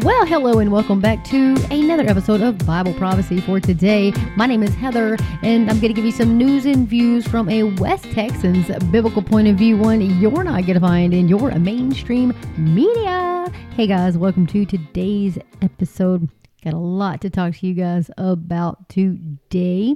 Well, 0.00 0.24
hello 0.24 0.58
and 0.58 0.72
welcome 0.72 1.02
back 1.02 1.22
to 1.24 1.54
another 1.70 2.04
episode 2.08 2.40
of 2.40 2.56
Bible 2.64 2.94
Prophecy 2.94 3.42
for 3.42 3.60
today. 3.60 4.10
My 4.36 4.46
name 4.46 4.62
is 4.62 4.74
Heather, 4.74 5.18
and 5.42 5.68
I'm 5.68 5.80
going 5.80 5.92
to 5.92 5.92
give 5.92 6.06
you 6.06 6.12
some 6.12 6.38
news 6.38 6.64
and 6.64 6.88
views 6.88 7.28
from 7.28 7.50
a 7.50 7.64
West 7.64 8.04
Texans 8.04 8.68
biblical 8.90 9.20
point 9.20 9.48
of 9.48 9.56
view, 9.56 9.76
one 9.76 10.00
you're 10.00 10.44
not 10.44 10.62
going 10.62 10.74
to 10.76 10.80
find 10.80 11.12
in 11.12 11.28
your 11.28 11.50
mainstream 11.58 12.32
media. 12.56 13.52
Hey 13.76 13.86
guys, 13.86 14.16
welcome 14.16 14.46
to 14.46 14.64
today's 14.64 15.36
episode. 15.60 16.26
Got 16.64 16.72
a 16.72 16.78
lot 16.78 17.20
to 17.20 17.28
talk 17.28 17.54
to 17.56 17.66
you 17.66 17.74
guys 17.74 18.10
about 18.16 18.88
today. 18.88 19.94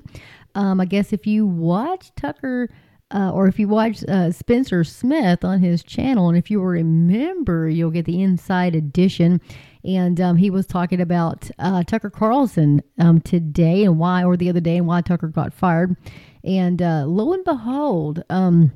Um, 0.54 0.78
I 0.78 0.84
guess 0.84 1.14
if 1.14 1.26
you 1.26 1.46
watch 1.46 2.14
Tucker 2.16 2.68
uh, 3.12 3.30
or 3.32 3.46
if 3.46 3.58
you 3.58 3.68
watch 3.68 4.04
uh, 4.08 4.32
Spencer 4.32 4.82
Smith 4.84 5.44
on 5.44 5.60
his 5.60 5.82
channel, 5.82 6.28
and 6.28 6.36
if 6.36 6.50
you 6.50 6.60
remember, 6.60 7.68
you'll 7.68 7.90
get 7.90 8.04
the 8.04 8.20
inside 8.22 8.74
edition. 8.74 9.40
And 9.84 10.20
um, 10.20 10.36
he 10.36 10.50
was 10.50 10.66
talking 10.66 11.00
about 11.00 11.50
uh, 11.58 11.82
Tucker 11.84 12.10
Carlson 12.10 12.82
um, 12.98 13.20
today 13.20 13.84
and 13.84 13.98
why, 13.98 14.24
or 14.24 14.36
the 14.36 14.48
other 14.48 14.60
day, 14.60 14.76
and 14.76 14.86
why 14.86 15.00
Tucker 15.00 15.28
got 15.28 15.54
fired. 15.54 15.96
And 16.44 16.80
uh, 16.80 17.04
lo 17.06 17.32
and 17.32 17.44
behold, 17.44 18.22
um, 18.30 18.72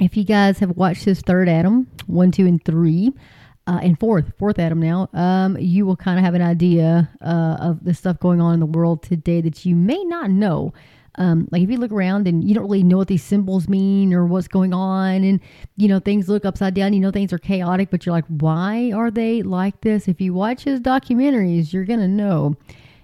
if 0.00 0.16
you 0.16 0.24
guys 0.24 0.58
have 0.58 0.70
watched 0.76 1.04
his 1.04 1.20
third 1.20 1.48
Adam, 1.48 1.90
one, 2.06 2.30
two, 2.30 2.46
and 2.46 2.64
three, 2.64 3.12
uh, 3.66 3.78
and 3.82 3.98
fourth, 4.00 4.32
fourth 4.38 4.58
Adam 4.58 4.80
now, 4.80 5.08
um, 5.12 5.56
you 5.58 5.86
will 5.86 5.96
kind 5.96 6.18
of 6.18 6.24
have 6.24 6.34
an 6.34 6.42
idea 6.42 7.08
uh, 7.20 7.56
of 7.60 7.84
the 7.84 7.94
stuff 7.94 8.18
going 8.18 8.40
on 8.40 8.54
in 8.54 8.60
the 8.60 8.66
world 8.66 9.02
today 9.02 9.40
that 9.40 9.64
you 9.64 9.76
may 9.76 10.02
not 10.04 10.30
know. 10.30 10.72
Um, 11.16 11.48
like 11.50 11.62
if 11.62 11.70
you 11.70 11.76
look 11.76 11.92
around 11.92 12.28
and 12.28 12.42
you 12.46 12.54
don't 12.54 12.64
really 12.64 12.82
know 12.82 12.96
what 12.96 13.08
these 13.08 13.22
symbols 13.22 13.68
mean 13.68 14.14
or 14.14 14.26
what's 14.26 14.48
going 14.48 14.72
on, 14.72 15.24
and 15.24 15.40
you 15.76 15.88
know 15.88 15.98
things 15.98 16.28
look 16.28 16.44
upside 16.44 16.74
down, 16.74 16.92
you 16.92 17.00
know 17.00 17.10
things 17.10 17.32
are 17.32 17.38
chaotic, 17.38 17.90
but 17.90 18.06
you're 18.06 18.14
like, 18.14 18.26
why 18.28 18.92
are 18.94 19.10
they 19.10 19.42
like 19.42 19.80
this? 19.80 20.08
If 20.08 20.20
you 20.20 20.34
watch 20.34 20.64
his 20.64 20.80
documentaries, 20.80 21.72
you're 21.72 21.84
gonna 21.84 22.08
know. 22.08 22.56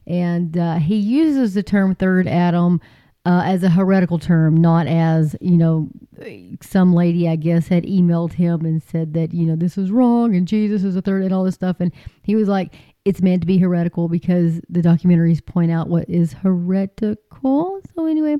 And 0.06 0.56
uh, 0.56 0.76
he 0.76 0.96
uses 0.96 1.54
the 1.54 1.62
term 1.62 1.94
third 1.94 2.28
Adam 2.28 2.80
uh, 3.26 3.42
as 3.44 3.64
a 3.64 3.68
heretical 3.68 4.20
term, 4.20 4.56
not 4.56 4.86
as, 4.86 5.34
you 5.40 5.56
know, 5.56 5.88
some 6.62 6.94
lady, 6.94 7.28
I 7.28 7.34
guess, 7.34 7.66
had 7.66 7.82
emailed 7.82 8.34
him 8.34 8.64
and 8.64 8.80
said 8.80 9.14
that, 9.14 9.34
you 9.34 9.46
know, 9.46 9.56
this 9.56 9.76
is 9.76 9.90
wrong 9.90 10.36
and 10.36 10.46
Jesus 10.46 10.84
is 10.84 10.94
a 10.94 11.02
third 11.02 11.24
and 11.24 11.32
all 11.32 11.42
this 11.42 11.56
stuff. 11.56 11.78
And 11.80 11.92
he 12.22 12.36
was 12.36 12.46
like, 12.46 12.72
it's 13.06 13.22
meant 13.22 13.40
to 13.40 13.46
be 13.46 13.56
heretical 13.56 14.08
because 14.08 14.60
the 14.68 14.82
documentaries 14.82 15.44
point 15.44 15.70
out 15.70 15.88
what 15.88 16.10
is 16.10 16.32
heretical. 16.32 17.80
So, 17.94 18.06
anyway, 18.06 18.36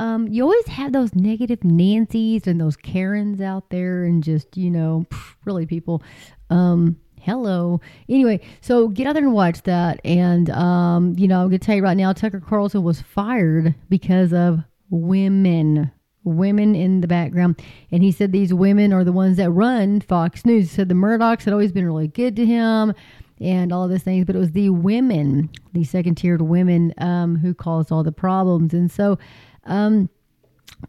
um, 0.00 0.26
you 0.26 0.42
always 0.42 0.66
have 0.66 0.92
those 0.92 1.14
negative 1.14 1.62
Nancy's 1.62 2.48
and 2.48 2.60
those 2.60 2.76
Karens 2.76 3.40
out 3.40 3.70
there, 3.70 4.02
and 4.02 4.20
just, 4.22 4.56
you 4.56 4.68
know, 4.68 5.06
really 5.44 5.64
people. 5.64 6.02
Um, 6.50 6.96
hello. 7.20 7.80
Anyway, 8.08 8.40
so 8.60 8.88
get 8.88 9.06
out 9.06 9.12
there 9.12 9.22
and 9.22 9.32
watch 9.32 9.62
that. 9.62 10.00
And, 10.04 10.50
um, 10.50 11.14
you 11.16 11.28
know, 11.28 11.44
I'm 11.44 11.50
to 11.50 11.58
tell 11.58 11.76
you 11.76 11.84
right 11.84 11.96
now, 11.96 12.12
Tucker 12.12 12.40
Carlson 12.40 12.82
was 12.82 13.00
fired 13.00 13.76
because 13.88 14.32
of 14.32 14.58
women. 14.90 15.92
Women 16.24 16.74
in 16.74 17.00
the 17.00 17.06
background. 17.06 17.62
And 17.90 18.02
he 18.02 18.12
said 18.12 18.32
these 18.32 18.52
women 18.52 18.92
are 18.92 19.04
the 19.04 19.12
ones 19.12 19.38
that 19.38 19.50
run 19.50 20.00
Fox 20.02 20.44
News. 20.44 20.68
He 20.68 20.76
said 20.76 20.88
the 20.88 20.94
Murdochs 20.94 21.44
had 21.44 21.54
always 21.54 21.72
been 21.72 21.86
really 21.86 22.08
good 22.08 22.36
to 22.36 22.44
him 22.44 22.92
and 23.40 23.72
all 23.72 23.84
of 23.84 23.90
these 23.90 24.02
things, 24.02 24.24
but 24.26 24.36
it 24.36 24.38
was 24.38 24.52
the 24.52 24.70
women, 24.70 25.50
the 25.72 25.84
second 25.84 26.16
tiered 26.16 26.42
women, 26.42 26.92
um, 26.98 27.36
who 27.36 27.54
caused 27.54 27.90
all 27.90 28.02
the 28.02 28.12
problems. 28.12 28.74
And 28.74 28.90
so, 28.90 29.18
um, 29.64 30.08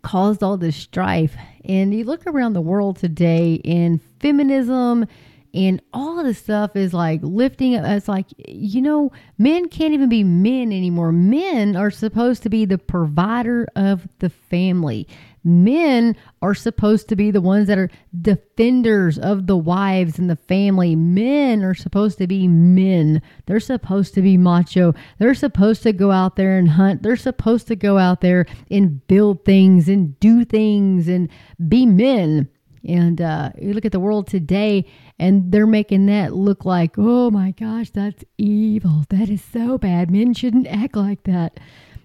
caused 0.02 0.44
all 0.44 0.58
this 0.58 0.76
strife. 0.76 1.36
And 1.66 1.94
you 1.94 2.04
look 2.04 2.26
around 2.28 2.54
the 2.54 2.62
world 2.62 2.98
today, 2.98 3.62
and 3.66 4.02
feminism 4.20 5.08
and 5.54 5.82
all 5.94 6.18
of 6.18 6.26
this 6.26 6.38
stuff 6.38 6.76
is 6.76 6.94
like 6.94 7.20
lifting 7.24 7.76
up. 7.76 7.86
It's 7.86 8.08
like, 8.08 8.28
you 8.48 8.82
know, 8.82 9.12
men 9.38 9.68
can't 9.68 9.94
even 9.94 10.08
be 10.08 10.24
men 10.24 10.72
anymore. 10.72 11.12
Men 11.12 11.76
are 11.76 11.92
supposed 11.92 12.44
to 12.44 12.50
be 12.50 12.66
the 12.66 12.78
provider 12.78 13.68
of 13.76 14.08
the 14.20 14.30
family. 14.30 15.08
Men 15.44 16.16
are 16.42 16.54
supposed 16.54 17.10
to 17.10 17.16
be 17.16 17.32
the 17.32 17.42
ones 17.42 17.68
that 17.68 17.78
are 17.78 17.90
defenders 18.22 19.18
of 19.18 19.48
the 19.48 19.58
wives 19.58 20.20
and 20.20 20.30
the 20.30 20.36
family. 20.36 20.96
Men 20.96 21.64
are 21.64 21.74
supposed 21.74 22.20
to 22.20 22.28
be 22.28 22.48
men. 22.48 23.22
They're 23.48 23.60
supposed 23.60 24.14
to 24.14 24.22
be 24.22 24.38
macho. 24.38 24.94
They're 25.18 25.34
supposed 25.34 25.84
to 25.84 25.94
go 25.94 26.12
out 26.12 26.36
there 26.36 26.58
and 26.58 26.70
hunt. 26.70 27.02
They're 27.02 27.16
supposed 27.16 27.68
to 27.68 27.76
go 27.76 27.98
out 27.98 28.22
there 28.22 28.46
and 28.70 29.06
build 29.08 29.44
things 29.44 29.90
and 29.90 30.20
do 30.20 30.46
things 30.46 31.08
and 31.08 31.30
be 31.68 31.86
men. 31.86 32.48
And 32.88 33.22
uh, 33.22 33.52
you 33.60 33.74
look 33.74 33.86
at 33.86 33.92
the 33.92 34.00
world 34.00 34.28
today, 34.28 34.88
and 35.20 35.52
they're 35.52 35.68
making 35.68 36.08
that 36.08 36.34
look 36.34 36.66
like, 36.66 36.96
oh 36.98 37.30
my 37.30 37.52
gosh, 37.52 37.92
that's 37.92 38.24
evil. 38.40 39.06
That 39.10 39.30
is 39.30 39.44
so 39.44 39.78
bad. 39.78 40.10
Men 40.10 40.34
shouldn't 40.34 40.68
act 40.68 40.96
like 40.96 41.24
that. 41.24 41.60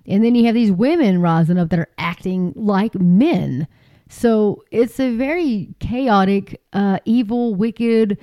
And 0.09 0.25
then 0.25 0.34
you 0.34 0.47
have 0.47 0.55
these 0.55 0.72
women 0.72 1.21
rising 1.21 1.59
up 1.59 1.71
that 1.71 1.78
are 1.78 1.89
acting 1.99 2.53
like 2.56 2.94
men. 2.94 3.67
So 4.09 4.65
it's 4.71 5.00
a 5.00 5.17
very 5.17 5.75
chaotic, 5.81 6.61
uh, 6.72 7.00
evil, 7.05 7.55
wicked 7.55 8.19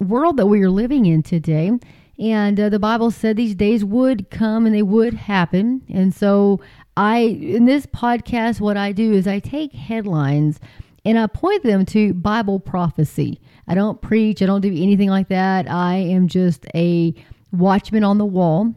world 0.00 0.36
that 0.36 0.46
we 0.46 0.62
are 0.62 0.70
living 0.70 1.06
in 1.06 1.22
today. 1.22 1.72
And 2.18 2.60
uh, 2.60 2.68
the 2.68 2.78
Bible 2.78 3.10
said 3.10 3.36
these 3.36 3.56
days 3.56 3.84
would 3.84 4.30
come 4.30 4.66
and 4.66 4.74
they 4.74 4.82
would 4.82 5.14
happen. 5.14 5.82
And 5.92 6.14
so 6.14 6.60
I, 6.96 7.18
in 7.18 7.64
this 7.64 7.86
podcast, 7.86 8.60
what 8.60 8.76
I 8.76 8.92
do 8.92 9.12
is 9.12 9.26
I 9.26 9.40
take 9.40 9.72
headlines 9.72 10.60
and 11.04 11.18
I 11.18 11.26
point 11.26 11.64
them 11.64 11.84
to 11.86 12.14
Bible 12.14 12.60
prophecy. 12.60 13.40
I 13.66 13.74
don't 13.74 14.00
preach, 14.00 14.42
I 14.42 14.46
don't 14.46 14.60
do 14.60 14.68
anything 14.68 15.10
like 15.10 15.28
that. 15.28 15.68
I 15.68 15.96
am 15.96 16.28
just 16.28 16.66
a 16.74 17.14
watchman 17.52 18.04
on 18.04 18.18
the 18.18 18.24
wall 18.24 18.74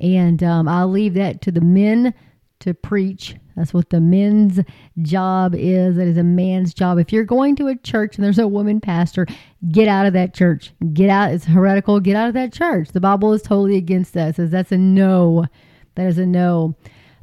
and 0.00 0.42
um, 0.42 0.68
I'll 0.68 0.90
leave 0.90 1.14
that 1.14 1.40
to 1.42 1.50
the 1.50 1.60
men 1.60 2.14
to 2.60 2.74
preach. 2.74 3.34
That's 3.56 3.74
what 3.74 3.90
the 3.90 4.00
men's 4.00 4.60
job 5.02 5.54
is. 5.54 5.96
That 5.96 6.06
is 6.06 6.16
a 6.16 6.22
man's 6.22 6.72
job. 6.72 6.98
If 6.98 7.12
you're 7.12 7.24
going 7.24 7.56
to 7.56 7.68
a 7.68 7.76
church 7.76 8.16
and 8.16 8.24
there's 8.24 8.38
a 8.38 8.48
woman 8.48 8.80
pastor, 8.80 9.26
get 9.70 9.88
out 9.88 10.06
of 10.06 10.12
that 10.14 10.34
church. 10.34 10.72
Get 10.92 11.10
out. 11.10 11.32
It's 11.32 11.44
heretical. 11.44 12.00
Get 12.00 12.16
out 12.16 12.28
of 12.28 12.34
that 12.34 12.52
church. 12.52 12.90
The 12.92 13.00
Bible 13.00 13.32
is 13.32 13.42
totally 13.42 13.76
against 13.76 14.14
that. 14.14 14.30
It 14.30 14.36
says 14.36 14.50
that's 14.50 14.72
a 14.72 14.78
no. 14.78 15.46
That 15.96 16.06
is 16.06 16.18
a 16.18 16.26
no. 16.26 16.74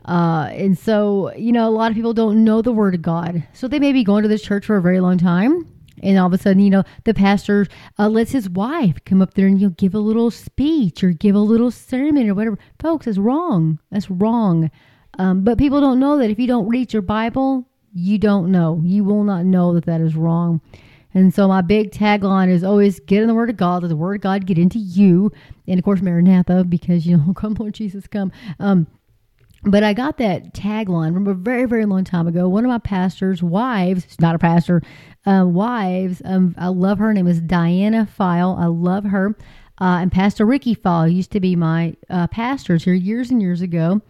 Uh, 0.06 0.50
and 0.52 0.78
so, 0.78 1.34
you 1.36 1.52
know, 1.52 1.68
a 1.68 1.72
lot 1.72 1.92
of 1.92 1.96
people 1.96 2.14
don't 2.14 2.44
know 2.44 2.62
the 2.62 2.72
Word 2.72 2.96
of 2.96 3.02
God. 3.02 3.46
So 3.54 3.68
they 3.68 3.80
may 3.80 3.92
be 3.92 4.04
going 4.04 4.24
to 4.24 4.30
this 4.30 4.42
church 4.42 4.66
for 4.66 4.78
a 4.78 4.82
very 4.82 5.00
long 5.00 5.18
time 5.18 5.68
and 6.04 6.18
all 6.18 6.28
of 6.28 6.34
a 6.34 6.38
sudden, 6.38 6.62
you 6.62 6.70
know, 6.70 6.84
the 7.06 7.14
pastor 7.14 7.68
uh, 7.98 8.08
lets 8.08 8.32
his 8.32 8.50
wife 8.50 9.04
come 9.06 9.22
up 9.22 9.34
there 9.34 9.48
and 9.48 9.60
you 9.60 9.68
know 9.68 9.74
give 9.78 9.96
a 9.96 10.00
little 10.00 10.32
speech 10.32 11.04
or 11.04 11.12
give 11.12 11.36
a 11.36 11.40
little 11.40 11.72
sermon 11.72 12.30
or 12.30 12.36
whatever. 12.36 12.60
Folks, 12.80 13.06
that's 13.06 13.18
wrong. 13.18 13.80
That's 13.92 14.10
wrong. 14.10 14.70
Um, 15.18 15.44
but 15.44 15.58
people 15.58 15.82
don't 15.82 16.00
know 16.00 16.18
that 16.18 16.30
if 16.30 16.40
you 16.40 16.48
don't 16.48 16.68
read 16.68 16.94
your 16.94 17.02
Bible, 17.02 17.68
you 17.94 18.18
don't 18.18 18.52
know. 18.52 18.80
You 18.84 19.04
will 19.04 19.24
not 19.24 19.46
know 19.46 19.74
that 19.74 19.86
that 19.86 20.02
is 20.02 20.16
wrong. 20.16 20.62
And 21.14 21.34
so 21.34 21.48
my 21.48 21.62
big 21.62 21.92
tagline 21.92 22.50
is 22.50 22.64
always 22.64 23.00
get 23.00 23.22
in 23.22 23.28
the 23.28 23.34
Word 23.34 23.50
of 23.50 23.58
God. 23.58 23.82
Let 23.82 23.90
the 23.90 23.96
Word 23.96 24.16
of 24.16 24.22
God 24.22 24.46
get 24.46 24.60
into 24.60 24.78
you. 24.78 25.32
And 25.68 25.80
of 25.80 25.84
course, 25.84 26.02
Maranatha, 26.02 26.64
because 26.64 27.08
you 27.08 27.18
know, 27.18 27.34
come 27.36 27.56
Lord 27.58 27.74
Jesus, 27.74 28.06
come. 28.06 28.32
Um, 28.60 28.86
but 29.64 29.84
I 29.84 29.94
got 29.94 30.18
that 30.18 30.54
tagline 30.54 31.14
from 31.14 31.28
a 31.28 31.34
very, 31.34 31.66
very 31.66 31.86
long 31.86 32.04
time 32.04 32.28
ago. 32.28 32.48
One 32.48 32.64
of 32.64 32.70
my 32.70 32.78
pastor's 32.78 33.42
wives, 33.42 34.06
she's 34.08 34.20
not 34.20 34.36
a 34.36 34.40
pastor, 34.40 34.82
uh, 35.26 35.46
wives, 35.46 36.22
um, 36.26 36.56
I 36.58 36.68
love 36.68 37.00
her. 37.00 37.08
her 37.08 37.14
name 37.14 37.28
is 37.28 37.42
Diana 37.42 38.06
File. 38.06 38.56
I 38.60 38.66
love 38.66 39.06
her. 39.06 39.36
Uh, 39.80 40.00
and 40.02 40.12
Pastor 40.12 40.46
Ricky 40.46 40.74
File 40.74 41.08
used 41.08 41.32
to 41.32 41.40
be 41.40 41.56
my 41.56 41.96
uh, 42.10 42.28
pastors 42.28 42.84
here 42.84 42.94
years 42.94 43.30
and 43.30 43.42
years 43.42 43.62
ago. 43.62 44.02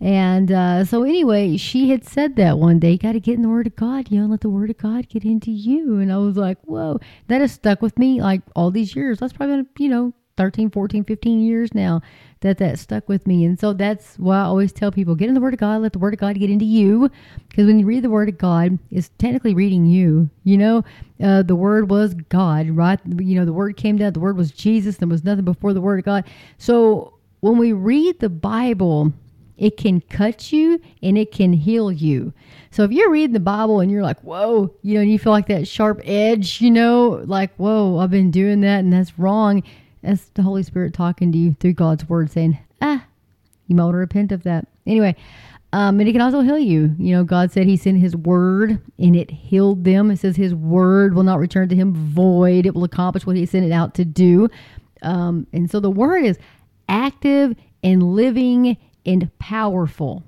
And 0.00 0.50
uh, 0.50 0.84
so, 0.84 1.04
anyway, 1.04 1.56
she 1.56 1.90
had 1.90 2.04
said 2.04 2.34
that 2.34 2.58
one 2.58 2.80
day, 2.80 2.92
you 2.92 2.98
got 2.98 3.12
to 3.12 3.20
get 3.20 3.36
in 3.36 3.42
the 3.42 3.48
Word 3.48 3.68
of 3.68 3.76
God, 3.76 4.10
you 4.10 4.16
know, 4.16 4.24
and 4.24 4.32
let 4.32 4.40
the 4.40 4.50
Word 4.50 4.70
of 4.70 4.78
God 4.78 5.08
get 5.08 5.24
into 5.24 5.52
you. 5.52 6.00
And 6.00 6.12
I 6.12 6.16
was 6.16 6.36
like, 6.36 6.58
whoa, 6.62 6.98
that 7.28 7.40
has 7.40 7.52
stuck 7.52 7.80
with 7.80 7.96
me 8.00 8.20
like 8.20 8.42
all 8.56 8.72
these 8.72 8.96
years. 8.96 9.20
That's 9.20 9.32
probably, 9.32 9.58
been, 9.58 9.68
you 9.78 9.88
know, 9.88 10.12
13, 10.38 10.70
14, 10.70 11.04
15 11.04 11.40
years 11.40 11.72
now 11.72 12.00
that 12.42 12.58
that 12.58 12.78
stuck 12.78 13.08
with 13.08 13.26
me. 13.26 13.44
And 13.44 13.58
so 13.58 13.72
that's 13.72 14.16
why 14.18 14.36
I 14.36 14.42
always 14.42 14.72
tell 14.72 14.92
people 14.92 15.14
get 15.14 15.28
in 15.28 15.34
the 15.34 15.40
Word 15.40 15.54
of 15.54 15.60
God, 15.60 15.82
let 15.82 15.92
the 15.92 15.98
Word 15.98 16.14
of 16.14 16.20
God 16.20 16.38
get 16.38 16.50
into 16.50 16.64
you. 16.64 17.10
Because 17.48 17.66
when 17.66 17.78
you 17.78 17.86
read 17.86 18.04
the 18.04 18.10
Word 18.10 18.28
of 18.28 18.38
God, 18.38 18.78
it's 18.90 19.10
technically 19.18 19.54
reading 19.54 19.86
you. 19.86 20.28
You 20.44 20.58
know, 20.58 20.84
uh, 21.22 21.42
the 21.42 21.56
Word 21.56 21.90
was 21.90 22.14
God, 22.28 22.68
right? 22.70 23.00
You 23.06 23.36
know, 23.36 23.44
the 23.44 23.52
Word 23.52 23.76
came 23.76 23.96
down, 23.96 24.12
the 24.12 24.20
Word 24.20 24.36
was 24.36 24.52
Jesus, 24.52 24.98
there 24.98 25.08
was 25.08 25.24
nothing 25.24 25.44
before 25.44 25.72
the 25.72 25.80
Word 25.80 25.98
of 25.98 26.04
God. 26.04 26.24
So 26.58 27.14
when 27.40 27.58
we 27.58 27.72
read 27.72 28.20
the 28.20 28.28
Bible, 28.28 29.12
it 29.56 29.76
can 29.76 30.00
cut 30.00 30.52
you 30.52 30.80
and 31.02 31.16
it 31.16 31.30
can 31.30 31.52
heal 31.52 31.92
you. 31.92 32.32
So 32.70 32.84
if 32.84 32.90
you're 32.90 33.10
reading 33.10 33.34
the 33.34 33.40
Bible 33.40 33.80
and 33.80 33.90
you're 33.90 34.02
like, 34.02 34.20
whoa, 34.20 34.74
you 34.82 34.94
know, 34.94 35.00
and 35.00 35.10
you 35.10 35.18
feel 35.18 35.32
like 35.32 35.46
that 35.48 35.68
sharp 35.68 36.00
edge, 36.04 36.60
you 36.60 36.70
know, 36.70 37.22
like, 37.26 37.54
whoa, 37.56 37.98
I've 37.98 38.10
been 38.10 38.30
doing 38.30 38.60
that 38.62 38.80
and 38.80 38.92
that's 38.92 39.18
wrong 39.18 39.62
that's 40.02 40.30
the 40.34 40.42
Holy 40.42 40.62
Spirit 40.62 40.94
talking 40.94 41.32
to 41.32 41.38
you 41.38 41.56
through 41.60 41.74
God's 41.74 42.08
word 42.08 42.30
saying, 42.30 42.58
ah, 42.80 43.04
you 43.66 43.76
might 43.76 43.84
want 43.84 43.94
to 43.94 43.98
repent 43.98 44.32
of 44.32 44.42
that. 44.42 44.66
Anyway, 44.86 45.16
um, 45.72 46.00
and 46.00 46.08
it 46.08 46.12
can 46.12 46.20
also 46.20 46.40
heal 46.40 46.58
you. 46.58 46.94
You 46.98 47.16
know, 47.16 47.24
God 47.24 47.50
said 47.50 47.66
He 47.66 47.76
sent 47.76 47.98
His 47.98 48.14
word 48.14 48.80
and 48.98 49.16
it 49.16 49.30
healed 49.30 49.84
them. 49.84 50.10
It 50.10 50.18
says 50.18 50.36
His 50.36 50.54
word 50.54 51.14
will 51.14 51.22
not 51.22 51.38
return 51.38 51.68
to 51.70 51.76
Him 51.76 51.94
void. 51.94 52.66
It 52.66 52.74
will 52.74 52.84
accomplish 52.84 53.24
what 53.24 53.36
He 53.36 53.46
sent 53.46 53.64
it 53.64 53.72
out 53.72 53.94
to 53.94 54.04
do. 54.04 54.48
Um, 55.02 55.46
and 55.52 55.70
so 55.70 55.80
the 55.80 55.90
word 55.90 56.24
is 56.24 56.38
active 56.88 57.56
and 57.82 58.02
living 58.02 58.76
and 59.06 59.30
powerful. 59.38 60.22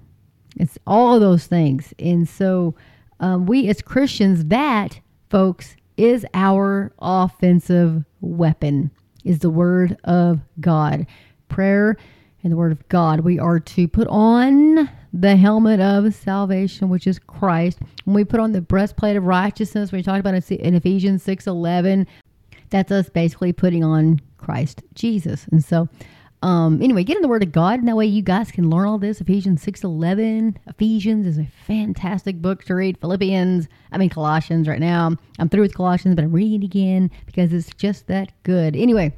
It's 0.56 0.78
all 0.86 1.14
of 1.14 1.20
those 1.20 1.46
things. 1.46 1.92
And 1.98 2.28
so 2.28 2.74
um, 3.20 3.46
we 3.46 3.68
as 3.68 3.82
Christians, 3.82 4.46
that, 4.46 5.00
folks, 5.30 5.76
is 5.96 6.26
our 6.34 6.92
offensive 6.98 8.04
weapon, 8.20 8.90
is 9.24 9.40
the 9.40 9.50
word 9.50 9.96
of 10.04 10.40
God. 10.60 11.06
Prayer 11.48 11.96
and 12.42 12.52
the 12.52 12.56
word 12.56 12.72
of 12.72 12.86
God. 12.88 13.20
We 13.20 13.38
are 13.38 13.58
to 13.58 13.88
put 13.88 14.06
on 14.08 14.88
the 15.12 15.36
helmet 15.36 15.80
of 15.80 16.14
salvation, 16.14 16.88
which 16.88 17.06
is 17.06 17.18
Christ. 17.18 17.78
When 18.04 18.14
we 18.14 18.24
put 18.24 18.40
on 18.40 18.52
the 18.52 18.60
breastplate 18.60 19.16
of 19.16 19.24
righteousness, 19.24 19.92
we 19.92 20.02
talked 20.02 20.20
about 20.20 20.34
it 20.34 20.50
in 20.50 20.74
Ephesians 20.74 21.22
6 21.22 21.46
11, 21.46 22.06
that's 22.70 22.90
us 22.90 23.08
basically 23.08 23.52
putting 23.52 23.84
on 23.84 24.20
Christ 24.36 24.82
Jesus. 24.94 25.46
And 25.50 25.64
so 25.64 25.88
um, 26.44 26.82
anyway, 26.82 27.04
get 27.04 27.16
in 27.16 27.22
the 27.22 27.28
Word 27.28 27.42
of 27.42 27.52
God, 27.52 27.78
and 27.78 27.88
that 27.88 27.96
way 27.96 28.04
you 28.04 28.20
guys 28.20 28.50
can 28.50 28.68
learn 28.68 28.86
all 28.86 28.98
this. 28.98 29.18
Ephesians 29.18 29.62
six 29.62 29.82
eleven. 29.82 30.58
Ephesians 30.66 31.26
is 31.26 31.38
a 31.38 31.46
fantastic 31.66 32.42
book 32.42 32.64
to 32.64 32.74
read. 32.74 32.98
Philippians, 32.98 33.66
I 33.90 33.96
mean 33.96 34.10
Colossians. 34.10 34.68
Right 34.68 34.78
now, 34.78 35.16
I'm 35.38 35.48
through 35.48 35.62
with 35.62 35.74
Colossians, 35.74 36.16
but 36.16 36.22
I'm 36.22 36.32
reading 36.32 36.62
it 36.62 36.66
again 36.66 37.10
because 37.24 37.54
it's 37.54 37.72
just 37.72 38.08
that 38.08 38.30
good. 38.42 38.76
Anyway, 38.76 39.14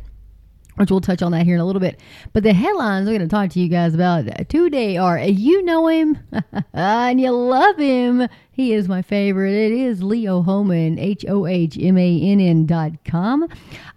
which 0.77 0.93
we'll 0.93 1.01
touch 1.01 1.21
on 1.21 1.33
that 1.33 1.45
here 1.45 1.57
in 1.57 1.61
a 1.61 1.65
little 1.65 1.81
bit. 1.81 1.99
But 2.33 2.45
the 2.45 2.53
headlines 2.53 3.09
I'm 3.09 3.17
going 3.17 3.29
to 3.29 3.35
talk 3.35 3.51
to 3.51 3.61
you 3.61 3.69
guys 3.69 3.93
about 3.93 4.27
today 4.49 4.97
are 4.97 5.19
you 5.19 5.63
know 5.65 5.89
him 5.89 6.19
and 6.73 7.21
you 7.21 7.33
love 7.33 7.77
him. 7.77 8.29
He 8.57 8.73
is 8.73 8.89
my 8.89 9.03
favorite. 9.03 9.53
It 9.53 9.71
is 9.71 10.03
Leo 10.03 10.41
Hohmann, 10.41 10.99
H 10.99 11.27
O 11.29 11.45
H 11.45 11.77
M 11.79 11.99
A 11.99 12.21
N 12.23 12.41
N 12.41 12.65
dot 12.65 12.93
com. 13.05 13.43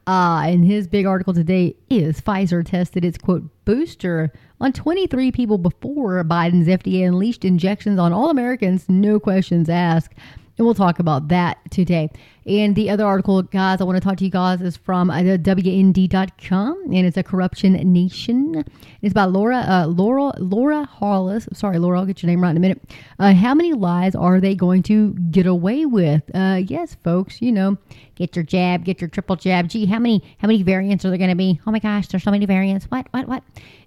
Uh, 0.05 0.41
and 0.45 0.65
his 0.65 0.85
big 0.85 1.05
article 1.05 1.33
today 1.33 1.77
is 1.89 2.19
Pfizer 2.19 2.65
tested 2.65 3.05
its 3.05 3.17
quote 3.17 3.43
booster 3.63 4.33
on 4.59 4.73
23 4.73 5.31
people 5.31 5.57
before 5.57 6.21
Biden's 6.25 6.67
FDA 6.67 7.07
unleashed 7.07 7.45
injections 7.45 7.97
on 7.97 8.11
all 8.11 8.29
Americans, 8.29 8.89
no 8.89 9.17
questions 9.17 9.69
asked. 9.69 10.13
And 10.57 10.65
we'll 10.65 10.75
talk 10.75 10.99
about 10.99 11.29
that 11.29 11.59
today. 11.71 12.09
And 12.49 12.75
the 12.75 12.89
other 12.89 13.05
article, 13.05 13.43
guys, 13.43 13.79
I 13.79 13.83
want 13.83 13.97
to 13.97 14.01
talk 14.01 14.17
to 14.17 14.25
you 14.25 14.31
guys 14.31 14.59
is 14.59 14.75
from 14.75 15.11
uh, 15.11 15.19
WND.com, 15.21 16.83
and 16.85 17.05
it's 17.05 17.15
a 17.15 17.21
corruption 17.21 17.73
nation. 17.93 18.65
It's 19.03 19.13
by 19.13 19.25
Laura, 19.25 19.57
uh, 19.57 19.85
Laura, 19.85 20.33
Laura 20.39 20.83
Harless. 20.83 21.47
Sorry, 21.53 21.77
Laura, 21.77 21.99
I'll 21.99 22.07
get 22.07 22.23
your 22.23 22.27
name 22.27 22.41
right 22.41 22.49
in 22.49 22.57
a 22.57 22.59
minute. 22.59 22.81
Uh, 23.19 23.35
how 23.35 23.53
many 23.53 23.73
lies 23.73 24.15
are 24.15 24.39
they 24.39 24.55
going 24.55 24.81
to 24.83 25.13
get 25.29 25.45
away 25.45 25.85
with? 25.85 26.23
Uh, 26.33 26.61
yes, 26.65 26.97
folks, 27.03 27.39
you 27.39 27.51
know, 27.51 27.77
get 28.15 28.35
your 28.35 28.41
jab, 28.41 28.83
get 28.83 28.99
your 28.99 29.11
triple 29.11 29.35
jab. 29.35 29.67
Gee, 29.67 29.85
how 29.85 29.99
many, 29.99 30.23
how 30.39 30.47
many 30.47 30.63
variants 30.63 31.05
are 31.05 31.09
there 31.09 31.19
going 31.19 31.29
to 31.29 31.35
be? 31.35 31.61
Oh 31.67 31.71
my 31.71 31.77
gosh, 31.77 32.07
there's 32.07 32.23
so 32.23 32.31
many 32.31 32.47
variants. 32.47 32.85
What, 32.85 33.05
what, 33.11 33.27
what? 33.27 33.43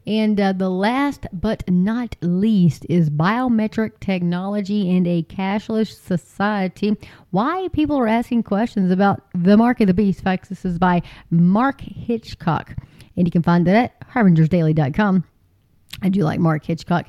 And 0.06 0.40
uh, 0.40 0.52
the 0.52 0.68
last 0.68 1.26
but 1.32 1.68
not 1.70 2.16
least 2.20 2.84
is 2.88 3.08
biometric 3.08 4.00
technology 4.00 4.94
and 4.96 5.06
a 5.06 5.22
cashless 5.22 5.98
society. 5.98 6.96
Why 7.30 7.68
people 7.72 7.98
are 7.98 8.08
asking 8.08 8.42
questions 8.42 8.90
about 8.90 9.22
the 9.34 9.56
mark 9.56 9.80
of 9.80 9.86
the 9.86 9.94
beast. 9.94 10.24
Folks, 10.24 10.48
this 10.48 10.64
is 10.64 10.78
by 10.78 11.02
Mark 11.30 11.80
Hitchcock. 11.80 12.74
And 13.16 13.26
you 13.26 13.30
can 13.30 13.42
find 13.42 13.68
it 13.68 13.74
at 13.74 14.00
harbingersdaily.com. 14.10 15.24
I 16.02 16.08
do 16.08 16.22
like 16.22 16.40
Mark 16.40 16.64
Hitchcock. 16.64 17.06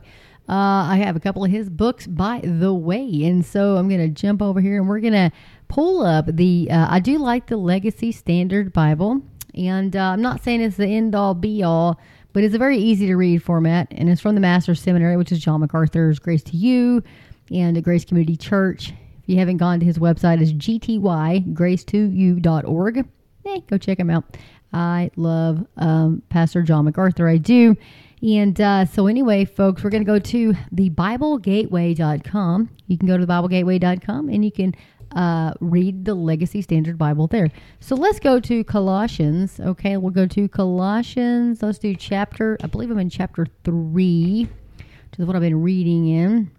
Uh, 0.48 0.86
I 0.92 0.98
have 0.98 1.16
a 1.16 1.22
couple 1.22 1.44
of 1.44 1.50
his 1.50 1.70
books, 1.70 2.06
by 2.06 2.42
the 2.44 2.74
way. 2.74 3.24
And 3.24 3.46
so 3.46 3.78
I'm 3.78 3.88
going 3.88 4.02
to 4.02 4.10
jump 4.10 4.42
over 4.42 4.60
here 4.60 4.78
and 4.78 4.90
we're 4.90 5.00
going 5.00 5.14
to 5.14 5.32
pull 5.68 6.06
up 6.06 6.26
the. 6.28 6.70
Uh, 6.70 6.88
I 6.90 7.00
do 7.00 7.18
like 7.18 7.48
the 7.48 7.58
Legacy 7.58 8.12
Standard 8.12 8.74
Bible. 8.74 9.22
And 9.56 9.96
uh, 9.96 10.00
I'm 10.00 10.22
not 10.22 10.44
saying 10.44 10.62
it's 10.62 10.78
the 10.78 10.88
end 10.88 11.16
all 11.16 11.34
be 11.34 11.64
all, 11.64 12.00
but 12.34 12.44
it's 12.44 12.56
a 12.56 12.60
very 12.60 12.78
easy 12.78 13.08
to 13.08 13.16
read 13.16 13.42
format, 13.42 13.88
and 13.92 14.10
it's 14.10 14.22
from 14.22 14.36
the 14.36 14.42
Master's 14.42 14.82
Seminary, 14.82 15.18
which 15.18 15.32
is 15.32 15.40
John 15.40 15.62
MacArthur's 15.62 16.20
Grace 16.20 16.44
to 16.44 16.58
You 16.58 17.02
and 17.52 17.76
the 17.76 17.82
Grace 17.82 18.04
Community 18.04 18.36
Church. 18.36 18.90
If 18.90 19.30
you 19.30 19.38
haven't 19.38 19.58
gone 19.58 19.80
to 19.80 19.86
his 19.86 20.00
website, 20.00 20.42
it's 20.42 20.52
gtygrace2u.org. 20.52 23.06
Hey, 23.46 23.60
go 23.70 23.78
check 23.78 24.00
him 24.00 24.10
out. 24.10 24.38
I 24.74 25.12
love 25.16 25.66
um, 25.78 26.24
Pastor 26.30 26.64
John 26.64 26.86
MacArthur. 26.86 27.28
I 27.28 27.38
do. 27.38 27.78
And 28.24 28.60
uh, 28.60 28.86
so, 28.86 29.08
anyway, 29.08 29.46
folks, 29.46 29.84
we're 29.84 29.90
going 29.90 30.04
to 30.04 30.12
go 30.12 30.18
to 30.18 30.56
the 30.72 30.90
BibleGateway.com. 30.90 32.70
You 32.88 32.98
can 32.98 33.08
go 33.08 33.18
to 33.18 33.26
the 33.26 33.32
BibleGateway.com 33.32 34.30
and 34.30 34.46
you 34.46 34.52
can 34.52 34.74
uh, 35.16 35.54
read 35.60 36.06
the 36.06 36.16
Legacy 36.16 36.62
Standard 36.62 36.98
Bible 36.98 37.28
there. 37.28 37.50
So 37.80 37.96
let's 37.96 38.20
go 38.20 38.40
to 38.40 38.64
Colossians. 38.64 39.60
Okay, 39.60 39.98
we'll 39.98 40.12
go 40.12 40.28
to 40.28 40.48
Colossians. 40.48 41.62
Let's 41.62 41.78
do 41.78 41.96
chapter, 41.96 42.58
I 42.64 42.68
believe 42.68 42.92
I'm 42.92 43.00
in 43.00 43.10
chapter 43.10 43.46
3, 43.64 44.48
which 44.48 45.20
is 45.20 45.26
what 45.26 45.36
I've 45.36 45.42
been 45.42 45.62
reading 45.62 46.08
in. 46.08 46.52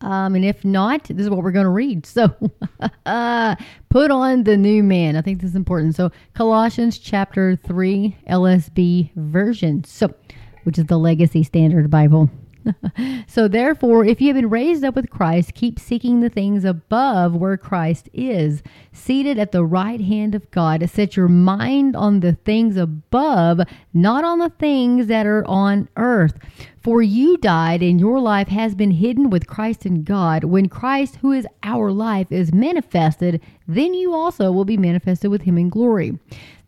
Um, 0.00 0.36
and 0.36 0.44
if 0.44 0.64
not, 0.64 1.04
this 1.04 1.18
is 1.18 1.30
what 1.30 1.42
we're 1.42 1.50
going 1.50 1.64
to 1.64 1.70
read. 1.70 2.06
So, 2.06 2.28
put 3.88 4.10
on 4.10 4.44
the 4.44 4.56
new 4.56 4.82
man. 4.82 5.16
I 5.16 5.22
think 5.22 5.40
this 5.40 5.50
is 5.50 5.56
important. 5.56 5.96
So, 5.96 6.12
Colossians 6.34 6.98
chapter 6.98 7.56
3, 7.56 8.16
LSB 8.30 9.10
version. 9.16 9.82
So, 9.82 10.14
which 10.62 10.78
is 10.78 10.86
the 10.86 10.98
Legacy 10.98 11.42
Standard 11.42 11.90
Bible. 11.90 12.30
so 13.26 13.48
therefore, 13.48 14.04
if 14.04 14.20
you 14.20 14.28
have 14.28 14.36
been 14.36 14.50
raised 14.50 14.84
up 14.84 14.94
with 14.94 15.10
Christ, 15.10 15.54
keep 15.54 15.78
seeking 15.78 16.20
the 16.20 16.28
things 16.28 16.64
above 16.64 17.34
where 17.34 17.56
Christ 17.56 18.08
is, 18.12 18.62
seated 18.92 19.38
at 19.38 19.52
the 19.52 19.64
right 19.64 20.00
hand 20.00 20.34
of 20.34 20.50
God. 20.50 20.88
Set 20.88 21.16
your 21.16 21.28
mind 21.28 21.96
on 21.96 22.20
the 22.20 22.34
things 22.34 22.76
above, 22.76 23.60
not 23.92 24.24
on 24.24 24.38
the 24.38 24.50
things 24.50 25.06
that 25.06 25.26
are 25.26 25.46
on 25.46 25.88
earth. 25.96 26.38
For 26.80 27.02
you 27.02 27.36
died, 27.36 27.82
and 27.82 27.98
your 27.98 28.20
life 28.20 28.48
has 28.48 28.74
been 28.74 28.92
hidden 28.92 29.30
with 29.30 29.48
Christ 29.48 29.84
in 29.84 30.04
God. 30.04 30.44
When 30.44 30.68
Christ, 30.68 31.16
who 31.16 31.32
is 31.32 31.46
our 31.62 31.90
life, 31.90 32.30
is 32.30 32.52
manifested, 32.52 33.40
then 33.66 33.94
you 33.94 34.14
also 34.14 34.52
will 34.52 34.64
be 34.64 34.76
manifested 34.76 35.30
with 35.30 35.42
him 35.42 35.58
in 35.58 35.68
glory. 35.68 36.18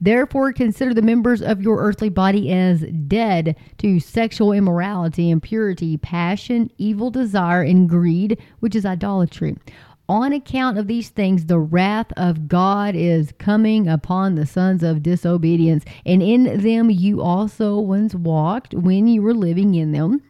Therefore, 0.00 0.52
consider 0.52 0.94
the 0.94 1.02
members 1.02 1.42
of 1.42 1.62
your 1.62 1.78
earthly 1.78 2.08
body 2.08 2.52
as 2.52 2.80
dead 3.06 3.54
to 3.78 4.00
sexual 4.00 4.52
immorality, 4.52 5.30
impurity, 5.30 5.96
passion, 5.96 6.70
evil 6.78 7.10
desire, 7.10 7.62
and 7.62 7.88
greed, 7.88 8.38
which 8.58 8.74
is 8.74 8.86
idolatry. 8.86 9.56
On 10.10 10.32
account 10.32 10.76
of 10.76 10.88
these 10.88 11.08
things, 11.08 11.46
the 11.46 11.60
wrath 11.60 12.12
of 12.16 12.48
God 12.48 12.96
is 12.96 13.32
coming 13.38 13.86
upon 13.86 14.34
the 14.34 14.44
sons 14.44 14.82
of 14.82 15.04
disobedience. 15.04 15.84
And 16.04 16.20
in 16.20 16.60
them 16.64 16.90
you 16.90 17.22
also 17.22 17.78
once 17.78 18.12
walked 18.12 18.74
when 18.74 19.06
you 19.06 19.22
were 19.22 19.34
living 19.34 19.76
in 19.76 19.92
them. 19.92 20.20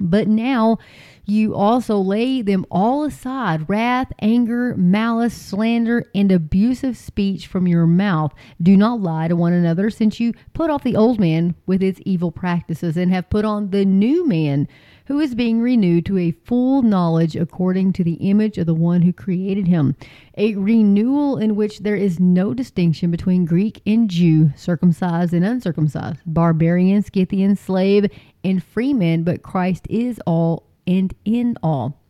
But 0.00 0.26
now 0.26 0.78
you 1.24 1.54
also 1.54 1.96
lay 1.96 2.42
them 2.42 2.66
all 2.72 3.04
aside 3.04 3.68
wrath, 3.68 4.10
anger, 4.18 4.74
malice, 4.76 5.32
slander, 5.32 6.10
and 6.12 6.32
abusive 6.32 6.96
speech 6.96 7.46
from 7.46 7.68
your 7.68 7.86
mouth. 7.86 8.34
Do 8.60 8.76
not 8.76 9.00
lie 9.00 9.28
to 9.28 9.36
one 9.36 9.52
another, 9.52 9.90
since 9.90 10.18
you 10.18 10.32
put 10.54 10.70
off 10.70 10.82
the 10.82 10.96
old 10.96 11.20
man 11.20 11.54
with 11.66 11.84
its 11.84 12.00
evil 12.04 12.32
practices 12.32 12.96
and 12.96 13.12
have 13.12 13.30
put 13.30 13.44
on 13.44 13.70
the 13.70 13.84
new 13.84 14.26
man 14.26 14.66
who 15.06 15.20
is 15.20 15.34
being 15.34 15.60
renewed 15.60 16.06
to 16.06 16.18
a 16.18 16.30
full 16.30 16.82
knowledge 16.82 17.36
according 17.36 17.92
to 17.92 18.04
the 18.04 18.14
image 18.14 18.58
of 18.58 18.66
the 18.66 18.74
one 18.74 19.02
who 19.02 19.12
created 19.12 19.66
him. 19.66 19.94
A 20.36 20.54
renewal 20.54 21.36
in 21.36 21.56
which 21.56 21.80
there 21.80 21.96
is 21.96 22.18
no 22.18 22.54
distinction 22.54 23.10
between 23.10 23.44
Greek 23.44 23.82
and 23.86 24.08
Jew, 24.08 24.50
circumcised 24.56 25.34
and 25.34 25.44
uncircumcised, 25.44 26.20
barbarian, 26.26 27.02
Scythian, 27.02 27.56
slave, 27.56 28.10
and 28.42 28.62
freeman, 28.62 29.24
but 29.24 29.42
Christ 29.42 29.86
is 29.90 30.20
all 30.26 30.64
and 30.86 31.14
in 31.24 31.56
all. 31.62 32.00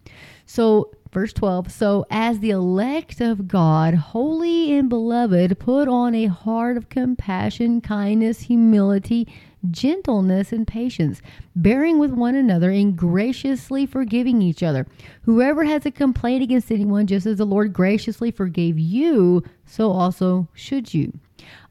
So, 0.46 0.90
verse 1.14 1.32
12 1.32 1.70
So, 1.70 2.04
as 2.10 2.40
the 2.40 2.50
elect 2.50 3.20
of 3.20 3.48
God, 3.48 3.94
holy 3.94 4.76
and 4.76 4.88
beloved, 4.88 5.58
put 5.58 5.88
on 5.88 6.14
a 6.14 6.26
heart 6.26 6.76
of 6.76 6.90
compassion, 6.90 7.80
kindness, 7.80 8.40
humility, 8.40 9.28
gentleness, 9.70 10.52
and 10.52 10.66
patience, 10.66 11.22
bearing 11.56 11.98
with 11.98 12.10
one 12.10 12.34
another 12.34 12.70
and 12.70 12.96
graciously 12.96 13.86
forgiving 13.86 14.42
each 14.42 14.62
other. 14.62 14.86
Whoever 15.22 15.64
has 15.64 15.86
a 15.86 15.90
complaint 15.90 16.42
against 16.42 16.70
anyone, 16.70 17.06
just 17.06 17.24
as 17.24 17.38
the 17.38 17.46
Lord 17.46 17.72
graciously 17.72 18.30
forgave 18.30 18.78
you, 18.78 19.42
so 19.64 19.90
also 19.90 20.48
should 20.52 20.92
you. 20.92 21.18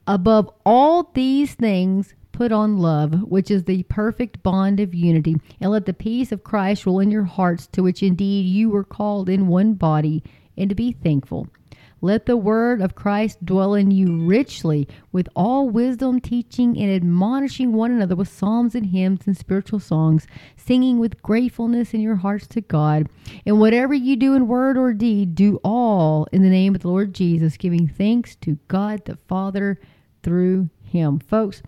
Above 0.07 0.49
all 0.65 1.11
these 1.13 1.53
things, 1.53 2.15
put 2.33 2.51
on 2.51 2.77
love, 2.77 3.21
which 3.23 3.49
is 3.49 3.63
the 3.63 3.83
perfect 3.83 4.43
bond 4.43 4.81
of 4.81 4.93
unity, 4.93 5.37
and 5.61 5.71
let 5.71 5.85
the 5.85 5.93
peace 5.93 6.33
of 6.33 6.43
Christ 6.43 6.85
rule 6.85 6.99
in 6.99 7.09
your 7.09 7.23
hearts, 7.23 7.67
to 7.67 7.81
which 7.81 8.03
indeed 8.03 8.45
you 8.45 8.69
were 8.69 8.83
called 8.83 9.29
in 9.29 9.47
one 9.47 9.75
body, 9.75 10.21
and 10.57 10.67
to 10.69 10.75
be 10.75 10.91
thankful. 10.91 11.47
Let 12.01 12.25
the 12.25 12.35
word 12.35 12.81
of 12.81 12.95
Christ 12.95 13.45
dwell 13.45 13.75
in 13.75 13.89
you 13.89 14.25
richly, 14.25 14.89
with 15.13 15.29
all 15.37 15.69
wisdom, 15.69 16.19
teaching 16.19 16.77
and 16.77 16.91
admonishing 16.91 17.71
one 17.71 17.91
another 17.91 18.17
with 18.17 18.27
psalms 18.27 18.75
and 18.75 18.87
hymns 18.87 19.21
and 19.25 19.37
spiritual 19.37 19.79
songs, 19.79 20.27
singing 20.57 20.99
with 20.99 21.21
gratefulness 21.21 21.93
in 21.93 22.01
your 22.01 22.17
hearts 22.17 22.45
to 22.47 22.59
God. 22.59 23.07
And 23.45 23.57
whatever 23.57 23.93
you 23.93 24.17
do 24.17 24.33
in 24.33 24.49
word 24.49 24.77
or 24.77 24.91
deed, 24.91 25.33
do 25.33 25.61
all 25.63 26.27
in 26.33 26.43
the 26.43 26.49
name 26.49 26.75
of 26.75 26.81
the 26.81 26.89
Lord 26.89 27.13
Jesus, 27.13 27.55
giving 27.55 27.87
thanks 27.87 28.35
to 28.37 28.57
God 28.67 29.05
the 29.05 29.15
Father 29.15 29.79
through 30.23 30.69
him. 30.83 31.19
Folks, 31.19 31.63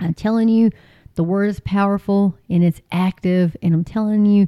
I'm 0.00 0.14
telling 0.14 0.48
you, 0.48 0.70
the 1.14 1.24
word 1.24 1.48
is 1.48 1.60
powerful 1.60 2.36
and 2.48 2.62
it's 2.62 2.80
active. 2.92 3.56
And 3.62 3.74
I'm 3.74 3.84
telling 3.84 4.26
you, 4.26 4.46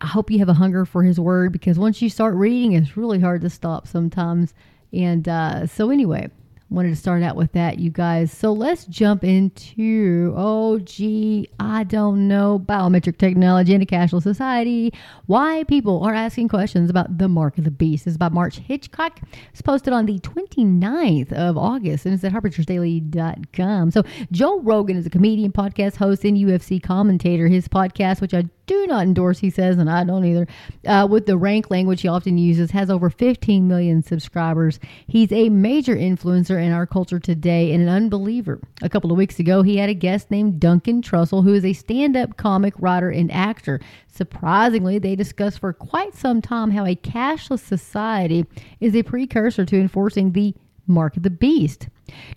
I 0.00 0.06
hope 0.06 0.30
you 0.30 0.38
have 0.38 0.48
a 0.48 0.54
hunger 0.54 0.84
for 0.84 1.02
his 1.02 1.18
word 1.18 1.52
because 1.52 1.78
once 1.78 2.00
you 2.00 2.08
start 2.08 2.34
reading, 2.34 2.72
it's 2.72 2.96
really 2.96 3.18
hard 3.18 3.40
to 3.42 3.50
stop 3.50 3.88
sometimes. 3.88 4.54
And 4.92 5.28
uh, 5.28 5.66
so, 5.66 5.90
anyway, 5.90 6.30
wanted 6.70 6.90
to 6.90 6.96
start 6.96 7.22
out 7.22 7.36
with 7.36 7.52
that, 7.52 7.78
you 7.78 7.90
guys. 7.90 8.30
So 8.32 8.52
let's 8.52 8.84
jump 8.84 9.24
into, 9.24 10.34
oh, 10.36 10.78
gee, 10.80 11.48
I 11.58 11.84
don't 11.84 12.28
know, 12.28 12.58
biometric 12.58 13.18
technology 13.18 13.74
in 13.74 13.82
a 13.82 13.86
cashless 13.86 14.22
society. 14.22 14.92
Why 15.26 15.64
people 15.64 16.02
are 16.02 16.14
asking 16.14 16.48
questions 16.48 16.90
about 16.90 17.18
the 17.18 17.28
mark 17.28 17.58
of 17.58 17.64
the 17.64 17.70
beast. 17.70 18.04
This 18.04 18.12
is 18.12 18.18
by 18.18 18.28
Mark 18.28 18.54
Hitchcock. 18.54 19.20
It's 19.50 19.62
posted 19.62 19.92
on 19.92 20.06
the 20.06 20.18
29th 20.18 21.32
of 21.32 21.56
August, 21.56 22.04
and 22.04 22.14
it's 22.14 22.24
at 22.24 22.32
harbinger.daily.com. 22.32 23.90
So 23.90 24.02
Joe 24.30 24.60
Rogan 24.60 24.96
is 24.96 25.06
a 25.06 25.10
comedian, 25.10 25.52
podcast 25.52 25.96
host, 25.96 26.24
and 26.24 26.36
UFC 26.36 26.82
commentator. 26.82 27.48
His 27.48 27.66
podcast, 27.68 28.20
which 28.20 28.34
I 28.34 28.44
do 28.68 28.86
not 28.86 29.02
endorse, 29.02 29.38
he 29.38 29.50
says, 29.50 29.78
and 29.78 29.90
I 29.90 30.04
don't 30.04 30.24
either, 30.24 30.46
uh, 30.86 31.08
with 31.10 31.26
the 31.26 31.36
rank 31.36 31.70
language 31.70 32.02
he 32.02 32.08
often 32.08 32.38
uses, 32.38 32.70
has 32.70 32.90
over 32.90 33.10
15 33.10 33.66
million 33.66 34.02
subscribers. 34.02 34.78
He's 35.08 35.32
a 35.32 35.48
major 35.48 35.96
influencer 35.96 36.62
in 36.62 36.70
our 36.70 36.86
culture 36.86 37.18
today 37.18 37.72
and 37.72 37.82
an 37.82 37.88
unbeliever. 37.88 38.60
A 38.82 38.88
couple 38.88 39.10
of 39.10 39.16
weeks 39.16 39.40
ago, 39.40 39.62
he 39.62 39.78
had 39.78 39.88
a 39.88 39.94
guest 39.94 40.30
named 40.30 40.60
Duncan 40.60 41.02
Trussell, 41.02 41.42
who 41.42 41.54
is 41.54 41.64
a 41.64 41.72
stand 41.72 42.16
up 42.16 42.36
comic 42.36 42.74
writer 42.78 43.10
and 43.10 43.32
actor. 43.32 43.80
Surprisingly, 44.06 44.98
they 44.98 45.16
discussed 45.16 45.58
for 45.58 45.72
quite 45.72 46.14
some 46.14 46.42
time 46.42 46.70
how 46.70 46.84
a 46.84 46.94
cashless 46.94 47.60
society 47.60 48.46
is 48.80 48.94
a 48.94 49.02
precursor 49.02 49.64
to 49.64 49.80
enforcing 49.80 50.32
the 50.32 50.54
mark 50.88 51.16
of 51.16 51.22
the 51.22 51.30
beast. 51.30 51.88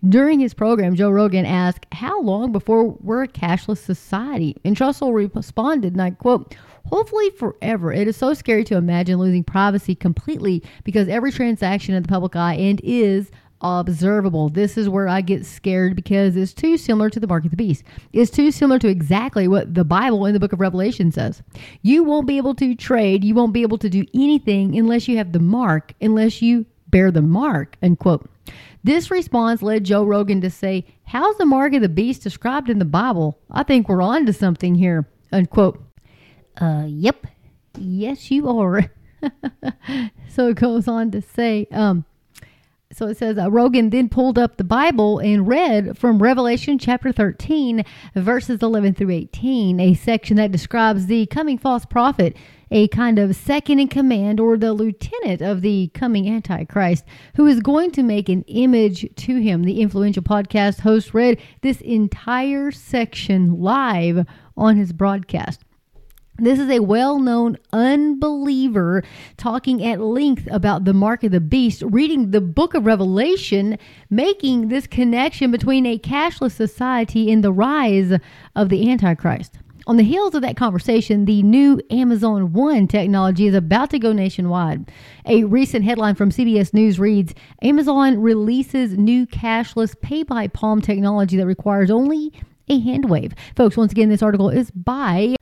During 0.08 0.39
his 0.39 0.53
program, 0.53 0.96
Joe 0.96 1.10
Rogan 1.10 1.46
asked, 1.46 1.86
How 1.91 2.22
long 2.22 2.51
before 2.51 2.86
we're 2.86 3.24
a 3.24 3.27
cashless 3.27 3.77
society? 3.77 4.55
And 4.65 4.75
Trussell 4.75 5.13
responded, 5.34 5.93
and 5.93 6.01
I 6.01 6.12
quote, 6.12 6.55
Hopefully 6.88 7.29
forever. 7.31 7.93
It 7.93 8.08
is 8.08 8.17
so 8.17 8.34
scary 8.34 8.63
to 8.65 8.75
imagine 8.75 9.17
losing 9.17 9.43
privacy 9.43 9.96
completely 9.96 10.63
because 10.84 11.08
every 11.08 11.31
transaction 11.31 11.93
in 11.93 12.01
the 12.01 12.10
public 12.10 12.36
eye 12.36 12.55
and 12.55 12.81
is 12.84 13.31
observable. 13.62 14.50
This 14.50 14.75
is 14.75 14.89
where 14.89 15.08
I 15.08 15.22
get 15.22 15.46
scared 15.46 15.96
because 15.96 16.36
it's 16.36 16.53
too 16.53 16.77
similar 16.77 17.12
to 17.12 17.20
the 17.20 17.27
mark 17.27 17.46
of 17.46 17.51
the 17.51 17.58
beast. 17.58 17.84
It's 18.12 18.31
too 18.31 18.51
similar 18.51 18.79
to 18.79 18.88
exactly 18.88 19.48
what 19.48 19.75
the 19.75 19.86
Bible 19.86 20.25
in 20.25 20.34
the 20.34 20.39
book 20.39 20.53
of 20.53 20.60
Revelation 20.60 21.12
says. 21.12 21.43
You 21.84 22.03
won't 22.03 22.25
be 22.25 22.38
able 22.38 22.55
to 22.55 22.74
trade, 22.74 23.24
you 23.24 23.36
won't 23.36 23.53
be 23.53 23.62
able 23.62 23.77
to 23.77 23.89
do 23.89 24.03
anything 24.15 24.75
unless 24.77 25.08
you 25.08 25.17
have 25.17 25.31
the 25.31 25.39
mark, 25.39 25.93
unless 26.01 26.41
you 26.41 26.65
bear 26.89 27.12
the 27.12 27.22
mark, 27.22 27.77
unquote. 27.84 28.30
This 28.83 29.12
response 29.12 29.62
led 29.62 29.83
Joe 29.83 30.03
Rogan 30.03 30.41
to 30.41 30.50
say, 30.50 30.86
How's 31.05 31.38
the 31.38 31.45
mark 31.45 31.74
of 31.74 31.81
the 31.81 31.89
beast 31.89 32.24
described 32.24 32.69
in 32.69 32.79
the 32.79 32.86
Bible? 32.86 33.39
I 33.50 33.63
think 33.63 33.88
we're 33.88 34.01
on 34.01 34.25
to 34.25 34.33
something 34.33 34.75
here. 34.75 35.07
Unquote. 35.31 35.81
Uh, 36.60 36.86
yep. 36.88 37.27
Yes, 37.77 38.31
you 38.31 38.50
are. 38.50 38.91
so 40.29 40.50
it 40.50 40.55
goes 40.55 40.88
on 40.88 41.12
to 41.12 41.21
say, 41.21 41.67
um, 41.71 42.05
so 42.93 43.07
it 43.07 43.17
says 43.17 43.38
uh, 43.38 43.50
Rogan 43.50 43.89
then 43.89 44.10
pulled 44.10 44.38
up 44.38 44.57
the 44.57 44.63
Bible 44.63 45.19
and 45.19 45.48
read 45.48 45.98
from 45.98 46.21
Revelation 46.21 46.77
chapter 46.77 47.12
13, 47.12 47.83
verses 48.15 48.62
11 48.62 48.95
through 48.95 49.12
18, 49.12 49.79
a 49.79 49.93
section 49.93 50.38
that 50.38 50.51
describes 50.51 51.05
the 51.05 51.25
coming 51.27 51.57
false 51.57 51.86
prophet, 51.86 52.36
a 52.69 52.88
kind 52.89 53.19
of 53.19 53.36
second 53.36 53.79
in 53.79 53.88
command 53.88 54.39
or 54.39 54.57
the 54.57 54.74
lieutenant 54.74 55.41
of 55.41 55.62
the 55.62 55.89
coming 55.93 56.29
Antichrist, 56.29 57.05
who 57.36 57.48
is 57.48 57.60
going 57.60 57.91
to 57.91 58.03
make 58.03 58.29
an 58.29 58.43
image 58.43 59.07
to 59.15 59.38
him. 59.38 59.63
The 59.63 59.81
influential 59.81 60.24
podcast 60.24 60.81
host 60.81 61.13
read 61.13 61.41
this 61.62 61.81
entire 61.81 62.71
section 62.71 63.62
live 63.62 64.25
on 64.57 64.75
his 64.75 64.93
broadcast. 64.93 65.63
This 66.41 66.57
is 66.57 66.71
a 66.71 66.79
well 66.79 67.19
known 67.19 67.60
unbeliever 67.71 69.03
talking 69.38 69.86
at 69.86 70.01
length 70.01 70.48
about 70.50 70.86
the 70.86 70.93
mark 70.93 71.24
of 71.24 71.31
the 71.31 71.39
beast, 71.39 71.83
reading 71.86 72.31
the 72.31 72.41
book 72.41 72.74
of 72.74 72.88
Revelation, 72.88 73.77
making 74.10 74.69
this 74.69 74.88
connection 74.88 75.51
between 75.51 75.86
a 75.86 76.00
cashless 76.00 76.53
society 76.53 77.31
and 77.31 77.43
the 77.43 77.51
rise 77.51 78.17
of 78.55 78.69
the 78.69 78.89
Antichrist. 78.89 79.60
On 79.86 79.98
the 79.98 80.03
heels 80.03 80.33
of 80.33 80.41
that 80.41 80.57
conversation, 80.57 81.25
the 81.25 81.43
new 81.43 81.79
Amazon 81.91 82.53
One 82.53 82.88
technology 82.88 83.45
is 83.45 83.53
about 83.53 83.91
to 83.91 84.00
go 84.00 84.12
nationwide. 84.12 84.89
A 85.27 85.43
recent 85.43 85.86
headline 85.86 86.15
from 86.15 86.31
CBS 86.31 86.74
News 86.74 87.00
reads 87.00 87.36
Amazon 87.62 88.19
releases 88.19 88.98
new 88.98 89.27
cashless 89.27 89.93
pay 90.01 90.24
by 90.24 90.48
palm 90.48 90.81
technology 90.81 91.38
that 91.38 91.45
requires 91.45 91.91
only 91.91 92.33
a 92.67 92.79
hand 92.79 93.12
wave. 93.12 93.36
Folks, 93.55 93.77
once 93.77 93.91
again, 93.91 94.10
this 94.10 94.24
article 94.24 94.50
is 94.50 94.71
by 94.71 95.36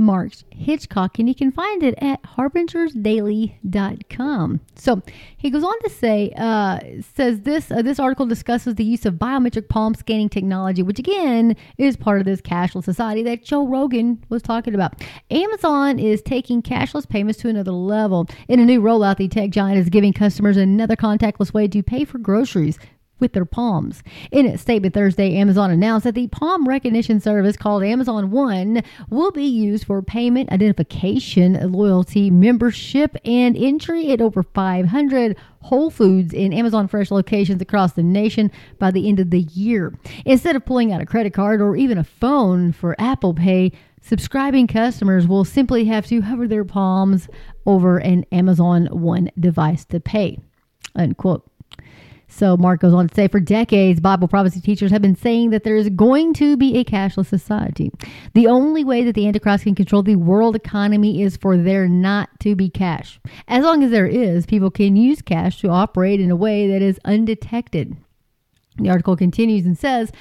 Mark 0.00 0.32
Hitchcock, 0.50 1.18
and 1.18 1.28
you 1.28 1.34
can 1.34 1.52
find 1.52 1.82
it 1.82 1.94
at 1.98 2.22
harbingersdaily.com. 2.22 4.60
So 4.74 5.02
he 5.36 5.50
goes 5.50 5.62
on 5.62 5.78
to 5.82 5.90
say, 5.90 6.32
uh, 6.36 6.80
says 7.14 7.42
this 7.42 7.70
uh, 7.70 7.82
this 7.82 8.00
article 8.00 8.24
discusses 8.26 8.76
the 8.76 8.84
use 8.84 9.04
of 9.04 9.14
biometric 9.14 9.68
palm 9.68 9.94
scanning 9.94 10.30
technology, 10.30 10.82
which 10.82 10.98
again 10.98 11.54
is 11.76 11.96
part 11.96 12.20
of 12.20 12.24
this 12.24 12.40
cashless 12.40 12.84
society 12.84 13.22
that 13.24 13.44
Joe 13.44 13.66
Rogan 13.66 14.24
was 14.30 14.40
talking 14.42 14.74
about. 14.74 14.94
Amazon 15.30 15.98
is 15.98 16.22
taking 16.22 16.62
cashless 16.62 17.06
payments 17.08 17.38
to 17.40 17.48
another 17.48 17.72
level. 17.72 18.26
In 18.48 18.58
a 18.58 18.64
new 18.64 18.80
rollout, 18.80 19.18
the 19.18 19.28
tech 19.28 19.50
giant 19.50 19.78
is 19.78 19.90
giving 19.90 20.14
customers 20.14 20.56
another 20.56 20.96
contactless 20.96 21.52
way 21.52 21.68
to 21.68 21.82
pay 21.82 22.04
for 22.04 22.18
groceries 22.18 22.78
with 23.20 23.32
their 23.32 23.44
palms. 23.44 24.02
In 24.30 24.46
its 24.46 24.62
statement 24.62 24.94
Thursday, 24.94 25.36
Amazon 25.36 25.70
announced 25.70 26.04
that 26.04 26.14
the 26.14 26.28
palm 26.28 26.66
recognition 26.66 27.20
service 27.20 27.56
called 27.56 27.82
Amazon 27.82 28.30
One 28.30 28.82
will 29.08 29.30
be 29.30 29.44
used 29.44 29.84
for 29.84 30.02
payment, 30.02 30.50
identification, 30.50 31.72
loyalty, 31.72 32.30
membership, 32.30 33.16
and 33.24 33.56
entry 33.56 34.10
at 34.10 34.20
over 34.20 34.42
500 34.42 35.36
Whole 35.62 35.90
Foods 35.90 36.32
and 36.32 36.54
Amazon 36.54 36.88
Fresh 36.88 37.10
locations 37.10 37.60
across 37.60 37.92
the 37.92 38.02
nation 38.02 38.50
by 38.78 38.90
the 38.90 39.08
end 39.08 39.20
of 39.20 39.30
the 39.30 39.42
year. 39.42 39.92
Instead 40.24 40.56
of 40.56 40.64
pulling 40.64 40.92
out 40.92 41.02
a 41.02 41.06
credit 41.06 41.34
card 41.34 41.60
or 41.60 41.76
even 41.76 41.98
a 41.98 42.04
phone 42.04 42.72
for 42.72 42.96
Apple 42.98 43.34
Pay, 43.34 43.72
subscribing 44.00 44.66
customers 44.66 45.28
will 45.28 45.44
simply 45.44 45.84
have 45.84 46.06
to 46.06 46.22
hover 46.22 46.48
their 46.48 46.64
palms 46.64 47.28
over 47.66 47.98
an 47.98 48.24
Amazon 48.32 48.86
One 48.86 49.30
device 49.38 49.84
to 49.86 50.00
pay. 50.00 50.38
Unquote. 50.94 51.48
So 52.30 52.56
Mark 52.56 52.80
goes 52.80 52.94
on 52.94 53.08
to 53.08 53.14
say, 53.14 53.28
for 53.28 53.40
decades, 53.40 54.00
Bible 54.00 54.28
prophecy 54.28 54.60
teachers 54.60 54.90
have 54.92 55.02
been 55.02 55.16
saying 55.16 55.50
that 55.50 55.64
there 55.64 55.76
is 55.76 55.90
going 55.90 56.32
to 56.34 56.56
be 56.56 56.78
a 56.78 56.84
cashless 56.84 57.26
society. 57.26 57.90
The 58.34 58.46
only 58.46 58.84
way 58.84 59.04
that 59.04 59.14
the 59.14 59.26
Antichrist 59.26 59.64
can 59.64 59.74
control 59.74 60.02
the 60.02 60.16
world 60.16 60.54
economy 60.56 61.22
is 61.22 61.36
for 61.36 61.56
there 61.56 61.88
not 61.88 62.30
to 62.40 62.54
be 62.54 62.70
cash. 62.70 63.20
As 63.48 63.64
long 63.64 63.82
as 63.82 63.90
there 63.90 64.06
is, 64.06 64.46
people 64.46 64.70
can 64.70 64.96
use 64.96 65.20
cash 65.20 65.60
to 65.60 65.68
operate 65.68 66.20
in 66.20 66.30
a 66.30 66.36
way 66.36 66.68
that 66.68 66.80
is 66.80 67.00
undetected. 67.04 67.96
The 68.78 68.90
article 68.90 69.16
continues 69.16 69.66
and 69.66 69.76
says, 69.76 70.12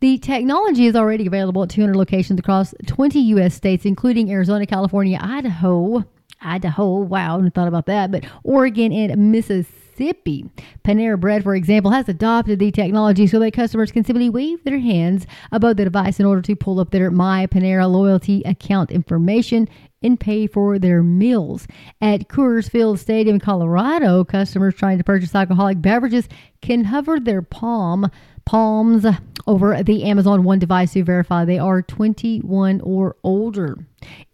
the 0.00 0.18
technology 0.18 0.86
is 0.86 0.96
already 0.96 1.26
available 1.28 1.62
at 1.62 1.70
200 1.70 1.94
locations 1.94 2.40
across 2.40 2.74
20 2.86 3.20
U.S. 3.20 3.54
states, 3.54 3.84
including 3.84 4.32
Arizona, 4.32 4.66
California, 4.66 5.16
Idaho, 5.22 6.04
Idaho, 6.40 6.96
wow, 6.96 7.34
I 7.34 7.36
hadn't 7.36 7.54
thought 7.54 7.68
about 7.68 7.86
that, 7.86 8.10
but 8.10 8.24
Oregon 8.42 8.92
and 8.92 9.30
Mississippi. 9.30 9.81
Mississippi. 9.92 10.50
Panera 10.84 11.18
Bread, 11.18 11.42
for 11.42 11.54
example, 11.54 11.90
has 11.90 12.08
adopted 12.08 12.58
the 12.58 12.70
technology 12.70 13.26
so 13.26 13.38
that 13.38 13.52
customers 13.52 13.92
can 13.92 14.04
simply 14.04 14.28
wave 14.28 14.62
their 14.64 14.78
hands 14.78 15.26
above 15.50 15.76
the 15.76 15.84
device 15.84 16.18
in 16.18 16.26
order 16.26 16.42
to 16.42 16.56
pull 16.56 16.80
up 16.80 16.90
their 16.90 17.10
My 17.10 17.46
Panera 17.46 17.90
loyalty 17.90 18.42
account 18.44 18.90
information 18.90 19.68
and 20.02 20.18
pay 20.18 20.46
for 20.46 20.78
their 20.78 21.02
meals. 21.02 21.66
At 22.00 22.28
Coors 22.28 22.70
Field 22.70 22.98
Stadium, 22.98 23.36
in 23.36 23.40
Colorado, 23.40 24.24
customers 24.24 24.74
trying 24.74 24.98
to 24.98 25.04
purchase 25.04 25.34
alcoholic 25.34 25.80
beverages 25.80 26.28
can 26.60 26.84
hover 26.84 27.20
their 27.20 27.42
palm 27.42 28.10
palms 28.44 29.06
over 29.46 29.82
the 29.82 30.04
Amazon 30.04 30.44
One 30.44 30.58
device 30.58 30.92
to 30.92 31.04
verify 31.04 31.44
they 31.44 31.58
are 31.58 31.82
21 31.82 32.80
or 32.82 33.16
older. 33.22 33.78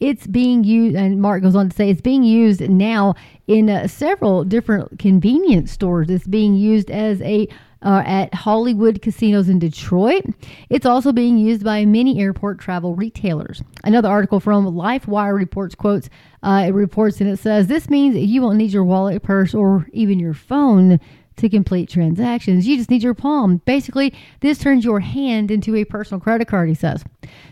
It's 0.00 0.27
being 0.27 0.65
used, 0.65 0.97
and 0.97 1.21
Mark 1.21 1.43
goes 1.43 1.55
on 1.55 1.71
to 1.71 1.77
say, 1.77 1.91
it's 1.91 2.00
being 2.00 2.25
used 2.25 2.61
now 2.69 3.15
in 3.47 3.71
uh, 3.71 3.87
several 3.87 4.45
different 4.45 4.99
convenience 4.99 5.73
stores. 5.73 6.11
It's 6.11 6.27
being 6.27 6.55
used 6.55 6.91
as 6.91 7.21
a 7.23 7.49
uh, 7.83 8.03
at 8.05 8.35
Hollywood 8.35 9.03
casinos 9.03 9.49
in 9.49 9.59
Detroit. 9.59 10.25
It's 10.69 10.87
also 10.87 11.12
being 11.12 11.38
used 11.38 11.62
by 11.62 11.85
many 11.85 12.21
airport 12.21 12.59
travel 12.59 12.97
retailers. 12.97 13.62
Another 13.85 14.09
article 14.09 14.41
from 14.41 14.67
LifeWire 14.67 15.37
reports 15.37 15.75
quotes. 15.75 16.09
Uh, 16.43 16.65
it 16.69 16.73
reports 16.73 17.21
and 17.21 17.31
it 17.31 17.38
says 17.38 17.67
this 17.67 17.88
means 17.88 18.17
you 18.17 18.43
won't 18.43 18.59
need 18.59 18.73
your 18.73 18.85
wallet, 18.85 19.23
purse, 19.23 19.55
or 19.55 19.87
even 19.93 20.19
your 20.19 20.35
phone 20.35 20.99
to 21.38 21.49
complete 21.49 21.88
transactions. 21.88 22.66
You 22.66 22.76
just 22.76 22.90
need 22.90 23.02
your 23.02 23.14
palm. 23.14 23.62
Basically, 23.64 24.14
this 24.40 24.59
turns 24.59 24.85
your 24.85 25.00
hand 25.00 25.50
into 25.50 25.75
a 25.75 25.85
personal 25.85 26.21
credit 26.21 26.49
card, 26.49 26.68
he 26.68 26.75
says. 26.75 27.04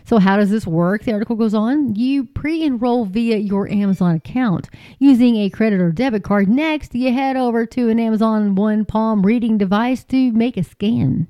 So, 0.05 0.19
how 0.19 0.37
does 0.37 0.49
this 0.49 0.67
work? 0.67 1.03
The 1.03 1.13
article 1.13 1.35
goes 1.35 1.53
on. 1.53 1.95
You 1.95 2.25
pre 2.25 2.63
enroll 2.63 3.05
via 3.05 3.37
your 3.37 3.69
Amazon 3.69 4.15
account 4.15 4.69
using 4.99 5.37
a 5.37 5.49
credit 5.49 5.79
or 5.79 5.91
debit 5.91 6.23
card. 6.23 6.47
Next, 6.47 6.95
you 6.95 7.13
head 7.13 7.35
over 7.35 7.65
to 7.65 7.89
an 7.89 7.99
Amazon 7.99 8.55
One 8.55 8.85
Palm 8.85 9.25
reading 9.25 9.57
device 9.57 10.03
to 10.05 10.31
make 10.31 10.57
a 10.57 10.63
scan. 10.63 11.27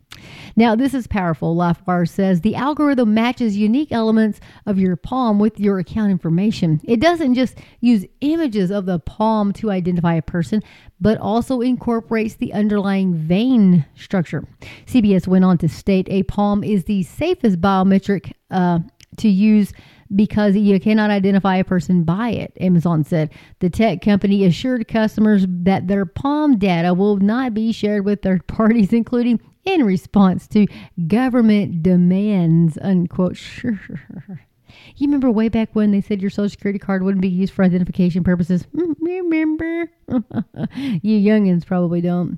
Now, 0.58 0.76
this 0.76 0.96
is 0.96 1.06
powerful. 1.06 1.56
LifeWire 1.56 2.10
says 2.10 2.42
the 2.42 2.56
algorithm 2.56 3.14
matches 3.14 3.56
unique 3.56 3.92
elements 3.92 4.40
of 4.66 4.80
your 4.80 4.96
palm 4.96 5.38
with 5.38 5.60
your 5.60 5.78
account 5.78 6.10
information. 6.10 6.82
It 6.84 7.00
doesn't 7.00 7.36
just 7.36 7.60
use 7.80 8.06
images 8.22 8.72
of 8.72 8.88
the 8.88 8.98
palm 8.98 9.54
to 9.54 9.70
identify 9.70 10.16
a 10.16 10.22
person, 10.24 10.64
but 11.00 11.20
also 11.20 11.62
incorporates 11.62 12.36
the 12.36 12.54
underlying 12.54 13.14
vein 13.14 13.86
structure. 13.96 14.48
CBS 14.88 15.28
went 15.28 15.46
on 15.46 15.60
to 15.60 15.70
state 15.70 16.08
a 16.10 16.24
palm 16.24 16.64
is 16.64 16.86
the 16.86 17.04
safest 17.04 17.62
biometric 17.62 18.34
uh, 18.50 18.80
to 19.18 19.30
use 19.30 19.74
because 20.16 20.56
you 20.56 20.80
cannot 20.80 21.12
identify 21.12 21.58
a 21.58 21.64
person 21.64 22.04
by 22.04 22.30
it, 22.30 22.54
Amazon 22.60 23.04
said. 23.04 23.30
The 23.60 23.70
tech 23.70 24.02
company 24.02 24.46
assured 24.46 24.88
customers 24.88 25.46
that 25.48 25.88
their 25.88 26.06
palm 26.06 26.58
data 26.58 26.94
will 26.94 27.18
not 27.18 27.54
be 27.54 27.72
shared 27.72 28.06
with 28.06 28.24
third 28.24 28.48
parties, 28.48 28.94
including 28.94 29.40
in 29.68 29.84
response 29.86 30.48
to 30.48 30.66
government 31.08 31.84
demands, 31.84 32.78
unquote. 32.82 33.36
Sure. 33.36 33.80
You 34.96 35.08
remember 35.08 35.30
way 35.30 35.50
back 35.50 35.70
when 35.74 35.92
they 35.92 36.02
said 36.02 36.22
your 36.22 36.30
social 36.30 36.50
security 36.50 36.80
card 36.80 37.04
wouldn't 37.04 37.22
be 37.22 37.28
used 37.28 37.54
for 37.54 37.64
identification 37.64 38.24
purposes? 38.24 38.66
Mm, 38.76 38.96
remember? 39.02 39.92
you 41.02 41.20
youngins 41.20 41.66
probably 41.66 42.02
don't. 42.02 42.38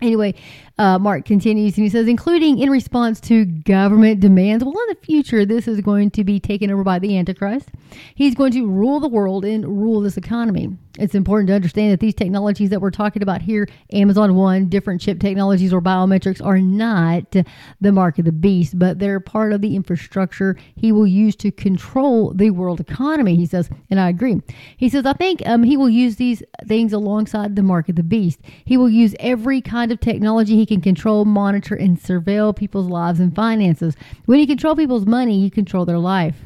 Anyway, 0.00 0.34
uh, 0.78 0.98
Mark 0.98 1.24
continues 1.24 1.76
and 1.76 1.84
he 1.84 1.90
says, 1.90 2.06
including 2.06 2.58
in 2.58 2.70
response 2.70 3.20
to 3.22 3.44
government 3.44 4.20
demands. 4.20 4.64
Well, 4.64 4.72
in 4.72 4.94
the 4.94 5.04
future, 5.04 5.44
this 5.44 5.66
is 5.66 5.80
going 5.80 6.10
to 6.12 6.24
be 6.24 6.38
taken 6.38 6.70
over 6.70 6.84
by 6.84 6.98
the 6.98 7.18
Antichrist. 7.18 7.70
He's 8.14 8.34
going 8.34 8.52
to 8.52 8.66
rule 8.66 9.00
the 9.00 9.08
world 9.08 9.44
and 9.44 9.66
rule 9.66 10.00
this 10.00 10.16
economy. 10.16 10.76
It's 10.98 11.14
important 11.14 11.46
to 11.48 11.54
understand 11.54 11.92
that 11.92 12.00
these 12.00 12.14
technologies 12.14 12.70
that 12.70 12.80
we're 12.80 12.90
talking 12.90 13.22
about 13.22 13.40
here, 13.40 13.68
Amazon 13.92 14.34
One, 14.34 14.68
different 14.68 15.00
chip 15.00 15.20
technologies 15.20 15.72
or 15.72 15.80
biometrics, 15.80 16.44
are 16.44 16.58
not 16.58 17.36
the 17.80 17.92
mark 17.92 18.18
of 18.18 18.24
the 18.24 18.32
beast, 18.32 18.78
but 18.78 18.98
they're 18.98 19.20
part 19.20 19.52
of 19.52 19.60
the 19.60 19.76
infrastructure 19.76 20.56
he 20.74 20.90
will 20.90 21.06
use 21.06 21.36
to 21.36 21.52
control 21.52 22.32
the 22.34 22.50
world 22.50 22.80
economy, 22.80 23.36
he 23.36 23.46
says. 23.46 23.70
And 23.90 24.00
I 24.00 24.08
agree. 24.08 24.42
He 24.76 24.88
says, 24.88 25.06
I 25.06 25.12
think 25.12 25.40
um, 25.46 25.62
he 25.62 25.76
will 25.76 25.88
use 25.88 26.16
these 26.16 26.42
things 26.66 26.92
alongside 26.92 27.54
the 27.54 27.62
mark 27.62 27.88
of 27.88 27.94
the 27.94 28.02
beast. 28.02 28.40
He 28.64 28.76
will 28.76 28.90
use 28.90 29.14
every 29.20 29.60
kind 29.60 29.92
of 29.92 30.00
technology 30.00 30.56
he 30.56 30.66
can 30.68 30.80
control, 30.80 31.24
monitor, 31.24 31.74
and 31.74 32.00
surveil 32.00 32.54
people's 32.54 32.88
lives 32.88 33.18
and 33.18 33.34
finances. 33.34 33.96
When 34.26 34.38
you 34.38 34.46
control 34.46 34.76
people's 34.76 35.06
money, 35.06 35.38
you 35.38 35.50
control 35.50 35.84
their 35.84 35.98
life. 35.98 36.36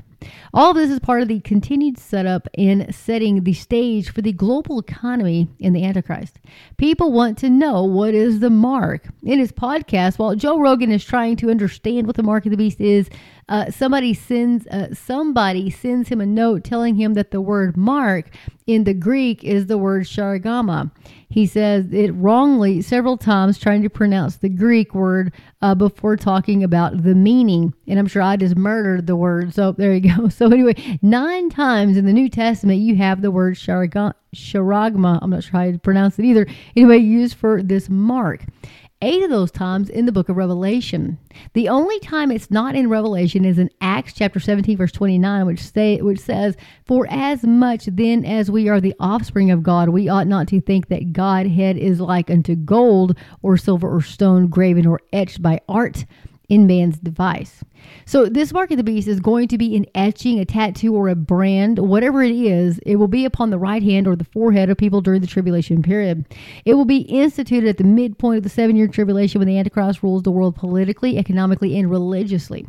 All 0.54 0.70
of 0.70 0.76
this 0.76 0.90
is 0.90 1.00
part 1.00 1.22
of 1.22 1.28
the 1.28 1.40
continued 1.40 1.98
setup 1.98 2.48
in 2.54 2.92
setting 2.92 3.44
the 3.44 3.54
stage 3.54 4.10
for 4.10 4.22
the 4.22 4.32
global 4.32 4.78
economy 4.78 5.48
in 5.58 5.72
the 5.72 5.84
Antichrist. 5.84 6.38
People 6.76 7.12
want 7.12 7.38
to 7.38 7.50
know 7.50 7.84
what 7.84 8.14
is 8.14 8.40
the 8.40 8.50
mark. 8.50 9.08
In 9.22 9.38
his 9.38 9.52
podcast, 9.52 10.18
while 10.18 10.34
Joe 10.34 10.58
Rogan 10.58 10.92
is 10.92 11.04
trying 11.04 11.36
to 11.36 11.50
understand 11.50 12.06
what 12.06 12.16
the 12.16 12.22
mark 12.22 12.44
of 12.46 12.50
the 12.50 12.56
beast 12.56 12.80
is, 12.80 13.08
uh, 13.48 13.70
somebody 13.70 14.14
sends 14.14 14.66
uh, 14.68 14.94
somebody 14.94 15.68
sends 15.68 16.08
him 16.08 16.20
a 16.20 16.26
note 16.26 16.64
telling 16.64 16.94
him 16.94 17.14
that 17.14 17.32
the 17.32 17.40
word 17.40 17.76
mark 17.76 18.30
in 18.66 18.84
the 18.84 18.94
Greek 18.94 19.42
is 19.42 19.66
the 19.66 19.78
word 19.78 20.04
charagama. 20.04 20.90
He 21.32 21.46
says 21.46 21.90
it 21.92 22.10
wrongly 22.10 22.82
several 22.82 23.16
times, 23.16 23.58
trying 23.58 23.80
to 23.82 23.88
pronounce 23.88 24.36
the 24.36 24.50
Greek 24.50 24.94
word 24.94 25.32
uh, 25.62 25.74
before 25.74 26.14
talking 26.14 26.62
about 26.62 27.04
the 27.04 27.14
meaning. 27.14 27.72
And 27.88 27.98
I'm 27.98 28.06
sure 28.06 28.20
I 28.20 28.36
just 28.36 28.54
murdered 28.54 29.06
the 29.06 29.16
word. 29.16 29.54
So 29.54 29.72
there 29.72 29.94
you 29.94 30.14
go. 30.14 30.28
So 30.42 30.46
anyway, 30.46 30.98
nine 31.00 31.48
times 31.48 31.96
in 31.96 32.04
the 32.04 32.12
New 32.12 32.28
Testament 32.28 32.80
you 32.80 32.96
have 32.96 33.22
the 33.22 33.30
word 33.30 33.54
charagama. 33.54 35.18
I'm 35.22 35.30
not 35.30 35.44
sure 35.44 35.52
how 35.52 35.70
to 35.70 35.78
pronounce 35.78 36.18
it 36.18 36.24
either. 36.26 36.46
Anyway, 36.76 36.98
used 36.98 37.36
for 37.36 37.62
this 37.62 37.88
mark 37.88 38.44
eight 39.02 39.22
of 39.22 39.30
those 39.30 39.50
times 39.50 39.90
in 39.90 40.06
the 40.06 40.12
book 40.12 40.28
of 40.28 40.36
Revelation. 40.36 41.18
The 41.52 41.68
only 41.68 41.98
time 41.98 42.30
it's 42.30 42.50
not 42.50 42.74
in 42.74 42.88
Revelation 42.88 43.44
is 43.44 43.58
in 43.58 43.68
Acts 43.80 44.14
chapter 44.14 44.40
17, 44.40 44.78
verse 44.78 44.92
29, 44.92 45.44
which, 45.44 45.60
say, 45.60 46.00
which 46.00 46.20
says, 46.20 46.56
For 46.86 47.06
as 47.10 47.42
much 47.42 47.86
then 47.86 48.24
as 48.24 48.50
we 48.50 48.68
are 48.68 48.80
the 48.80 48.94
offspring 48.98 49.50
of 49.50 49.62
God, 49.62 49.90
we 49.90 50.08
ought 50.08 50.28
not 50.28 50.48
to 50.48 50.60
think 50.60 50.88
that 50.88 51.12
Godhead 51.12 51.76
is 51.76 52.00
like 52.00 52.30
unto 52.30 52.54
gold 52.54 53.18
or 53.42 53.56
silver 53.56 53.92
or 53.92 54.00
stone 54.00 54.46
graven 54.46 54.86
or 54.86 55.00
etched 55.12 55.42
by 55.42 55.60
art 55.68 56.06
in 56.52 56.66
man's 56.66 56.98
device. 56.98 57.64
So 58.04 58.26
this 58.26 58.52
mark 58.52 58.70
of 58.70 58.76
the 58.76 58.84
beast 58.84 59.08
is 59.08 59.20
going 59.20 59.48
to 59.48 59.56
be 59.56 59.74
an 59.74 59.86
etching, 59.94 60.38
a 60.38 60.44
tattoo, 60.44 60.94
or 60.94 61.08
a 61.08 61.14
brand, 61.14 61.78
whatever 61.78 62.22
it 62.22 62.36
is. 62.36 62.78
It 62.84 62.96
will 62.96 63.08
be 63.08 63.24
upon 63.24 63.48
the 63.48 63.58
right 63.58 63.82
hand 63.82 64.06
or 64.06 64.16
the 64.16 64.24
forehead 64.24 64.68
of 64.68 64.76
people 64.76 65.00
during 65.00 65.22
the 65.22 65.26
tribulation 65.26 65.82
period. 65.82 66.26
It 66.66 66.74
will 66.74 66.84
be 66.84 66.98
instituted 66.98 67.66
at 67.66 67.78
the 67.78 67.84
midpoint 67.84 68.36
of 68.36 68.42
the 68.42 68.50
seven-year 68.50 68.88
tribulation 68.88 69.38
when 69.38 69.48
the 69.48 69.58
Antichrist 69.58 70.02
rules 70.02 70.24
the 70.24 70.30
world 70.30 70.54
politically, 70.54 71.16
economically, 71.16 71.78
and 71.78 71.90
religiously. 71.90 72.66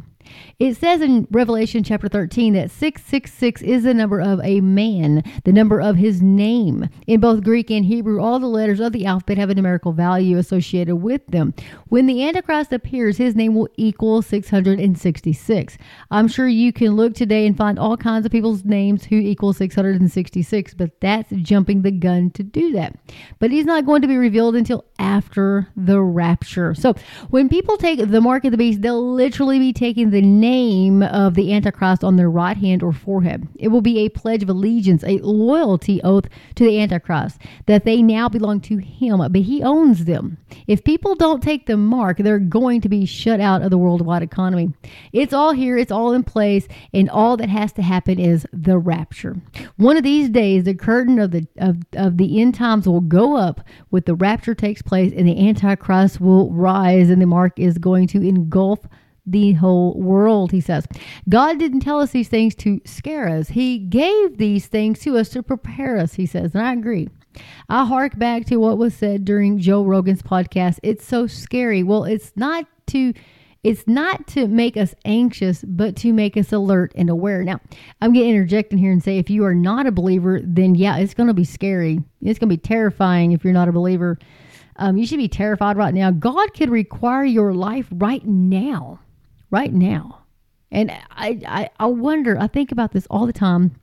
It 0.59 0.75
says 0.75 1.01
in 1.01 1.27
Revelation 1.31 1.83
chapter 1.83 2.07
13 2.07 2.53
that 2.53 2.71
666 2.71 3.62
is 3.62 3.83
the 3.83 3.93
number 3.93 4.19
of 4.19 4.39
a 4.43 4.62
man, 4.62 5.23
the 5.43 5.53
number 5.53 5.81
of 5.81 5.95
his 5.95 6.21
name. 6.21 6.89
In 7.07 7.19
both 7.19 7.43
Greek 7.43 7.69
and 7.69 7.86
Hebrew, 7.86 8.21
all 8.21 8.39
the 8.39 8.47
letters 8.47 8.79
of 8.79 8.91
the 8.91 9.05
alphabet 9.05 9.38
have 9.38 9.49
a 9.49 9.55
numerical 9.55 9.93
value 9.93 10.38
associated 10.38 10.97
with 10.97 11.25
them. 11.27 11.53
When 11.88 12.05
the 12.05 12.27
Antichrist 12.27 12.73
appears, 12.73 13.17
his 13.17 13.36
name 13.36 13.55
will 13.55 13.69
equal 13.77 14.21
666. 14.21 15.77
I'm 16.12 16.27
sure 16.27 16.47
you 16.47 16.73
can 16.73 16.91
look 16.95 17.13
today 17.13 17.45
and 17.45 17.55
find 17.57 17.77
all 17.77 17.97
kinds 17.97 18.25
of 18.25 18.31
people's 18.31 18.65
names 18.65 19.05
who 19.05 19.15
equal 19.15 19.53
666, 19.53 20.73
but 20.73 20.99
that's 21.01 21.29
jumping 21.31 21.81
the 21.81 21.91
gun 21.91 22.31
to 22.31 22.43
do 22.43 22.71
that. 22.73 22.95
But 23.39 23.51
he's 23.51 23.65
not 23.65 23.86
going 23.86 24.01
to 24.01 24.07
be 24.07 24.17
revealed 24.17 24.55
until 24.55 24.86
after 24.99 25.67
the 25.75 26.01
rapture. 26.01 26.73
So 26.73 26.95
when 27.29 27.49
people 27.49 27.77
take 27.77 27.99
the 27.99 28.21
mark 28.21 28.45
of 28.45 28.51
the 28.51 28.57
beast, 28.57 28.81
they'll 28.81 29.13
literally 29.13 29.59
be 29.59 29.73
taking 29.73 30.09
the 30.13 30.21
name 30.21 31.04
of 31.04 31.34
the 31.34 31.54
Antichrist 31.54 32.04
on 32.04 32.15
their 32.15 32.30
right 32.30 32.56
hand 32.56 32.82
or 32.82 32.93
forehead. 32.93 33.47
It 33.56 33.67
will 33.67 33.82
be 33.82 33.99
a 33.99 34.10
pledge 34.10 34.43
of 34.43 34.49
allegiance, 34.49 35.04
a 35.04 35.17
loyalty 35.17 36.02
oath 36.04 36.30
to 36.56 36.63
the 36.63 36.80
Antichrist 36.80 37.39
that 37.65 37.84
they 37.84 38.02
now 38.02 38.30
belong 38.30 38.62
to 38.62 38.78
him, 38.78 39.17
but 39.17 39.41
he 39.41 39.62
owns 39.62 40.06
them. 40.06 40.38
If 40.67 40.84
people 40.84 41.15
don't 41.15 41.43
take 41.43 41.65
the 41.65 41.78
mark, 41.78 42.17
they're 42.17 42.39
going 42.39 42.82
to 42.82 42.89
be 42.89 43.06
shut 43.06 43.41
out 43.41 43.62
of 43.62 43.71
the 43.71 43.78
worldwide 43.78 44.23
economy. 44.23 44.73
It's 45.12 45.34
all 45.34 45.52
here, 45.52 45.78
it's 45.78 45.91
all 45.91 46.13
in 46.13 46.23
place, 46.23 46.67
and 46.93 47.10
all 47.10 47.36
that 47.38 47.49
has 47.49 47.73
to 47.73 47.82
happen 47.82 48.19
is 48.19 48.47
the 48.54 48.78
rapture. 48.78 49.36
One 49.78 49.97
of 49.97 50.04
these 50.04 50.30
days, 50.30 50.63
the 50.63 50.76
curtain 50.76 51.19
of 51.19 51.32
the 51.32 51.47
of, 51.58 51.78
of 51.93 52.17
the 52.17 52.39
end 52.41 52.56
times 52.56 52.88
will 52.88 53.02
go 53.02 53.36
up 53.36 53.62
with 53.91 54.06
the 54.06 54.15
rapture 54.15 54.56
takes 54.56 54.82
place 54.82 55.12
and 55.15 55.28
the 55.28 55.47
Antichrist 55.47 56.21
will 56.21 56.52
rise 56.52 57.10
and 57.10 57.21
the 57.21 57.26
mark 57.26 57.60
is 57.60 57.78
going 57.78 58.08
to 58.08 58.21
engulf 58.21 58.80
the 59.25 59.53
whole 59.53 59.99
world, 59.99 60.51
he 60.51 60.62
says. 60.62 60.86
God 61.29 61.59
didn't 61.59 61.79
tell 61.79 61.99
us 61.99 62.12
these 62.12 62.29
things 62.29 62.55
to 62.55 62.81
scare 62.86 63.29
us. 63.29 63.49
He 63.49 63.77
gave 63.77 64.38
these 64.38 64.67
things 64.67 64.99
to 65.01 65.17
us 65.17 65.29
to 65.29 65.43
prepare 65.43 65.97
us, 65.97 66.13
he 66.15 66.25
says. 66.25 66.53
And 66.53 66.65
I 66.65 66.73
agree. 66.73 67.09
I 67.69 67.86
hark 67.86 68.17
back 68.17 68.45
to 68.45 68.57
what 68.57 68.77
was 68.77 68.93
said 68.93 69.25
during 69.25 69.59
Joe 69.59 69.83
Rogan's 69.83 70.21
podcast. 70.21 70.79
It's 70.83 71.05
so 71.05 71.27
scary. 71.27 71.83
Well, 71.83 72.03
it's 72.03 72.31
not 72.36 72.65
to 72.88 73.13
it's 73.63 73.88
not 73.88 74.27
to 74.27 74.49
make 74.49 74.75
us 74.75 74.93
anxious, 75.05 75.63
but 75.65 75.95
to 75.95 76.12
make 76.12 76.36
us 76.36 76.51
alert 76.51 76.91
and 76.95 77.09
aware. 77.09 77.45
Now, 77.45 77.62
I'm 78.01 78.12
going 78.12 78.25
to 78.25 78.29
interject 78.29 78.73
in 78.73 78.77
here 78.77 78.91
and 78.91 79.01
say 79.01 79.17
if 79.17 79.29
you 79.29 79.45
are 79.45 79.55
not 79.55 79.88
a 79.88 79.91
believer, 79.91 80.41
then 80.43 80.75
yeah, 80.75 80.97
it's 80.97 81.13
going 81.13 81.27
to 81.27 81.33
be 81.33 81.45
scary. 81.45 82.01
It's 82.21 82.38
going 82.38 82.49
to 82.49 82.57
be 82.57 82.62
terrifying 82.62 83.31
if 83.31 83.45
you're 83.45 83.53
not 83.53 83.69
a 83.69 83.71
believer. 83.71 84.19
Um, 84.75 84.97
you 84.97 85.07
should 85.07 85.17
be 85.17 85.29
terrified 85.29 85.77
right 85.77 85.93
now. 85.93 86.12
God 86.12 86.53
could 86.53 86.69
require 86.69 87.23
your 87.23 87.53
life 87.53 87.88
right 87.91 88.25
now 88.25 88.99
right 89.53 89.71
now. 89.71 90.23
And 90.71 90.91
I, 91.11 91.39
I, 91.47 91.69
I 91.79 91.85
wonder, 91.85 92.37
I 92.37 92.47
think 92.47 92.71
about 92.71 92.91
this 92.91 93.05
all 93.11 93.27
the 93.27 93.33
time. 93.33 93.79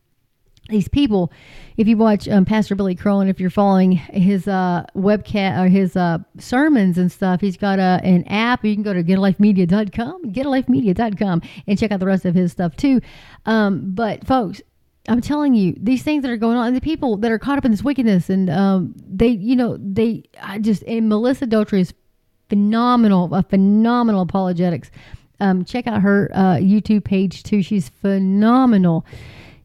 These 0.69 0.89
people, 0.89 1.33
if 1.77 1.89
you 1.89 1.97
watch 1.97 2.29
um, 2.29 2.45
Pastor 2.45 2.75
Billy 2.75 2.95
Crone, 2.95 3.29
if 3.29 3.41
you're 3.41 3.51
following 3.51 3.93
his 3.93 4.47
uh, 4.47 4.85
webcast 4.97 5.65
or 5.65 5.69
his 5.69 5.97
uh, 5.97 6.19
sermons 6.39 6.99
and 6.99 7.11
stuff, 7.11 7.41
he's 7.41 7.57
got 7.57 7.79
a, 7.79 8.01
an 8.05 8.25
app. 8.25 8.65
You 8.65 8.75
can 8.75 8.83
go 8.83 8.93
to 8.93 9.03
getalifemedia.com, 9.03 10.33
getalifemedia.com, 10.33 11.43
and 11.67 11.79
check 11.79 11.93
out 11.93 12.01
the 12.01 12.07
rest 12.07 12.25
of 12.25 12.35
his 12.35 12.53
stuff 12.53 12.77
too. 12.77 13.01
Um, 13.47 13.93
but 13.95 14.27
folks, 14.27 14.61
I'm 15.09 15.21
telling 15.21 15.55
you, 15.55 15.75
these 15.81 16.03
things 16.03 16.23
that 16.23 16.31
are 16.31 16.37
going 16.37 16.57
on, 16.57 16.69
and 16.69 16.77
the 16.77 16.81
people 16.81 17.17
that 17.19 17.31
are 17.33 17.39
caught 17.39 17.59
up 17.59 17.65
in 17.65 17.71
this 17.71 17.83
wickedness, 17.83 18.29
and 18.29 18.51
um, 18.51 18.95
they, 19.09 19.29
you 19.29 19.57
know, 19.57 19.77
they, 19.81 20.25
I 20.41 20.59
just, 20.59 20.83
and 20.85 21.09
Melissa 21.09 21.47
Dougherty 21.47 21.81
is 21.81 21.95
phenomenal, 22.49 23.33
a 23.35 23.43
phenomenal 23.45 24.23
apologetics 24.23 24.91
um, 25.41 25.65
check 25.65 25.87
out 25.87 26.03
her 26.03 26.31
uh, 26.35 26.57
YouTube 26.57 27.05
page 27.05 27.43
too. 27.43 27.63
She's 27.63 27.89
phenomenal. 27.89 29.05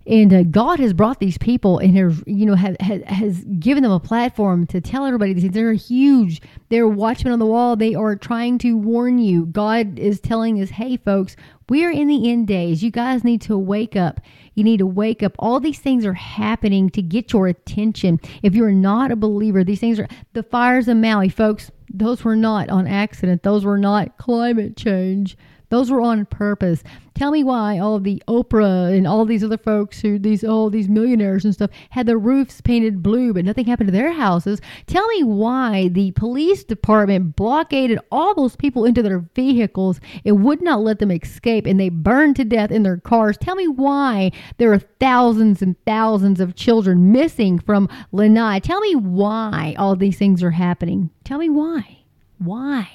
and 0.07 0.33
uh, 0.33 0.43
God 0.43 0.79
has 0.79 0.93
brought 0.93 1.19
these 1.19 1.37
people 1.37 1.79
and 1.79 1.97
has, 1.97 2.21
you 2.27 2.45
know, 2.45 2.53
has, 2.55 2.75
has 3.07 3.43
given 3.59 3.81
them 3.81 3.91
a 3.91 3.99
platform 3.99 4.67
to 4.67 4.79
tell 4.79 5.05
everybody 5.05 5.33
these 5.33 5.43
things. 5.43 5.53
They're 5.55 5.73
huge. 5.73 6.41
They're 6.69 6.87
watchmen 6.87 7.33
on 7.33 7.39
the 7.39 7.45
wall. 7.47 7.75
They 7.75 7.95
are 7.95 8.15
trying 8.15 8.59
to 8.59 8.77
warn 8.77 9.17
you. 9.17 9.47
God 9.47 9.97
is 9.97 10.19
telling 10.19 10.61
us, 10.61 10.69
hey, 10.69 10.97
folks, 10.97 11.35
we 11.69 11.83
are 11.83 11.91
in 11.91 12.07
the 12.07 12.29
end 12.31 12.47
days. 12.47 12.83
You 12.83 12.91
guys 12.91 13.23
need 13.23 13.41
to 13.43 13.57
wake 13.57 13.95
up. 13.95 14.21
You 14.53 14.63
need 14.63 14.77
to 14.77 14.85
wake 14.85 15.23
up. 15.23 15.33
All 15.39 15.59
these 15.59 15.79
things 15.79 16.05
are 16.05 16.13
happening 16.13 16.91
to 16.91 17.01
get 17.01 17.33
your 17.33 17.47
attention. 17.47 18.19
If 18.43 18.53
you're 18.53 18.71
not 18.71 19.11
a 19.11 19.15
believer, 19.15 19.63
these 19.63 19.79
things 19.79 19.99
are 19.99 20.07
the 20.33 20.43
fires 20.43 20.87
of 20.87 20.97
Maui, 20.97 21.29
folks. 21.29 21.71
Those 21.91 22.23
were 22.23 22.35
not 22.35 22.69
on 22.69 22.85
accident. 22.85 23.41
Those 23.41 23.65
were 23.65 23.79
not 23.79 24.17
climate 24.19 24.77
change. 24.77 25.35
Those 25.69 25.91
were 25.91 26.01
on 26.01 26.25
purpose. 26.25 26.83
Tell 27.15 27.31
me 27.31 27.43
why 27.43 27.79
all 27.79 27.99
the 27.99 28.21
Oprah 28.27 28.95
and 28.95 29.07
all 29.07 29.23
these 29.23 29.43
other 29.43 29.57
folks 29.57 30.01
who 30.01 30.19
these 30.19 30.43
all 30.43 30.69
these 30.69 30.89
millionaires 30.89 31.45
and 31.45 31.53
stuff 31.53 31.71
had 31.91 32.05
their 32.07 32.17
roofs 32.17 32.59
painted 32.59 33.01
blue, 33.01 33.33
but 33.33 33.45
nothing 33.45 33.65
happened 33.65 33.87
to 33.87 33.93
their 33.93 34.11
houses. 34.11 34.59
Tell 34.85 35.07
me 35.07 35.23
why 35.23 35.87
the 35.87 36.11
police 36.11 36.63
department 36.63 37.35
blockaded 37.35 37.99
all 38.11 38.35
those 38.35 38.55
people 38.57 38.83
into 38.83 39.01
their 39.01 39.19
vehicles 39.33 40.01
and 40.25 40.43
would 40.43 40.61
not 40.61 40.81
let 40.81 40.99
them 40.99 41.11
escape, 41.11 41.65
and 41.65 41.79
they 41.79 41.89
burned 41.89 42.35
to 42.35 42.43
death 42.43 42.69
in 42.71 42.83
their 42.83 42.97
cars. 42.97 43.37
Tell 43.37 43.55
me 43.55 43.67
why 43.67 44.31
there 44.57 44.73
are 44.73 44.79
thousands 44.79 45.61
and 45.61 45.75
thousands 45.85 46.41
of 46.41 46.55
children 46.55 47.13
missing 47.13 47.59
from 47.59 47.87
Lanai. 48.11 48.59
Tell 48.59 48.81
me 48.81 48.95
why 48.95 49.73
all 49.77 49.95
these 49.95 50.17
things 50.17 50.43
are 50.43 50.51
happening. 50.51 51.09
Tell 51.23 51.39
me 51.39 51.49
why. 51.49 51.99
Why? 52.39 52.89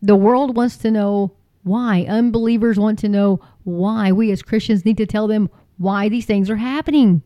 The 0.00 0.16
world 0.16 0.56
wants 0.56 0.76
to 0.78 0.90
know 0.92 1.32
why? 1.68 2.06
Unbelievers 2.08 2.78
want 2.78 2.98
to 3.00 3.08
know 3.08 3.40
why. 3.64 4.12
We 4.12 4.32
as 4.32 4.42
Christians 4.42 4.84
need 4.84 4.96
to 4.96 5.06
tell 5.06 5.26
them 5.26 5.48
why 5.76 6.08
these 6.08 6.26
things 6.26 6.50
are 6.50 6.56
happening. 6.56 7.22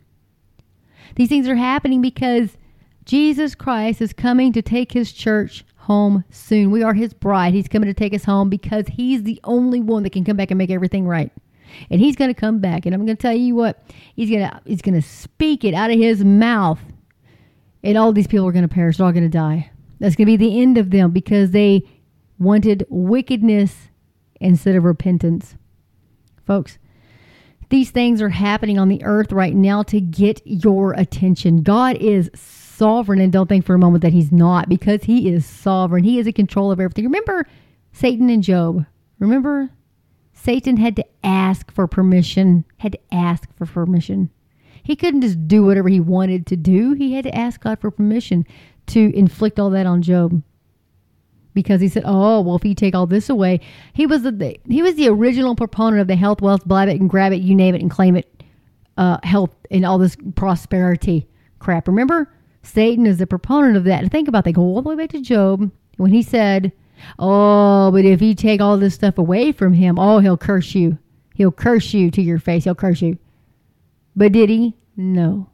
These 1.16 1.28
things 1.28 1.48
are 1.48 1.56
happening 1.56 2.00
because 2.00 2.56
Jesus 3.04 3.54
Christ 3.54 4.00
is 4.00 4.12
coming 4.12 4.52
to 4.52 4.62
take 4.62 4.92
his 4.92 5.12
church 5.12 5.64
home 5.76 6.24
soon. 6.30 6.70
We 6.70 6.82
are 6.82 6.94
his 6.94 7.12
bride. 7.12 7.54
He's 7.54 7.68
coming 7.68 7.88
to 7.88 7.94
take 7.94 8.14
us 8.14 8.24
home 8.24 8.48
because 8.48 8.86
he's 8.86 9.24
the 9.24 9.40
only 9.44 9.80
one 9.80 10.04
that 10.04 10.12
can 10.12 10.24
come 10.24 10.36
back 10.36 10.50
and 10.50 10.58
make 10.58 10.70
everything 10.70 11.06
right. 11.06 11.32
And 11.90 12.00
he's 12.00 12.16
going 12.16 12.32
to 12.32 12.40
come 12.40 12.60
back 12.60 12.86
and 12.86 12.94
I'm 12.94 13.04
going 13.04 13.16
to 13.16 13.20
tell 13.20 13.34
you 13.34 13.54
what, 13.54 13.82
he's 14.14 14.30
going 14.30 14.48
to 14.48 14.60
he's 14.64 14.82
going 14.82 14.94
to 14.94 15.06
speak 15.06 15.64
it 15.64 15.74
out 15.74 15.90
of 15.90 15.98
his 15.98 16.24
mouth. 16.24 16.80
And 17.82 17.98
all 17.98 18.12
these 18.12 18.28
people 18.28 18.46
are 18.46 18.52
going 18.52 18.68
to 18.68 18.72
perish. 18.72 18.98
They're 18.98 19.06
all 19.06 19.12
going 19.12 19.24
to 19.24 19.28
die. 19.28 19.70
That's 19.98 20.14
going 20.14 20.26
to 20.26 20.36
be 20.36 20.36
the 20.36 20.60
end 20.60 20.78
of 20.78 20.90
them 20.90 21.10
because 21.10 21.50
they 21.50 21.82
wanted 22.38 22.86
wickedness 22.88 23.88
instead 24.42 24.76
of 24.76 24.84
repentance. 24.84 25.56
Folks, 26.46 26.78
these 27.70 27.90
things 27.90 28.20
are 28.20 28.28
happening 28.28 28.78
on 28.78 28.88
the 28.88 29.02
earth 29.04 29.32
right 29.32 29.54
now 29.54 29.82
to 29.84 30.00
get 30.00 30.42
your 30.44 30.92
attention. 30.92 31.62
God 31.62 31.96
is 31.96 32.30
sovereign, 32.34 33.20
and 33.20 33.32
don't 33.32 33.48
think 33.48 33.64
for 33.64 33.74
a 33.74 33.78
moment 33.78 34.02
that 34.02 34.12
He's 34.12 34.32
not, 34.32 34.68
because 34.68 35.04
He 35.04 35.32
is 35.32 35.46
sovereign. 35.46 36.04
He 36.04 36.18
is 36.18 36.26
in 36.26 36.32
control 36.34 36.70
of 36.70 36.80
everything. 36.80 37.04
Remember 37.04 37.46
Satan 37.92 38.28
and 38.28 38.42
Job. 38.42 38.84
Remember 39.18 39.70
Satan 40.34 40.76
had 40.76 40.96
to 40.96 41.04
ask 41.22 41.70
for 41.70 41.86
permission, 41.86 42.64
had 42.78 42.92
to 42.92 43.14
ask 43.14 43.48
for 43.56 43.66
permission. 43.66 44.30
He 44.82 44.96
couldn't 44.96 45.20
just 45.20 45.46
do 45.46 45.64
whatever 45.64 45.88
he 45.88 46.00
wanted 46.00 46.46
to 46.48 46.56
do. 46.56 46.92
He 46.92 47.14
had 47.14 47.24
to 47.24 47.34
ask 47.34 47.60
God 47.60 47.80
for 47.80 47.90
permission 47.90 48.44
to 48.88 49.16
inflict 49.16 49.60
all 49.60 49.70
that 49.70 49.86
on 49.86 50.02
Job 50.02 50.42
because 51.54 51.80
he 51.80 51.88
said, 51.88 52.02
"Oh, 52.06 52.40
well, 52.40 52.56
if 52.56 52.64
you 52.64 52.74
take 52.74 52.94
all 52.94 53.06
this 53.06 53.28
away, 53.28 53.60
he 53.92 54.06
was 54.06 54.22
the 54.22 54.56
he 54.68 54.82
was 54.82 54.94
the 54.94 55.08
original 55.08 55.54
proponent 55.54 56.00
of 56.00 56.08
the 56.08 56.16
health, 56.16 56.40
wealth, 56.40 56.64
blab 56.64 56.88
it 56.88 57.00
and 57.00 57.10
grab 57.10 57.32
it, 57.32 57.42
you 57.42 57.54
name 57.54 57.74
it 57.74 57.82
and 57.82 57.90
claim 57.90 58.16
it, 58.16 58.42
uh, 58.96 59.18
health 59.22 59.54
and 59.70 59.84
all 59.84 59.98
this 59.98 60.16
prosperity 60.34 61.26
crap." 61.58 61.88
Remember, 61.88 62.32
Satan 62.62 63.06
is 63.06 63.18
the 63.18 63.26
proponent 63.26 63.76
of 63.76 63.84
that. 63.84 64.02
And 64.02 64.10
think 64.10 64.28
about 64.28 64.44
that. 64.44 64.52
Go 64.52 64.62
all 64.62 64.82
the 64.82 64.88
way 64.88 64.96
back 64.96 65.10
to 65.10 65.20
Job 65.20 65.70
when 65.96 66.12
he 66.12 66.22
said, 66.22 66.72
"Oh, 67.18 67.90
but 67.92 68.04
if 68.04 68.22
you 68.22 68.34
take 68.34 68.60
all 68.60 68.76
this 68.78 68.94
stuff 68.94 69.18
away 69.18 69.52
from 69.52 69.74
him, 69.74 69.98
oh, 69.98 70.18
he'll 70.20 70.36
curse 70.36 70.74
you. 70.74 70.98
He'll 71.34 71.52
curse 71.52 71.92
you 71.94 72.10
to 72.10 72.22
your 72.22 72.38
face. 72.38 72.64
He'll 72.64 72.74
curse 72.74 73.02
you." 73.02 73.18
But 74.14 74.32
did 74.32 74.50
he? 74.50 74.76
No. 74.96 75.48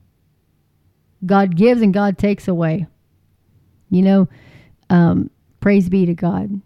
God 1.25 1.57
gives 1.57 1.83
and 1.83 1.95
God 1.95 2.19
takes 2.19 2.49
away. 2.49 2.87
You 3.91 4.03
know, 4.03 4.29
um, 4.91 5.31
Praise 5.69 5.91
be 5.91 6.07
to 6.07 6.15
God. 6.15 6.63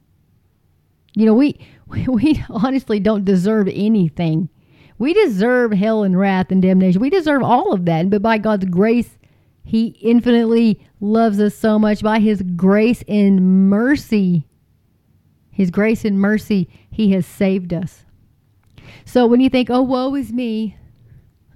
You 1.15 1.27
know, 1.27 1.35
we, 1.35 1.59
we 2.07 2.45
honestly 2.49 3.01
don't 3.01 3.25
deserve 3.25 3.67
anything. 3.67 4.49
We 4.97 5.13
deserve 5.13 5.73
hell 5.73 6.05
and 6.05 6.17
wrath 6.17 6.53
and 6.53 6.63
damnation. 6.63 7.01
We 7.01 7.11
deserve 7.11 7.43
all 7.43 7.73
of 7.73 7.85
that. 7.87 8.11
But 8.11 8.23
by 8.23 8.39
God's 8.39 8.67
grace, 8.67 9.19
He 9.65 9.87
infinitely 10.03 10.87
loves 11.01 11.41
us 11.41 11.53
so 11.53 11.81
much. 11.81 12.01
By 12.01 12.21
His 12.21 12.43
grace 12.55 13.03
and 13.09 13.69
mercy, 13.69 14.47
His 15.51 15.73
grace 15.73 16.05
and 16.05 16.21
mercy, 16.21 16.69
He 16.89 17.11
has 17.11 17.27
saved 17.27 17.75
us. 17.75 18.05
So 19.05 19.27
when 19.27 19.41
you 19.41 19.51
think, 19.51 19.69
oh, 19.69 19.83
woe 19.83 20.15
is 20.15 20.33
me, 20.33 20.77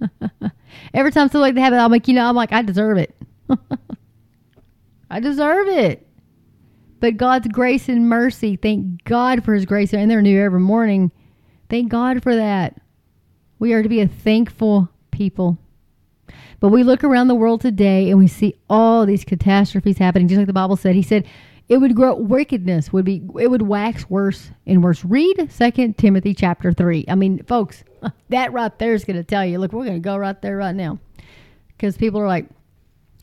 every 0.93 1.11
time 1.13 1.29
something 1.29 1.39
like 1.39 1.55
that 1.55 1.61
happens, 1.61 1.79
I'm 1.79 1.91
like, 1.91 2.09
you 2.09 2.13
know, 2.13 2.27
I'm 2.27 2.35
like, 2.35 2.51
I 2.51 2.61
deserve 2.61 2.97
it. 2.97 3.15
I 5.09 5.21
deserve 5.21 5.69
it. 5.69 6.06
But 6.99 7.17
God's 7.17 7.47
grace 7.47 7.89
and 7.89 8.09
mercy, 8.09 8.55
thank 8.55 9.03
God 9.03 9.43
for 9.43 9.53
his 9.53 9.65
grace, 9.65 9.93
and 9.93 10.09
they're 10.09 10.21
new 10.21 10.41
every 10.41 10.59
morning. 10.59 11.11
Thank 11.69 11.89
God 11.89 12.23
for 12.23 12.35
that. 12.35 12.79
We 13.59 13.73
are 13.73 13.83
to 13.83 13.89
be 13.89 14.01
a 14.01 14.07
thankful 14.07 14.89
people. 15.11 15.57
But 16.59 16.69
we 16.69 16.83
look 16.83 17.03
around 17.03 17.27
the 17.27 17.35
world 17.35 17.61
today 17.61 18.09
and 18.09 18.17
we 18.17 18.27
see 18.27 18.55
all 18.69 19.05
these 19.05 19.23
catastrophes 19.23 19.97
happening, 19.97 20.27
just 20.27 20.37
like 20.37 20.47
the 20.47 20.53
Bible 20.53 20.75
said. 20.75 20.95
He 20.95 21.03
said 21.03 21.25
it 21.69 21.77
would 21.77 21.95
grow 21.95 22.15
wickedness 22.15 22.93
would 22.93 23.05
be 23.05 23.21
it 23.39 23.49
would 23.49 23.63
wax 23.63 24.09
worse 24.09 24.51
and 24.65 24.83
worse. 24.83 25.03
Read 25.03 25.51
Second 25.51 25.97
Timothy 25.97 26.33
chapter 26.33 26.71
three. 26.71 27.05
I 27.07 27.15
mean, 27.15 27.43
folks, 27.43 27.83
that 28.29 28.53
right 28.53 28.77
there 28.79 28.93
is 28.93 29.05
going 29.05 29.17
to 29.17 29.23
tell 29.23 29.45
you. 29.45 29.59
Look, 29.59 29.73
we're 29.73 29.85
going 29.85 29.97
to 29.97 29.99
go 29.99 30.17
right 30.17 30.39
there 30.41 30.57
right 30.57 30.75
now 30.75 30.99
because 31.69 31.97
people 31.97 32.19
are 32.19 32.27
like, 32.27 32.47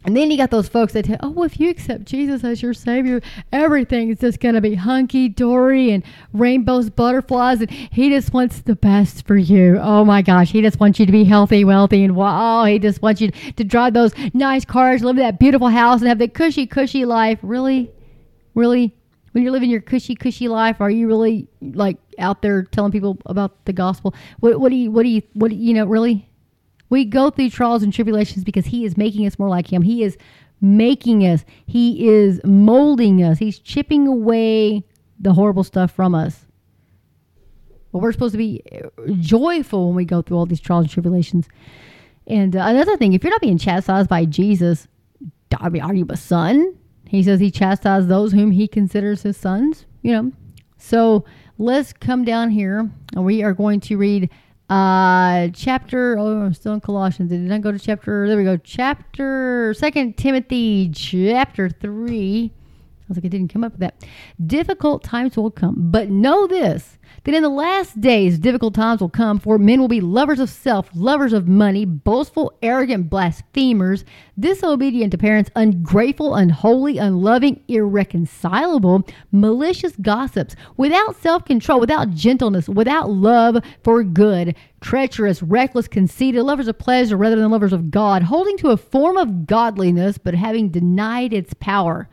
and 0.04 0.14
then 0.14 0.30
you 0.30 0.36
got 0.36 0.50
those 0.50 0.68
folks 0.68 0.92
that 0.92 1.06
tell, 1.06 1.16
oh, 1.20 1.30
well, 1.30 1.44
if 1.44 1.58
you 1.58 1.70
accept 1.70 2.04
Jesus 2.04 2.44
as 2.44 2.60
your 2.60 2.74
Savior, 2.74 3.22
everything 3.52 4.10
is 4.10 4.18
just 4.18 4.38
going 4.38 4.54
to 4.54 4.60
be 4.60 4.74
hunky 4.74 5.30
dory 5.30 5.90
and 5.92 6.04
rainbows, 6.34 6.90
butterflies, 6.90 7.62
and 7.62 7.70
He 7.70 8.10
just 8.10 8.34
wants 8.34 8.60
the 8.60 8.76
best 8.76 9.26
for 9.26 9.36
you. 9.36 9.78
Oh 9.80 10.04
my 10.04 10.20
gosh, 10.20 10.52
He 10.52 10.60
just 10.60 10.78
wants 10.78 11.00
you 11.00 11.06
to 11.06 11.12
be 11.12 11.24
healthy, 11.24 11.64
wealthy, 11.64 12.04
and 12.04 12.14
wow, 12.14 12.62
oh, 12.62 12.64
He 12.66 12.78
just 12.78 13.00
wants 13.00 13.22
you 13.22 13.30
to 13.30 13.64
drive 13.64 13.94
those 13.94 14.12
nice 14.34 14.66
cars, 14.66 15.02
live 15.02 15.16
in 15.16 15.22
that 15.22 15.38
beautiful 15.38 15.68
house, 15.68 16.00
and 16.00 16.08
have 16.08 16.18
the 16.18 16.28
cushy, 16.28 16.66
cushy 16.66 17.06
life. 17.06 17.38
Really, 17.42 17.90
really, 18.54 18.94
when 19.32 19.42
you're 19.42 19.52
living 19.52 19.70
your 19.70 19.80
cushy, 19.80 20.14
cushy 20.14 20.48
life, 20.48 20.82
are 20.82 20.90
you 20.90 21.06
really 21.06 21.48
like 21.60 21.96
out 22.18 22.42
there 22.42 22.62
telling 22.64 22.92
people 22.92 23.18
about 23.24 23.64
the 23.64 23.72
gospel? 23.72 24.14
What, 24.40 24.60
what 24.60 24.68
do 24.68 24.76
you, 24.76 24.90
what 24.90 25.04
do 25.04 25.08
you, 25.08 25.22
what 25.32 25.48
do 25.48 25.56
you 25.56 25.72
know, 25.72 25.86
really? 25.86 26.28
We 26.90 27.04
go 27.04 27.30
through 27.30 27.50
trials 27.50 27.82
and 27.82 27.92
tribulations 27.92 28.44
because 28.44 28.66
He 28.66 28.84
is 28.84 28.96
making 28.96 29.26
us 29.26 29.38
more 29.38 29.48
like 29.48 29.72
Him. 29.72 29.82
He 29.82 30.02
is 30.02 30.16
making 30.60 31.26
us, 31.26 31.44
He 31.66 32.08
is 32.08 32.40
molding 32.44 33.22
us, 33.22 33.38
He's 33.38 33.58
chipping 33.58 34.06
away 34.06 34.84
the 35.20 35.32
horrible 35.32 35.64
stuff 35.64 35.90
from 35.90 36.14
us. 36.14 36.46
But 37.92 37.98
we're 38.00 38.12
supposed 38.12 38.32
to 38.32 38.38
be 38.38 38.62
uh, 38.72 38.88
joyful 39.20 39.86
when 39.86 39.96
we 39.96 40.04
go 40.04 40.20
through 40.20 40.36
all 40.36 40.46
these 40.46 40.60
trials 40.60 40.84
and 40.84 40.90
tribulations. 40.90 41.48
And 42.26 42.56
uh, 42.56 42.64
another 42.66 42.96
thing, 42.96 43.12
if 43.12 43.22
you're 43.22 43.30
not 43.30 43.40
being 43.40 43.58
chastised 43.58 44.08
by 44.08 44.24
Jesus, 44.24 44.88
I 45.56 45.68
mean, 45.68 45.82
are 45.82 45.94
you 45.94 46.06
a 46.10 46.16
son? 46.16 46.76
He 47.06 47.22
says 47.22 47.38
he 47.38 47.50
chastises 47.50 48.08
those 48.08 48.32
whom 48.32 48.50
he 48.50 48.66
considers 48.66 49.22
his 49.22 49.36
sons, 49.36 49.86
you 50.02 50.12
know. 50.12 50.32
So 50.76 51.24
let's 51.58 51.92
come 51.92 52.24
down 52.24 52.50
here 52.50 52.90
and 53.14 53.24
we 53.24 53.42
are 53.42 53.52
going 53.52 53.80
to 53.80 53.96
read 53.96 54.30
uh, 54.70 55.48
chapter, 55.52 56.18
oh, 56.18 56.42
I'm 56.42 56.54
still 56.54 56.72
in 56.72 56.80
Colossians. 56.80 57.30
Did 57.30 57.50
I 57.52 57.58
go 57.58 57.72
to 57.72 57.78
chapter? 57.78 58.26
There 58.26 58.36
we 58.36 58.44
go. 58.44 58.56
Chapter, 58.56 59.74
Second 59.74 60.16
Timothy, 60.16 60.90
chapter 60.90 61.68
3. 61.68 62.50
I 63.04 63.08
was 63.08 63.18
like, 63.18 63.26
I 63.26 63.28
didn't 63.28 63.52
come 63.52 63.64
up 63.64 63.72
with 63.72 63.80
that. 63.80 64.02
Difficult 64.46 65.04
times 65.04 65.36
will 65.36 65.50
come, 65.50 65.74
but 65.90 66.08
know 66.08 66.46
this 66.46 66.98
that 67.24 67.34
in 67.34 67.42
the 67.42 67.48
last 67.48 68.00
days 68.00 68.38
difficult 68.38 68.74
times 68.74 69.00
will 69.00 69.10
come, 69.10 69.38
for 69.38 69.58
men 69.58 69.78
will 69.78 69.88
be 69.88 70.00
lovers 70.00 70.40
of 70.40 70.48
self, 70.50 70.88
lovers 70.94 71.32
of 71.32 71.46
money, 71.46 71.84
boastful, 71.84 72.52
arrogant, 72.62 73.08
blasphemers, 73.08 74.04
disobedient 74.38 75.10
to 75.12 75.18
parents, 75.18 75.50
ungrateful, 75.54 76.34
unholy, 76.34 76.98
unloving, 76.98 77.62
irreconcilable, 77.68 79.06
malicious 79.30 79.92
gossips, 79.96 80.56
without 80.76 81.16
self 81.16 81.44
control, 81.44 81.80
without 81.80 82.10
gentleness, 82.10 82.68
without 82.68 83.10
love 83.10 83.62
for 83.82 84.02
good, 84.02 84.54
treacherous, 84.80 85.42
reckless, 85.42 85.88
conceited, 85.88 86.42
lovers 86.42 86.68
of 86.68 86.78
pleasure 86.78 87.16
rather 87.16 87.36
than 87.36 87.50
lovers 87.50 87.72
of 87.72 87.90
God, 87.90 88.22
holding 88.22 88.56
to 88.58 88.70
a 88.70 88.76
form 88.76 89.16
of 89.16 89.46
godliness, 89.46 90.18
but 90.18 90.34
having 90.34 90.70
denied 90.70 91.32
its 91.32 91.54
power. 91.54 92.08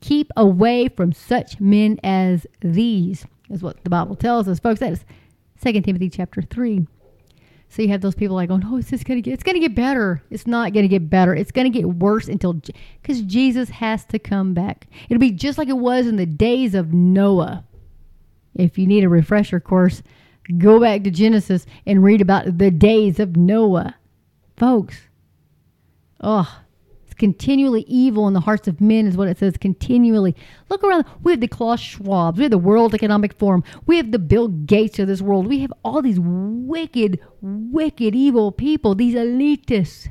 Keep 0.00 0.32
away 0.36 0.88
from 0.88 1.12
such 1.12 1.60
men 1.60 1.98
as 2.02 2.46
these, 2.60 3.26
is 3.50 3.62
what 3.62 3.82
the 3.84 3.90
Bible 3.90 4.16
tells 4.16 4.48
us. 4.48 4.58
Folks, 4.58 4.80
that 4.80 4.92
is 4.92 5.04
2 5.62 5.80
Timothy 5.82 6.08
chapter 6.08 6.40
3. 6.40 6.86
So 7.68 7.82
you 7.82 7.88
have 7.88 8.00
those 8.00 8.16
people 8.16 8.34
like 8.34 8.48
going, 8.48 8.64
"Oh, 8.66 8.78
it's 8.78 8.90
just 8.90 9.04
gonna 9.04 9.20
get, 9.20 9.32
it's 9.32 9.44
gonna 9.44 9.60
get 9.60 9.76
better." 9.76 10.22
It's 10.28 10.46
not 10.46 10.72
gonna 10.72 10.88
get 10.88 11.08
better. 11.08 11.34
It's 11.34 11.52
gonna 11.52 11.70
get 11.70 11.88
worse 11.88 12.28
until, 12.28 12.60
because 13.00 13.22
Jesus 13.22 13.68
has 13.68 14.04
to 14.06 14.18
come 14.18 14.54
back. 14.54 14.88
It'll 15.08 15.20
be 15.20 15.30
just 15.30 15.56
like 15.56 15.68
it 15.68 15.78
was 15.78 16.08
in 16.08 16.16
the 16.16 16.26
days 16.26 16.74
of 16.74 16.92
Noah. 16.92 17.64
If 18.56 18.76
you 18.76 18.88
need 18.88 19.04
a 19.04 19.08
refresher 19.08 19.60
course, 19.60 20.02
go 20.58 20.80
back 20.80 21.04
to 21.04 21.10
Genesis 21.12 21.64
and 21.86 22.02
read 22.02 22.20
about 22.20 22.58
the 22.58 22.72
days 22.72 23.20
of 23.20 23.36
Noah, 23.36 23.94
folks. 24.56 25.02
Oh, 26.20 26.59
continually 27.20 27.82
evil 27.82 28.26
in 28.26 28.34
the 28.34 28.40
hearts 28.40 28.66
of 28.66 28.80
men, 28.80 29.06
is 29.06 29.16
what 29.16 29.28
it 29.28 29.38
says. 29.38 29.56
Continually. 29.56 30.34
Look 30.68 30.82
around. 30.82 31.04
We 31.22 31.32
have 31.32 31.40
the 31.40 31.46
Klaus 31.46 31.80
Schwabs. 31.80 32.38
We 32.38 32.42
have 32.44 32.50
the 32.50 32.58
World 32.58 32.94
Economic 32.94 33.34
Forum. 33.34 33.62
We 33.86 33.98
have 33.98 34.10
the 34.10 34.18
Bill 34.18 34.48
Gates 34.48 34.98
of 34.98 35.06
this 35.06 35.20
world. 35.20 35.46
We 35.46 35.60
have 35.60 35.72
all 35.84 36.02
these 36.02 36.18
wicked, 36.18 37.20
wicked, 37.40 38.16
evil 38.16 38.50
people, 38.50 38.96
these 38.96 39.14
elitists. 39.14 40.08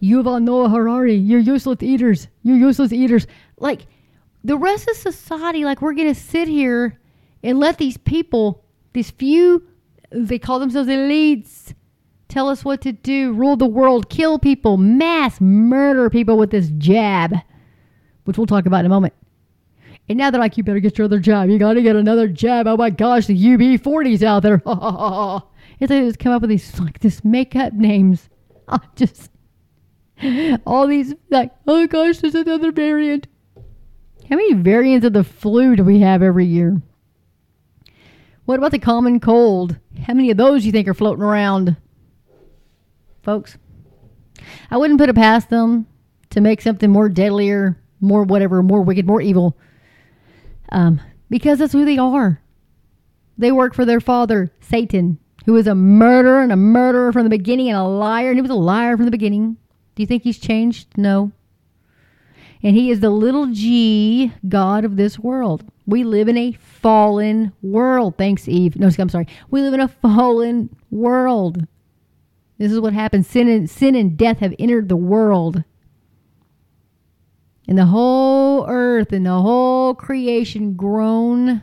Yuval 0.00 0.42
Noah 0.42 0.68
Harari, 0.68 1.14
you're 1.14 1.40
useless 1.40 1.82
eaters. 1.82 2.28
You're 2.42 2.56
useless 2.56 2.92
eaters. 2.92 3.26
Like 3.58 3.86
the 4.44 4.56
rest 4.56 4.88
of 4.88 4.96
society, 4.96 5.64
like 5.64 5.82
we're 5.82 5.94
going 5.94 6.14
to 6.14 6.20
sit 6.20 6.46
here 6.46 6.98
and 7.42 7.58
let 7.58 7.78
these 7.78 7.96
people, 7.96 8.64
these 8.92 9.10
few, 9.10 9.66
they 10.10 10.38
call 10.38 10.58
themselves 10.58 10.88
elites, 10.88 11.74
tell 12.30 12.48
us 12.48 12.64
what 12.64 12.80
to 12.82 12.92
do, 12.92 13.32
rule 13.32 13.56
the 13.56 13.66
world, 13.66 14.08
kill 14.08 14.38
people, 14.38 14.76
mass 14.76 15.40
murder 15.40 16.08
people 16.08 16.38
with 16.38 16.50
this 16.50 16.70
jab, 16.78 17.34
which 18.24 18.38
we'll 18.38 18.46
talk 18.46 18.66
about 18.66 18.80
in 18.80 18.86
a 18.86 18.90
moment. 18.90 19.12
And 20.08 20.18
now 20.18 20.30
they're 20.30 20.40
like, 20.40 20.56
you 20.56 20.64
better 20.64 20.80
get 20.80 20.98
your 20.98 21.04
other 21.04 21.20
jab. 21.20 21.50
You 21.50 21.58
got 21.58 21.74
to 21.74 21.82
get 21.82 21.94
another 21.94 22.26
jab. 22.26 22.66
Oh 22.66 22.76
my 22.76 22.90
gosh, 22.90 23.26
the 23.26 23.36
UB40s 23.36 24.22
out 24.22 24.42
there. 24.42 24.62
and 24.66 25.88
they 25.88 26.00
just 26.00 26.18
come 26.18 26.32
up 26.32 26.40
with 26.40 26.50
these 26.50 26.78
like 26.80 27.00
this 27.00 27.24
makeup 27.24 27.74
names. 27.74 28.28
Just 28.94 29.30
all 30.66 30.86
these 30.86 31.14
like, 31.28 31.52
oh 31.66 31.86
gosh, 31.86 32.18
there's 32.18 32.34
another 32.34 32.70
variant. 32.70 33.26
How 34.28 34.36
many 34.36 34.52
variants 34.54 35.04
of 35.04 35.12
the 35.12 35.24
flu 35.24 35.74
do 35.74 35.82
we 35.82 36.00
have 36.00 36.22
every 36.22 36.46
year? 36.46 36.80
What 38.44 38.58
about 38.58 38.70
the 38.70 38.78
common 38.78 39.18
cold? 39.18 39.76
How 40.06 40.14
many 40.14 40.30
of 40.30 40.36
those 40.36 40.64
you 40.64 40.70
think 40.72 40.86
are 40.86 40.94
floating 40.94 41.24
around? 41.24 41.76
Folks. 43.22 43.58
I 44.70 44.76
wouldn't 44.76 44.98
put 44.98 45.08
it 45.08 45.14
past 45.14 45.50
them 45.50 45.86
to 46.30 46.40
make 46.40 46.60
something 46.60 46.90
more 46.90 47.08
deadlier, 47.08 47.76
more 48.00 48.24
whatever, 48.24 48.62
more 48.62 48.82
wicked, 48.82 49.06
more 49.06 49.20
evil, 49.20 49.56
um, 50.70 51.00
because 51.28 51.58
that's 51.58 51.72
who 51.72 51.84
they 51.84 51.98
are. 51.98 52.40
They 53.36 53.52
work 53.52 53.74
for 53.74 53.84
their 53.84 54.00
father, 54.00 54.52
Satan, 54.60 55.18
who 55.46 55.56
is 55.56 55.66
a 55.66 55.74
murderer 55.74 56.42
and 56.42 56.52
a 56.52 56.56
murderer 56.56 57.12
from 57.12 57.24
the 57.24 57.30
beginning 57.30 57.68
and 57.68 57.78
a 57.78 57.84
liar, 57.84 58.28
and 58.28 58.36
he 58.36 58.42
was 58.42 58.50
a 58.50 58.54
liar 58.54 58.96
from 58.96 59.06
the 59.06 59.10
beginning. 59.10 59.56
Do 59.94 60.02
you 60.02 60.06
think 60.06 60.22
he's 60.22 60.38
changed? 60.38 60.88
No. 60.96 61.32
And 62.62 62.76
he 62.76 62.90
is 62.90 63.00
the 63.00 63.10
little 63.10 63.46
g 63.46 64.32
God 64.48 64.84
of 64.84 64.96
this 64.96 65.18
world. 65.18 65.64
We 65.86 66.04
live 66.04 66.28
in 66.28 66.36
a 66.36 66.52
fallen 66.52 67.52
world. 67.62 68.16
Thanks, 68.18 68.46
Eve. 68.46 68.76
No, 68.76 68.90
I'm 68.98 69.08
sorry. 69.08 69.26
We 69.50 69.62
live 69.62 69.72
in 69.72 69.80
a 69.80 69.88
fallen 69.88 70.76
world. 70.90 71.66
This 72.60 72.72
is 72.72 72.78
what 72.78 72.92
happens. 72.92 73.26
Sin 73.26 73.48
and, 73.48 73.70
sin 73.70 73.94
and 73.94 74.18
death 74.18 74.40
have 74.40 74.54
entered 74.58 74.90
the 74.90 74.96
world. 74.96 75.64
And 77.66 77.78
the 77.78 77.86
whole 77.86 78.66
earth 78.68 79.14
and 79.14 79.24
the 79.24 79.40
whole 79.40 79.94
creation 79.94 80.74
groan 80.74 81.62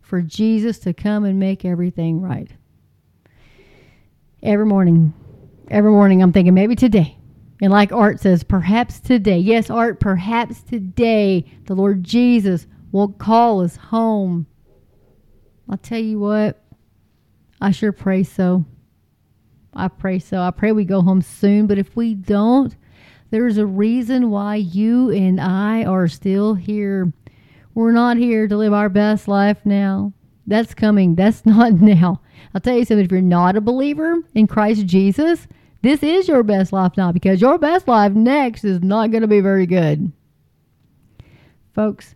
for 0.00 0.20
Jesus 0.20 0.80
to 0.80 0.92
come 0.92 1.24
and 1.24 1.38
make 1.38 1.64
everything 1.64 2.20
right. 2.20 2.50
Every 4.42 4.66
morning, 4.66 5.14
every 5.70 5.92
morning, 5.92 6.20
I'm 6.20 6.32
thinking 6.32 6.54
maybe 6.54 6.74
today. 6.74 7.16
And 7.60 7.70
like 7.70 7.92
Art 7.92 8.18
says, 8.18 8.42
perhaps 8.42 8.98
today. 8.98 9.38
Yes, 9.38 9.70
Art, 9.70 10.00
perhaps 10.00 10.60
today 10.64 11.44
the 11.66 11.76
Lord 11.76 12.02
Jesus 12.02 12.66
will 12.90 13.12
call 13.12 13.60
us 13.60 13.76
home. 13.76 14.48
I'll 15.68 15.76
tell 15.76 16.00
you 16.00 16.18
what, 16.18 16.64
I 17.60 17.70
sure 17.70 17.92
pray 17.92 18.24
so. 18.24 18.64
I 19.74 19.88
pray 19.88 20.18
so. 20.18 20.40
I 20.40 20.50
pray 20.50 20.72
we 20.72 20.84
go 20.84 21.00
home 21.00 21.22
soon. 21.22 21.66
But 21.66 21.78
if 21.78 21.96
we 21.96 22.14
don't, 22.14 22.74
there's 23.30 23.58
a 23.58 23.66
reason 23.66 24.30
why 24.30 24.56
you 24.56 25.10
and 25.10 25.40
I 25.40 25.84
are 25.84 26.08
still 26.08 26.54
here. 26.54 27.12
We're 27.74 27.92
not 27.92 28.18
here 28.18 28.46
to 28.46 28.56
live 28.56 28.72
our 28.72 28.88
best 28.88 29.28
life 29.28 29.58
now. 29.64 30.12
That's 30.46 30.74
coming. 30.74 31.14
That's 31.14 31.46
not 31.46 31.74
now. 31.74 32.20
I'll 32.54 32.60
tell 32.60 32.76
you 32.76 32.84
something. 32.84 33.04
If 33.04 33.12
you're 33.12 33.22
not 33.22 33.56
a 33.56 33.60
believer 33.60 34.16
in 34.34 34.46
Christ 34.46 34.86
Jesus, 34.86 35.46
this 35.80 36.02
is 36.02 36.28
your 36.28 36.42
best 36.42 36.72
life 36.72 36.92
now 36.96 37.10
because 37.10 37.40
your 37.40 37.58
best 37.58 37.88
life 37.88 38.12
next 38.12 38.64
is 38.64 38.82
not 38.82 39.10
going 39.10 39.22
to 39.22 39.28
be 39.28 39.40
very 39.40 39.66
good. 39.66 40.12
Folks, 41.74 42.14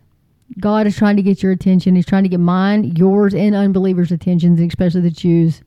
God 0.59 0.87
is 0.87 0.95
trying 0.95 1.17
to 1.17 1.23
get 1.23 1.43
your 1.43 1.51
attention. 1.51 1.95
He's 1.95 2.05
trying 2.05 2.23
to 2.23 2.29
get 2.29 2.39
mine, 2.39 2.95
yours, 2.95 3.33
and 3.33 3.55
unbelievers' 3.55 4.11
attentions, 4.11 4.59
especially 4.59 5.01
the 5.01 5.11
Jews. 5.11 5.61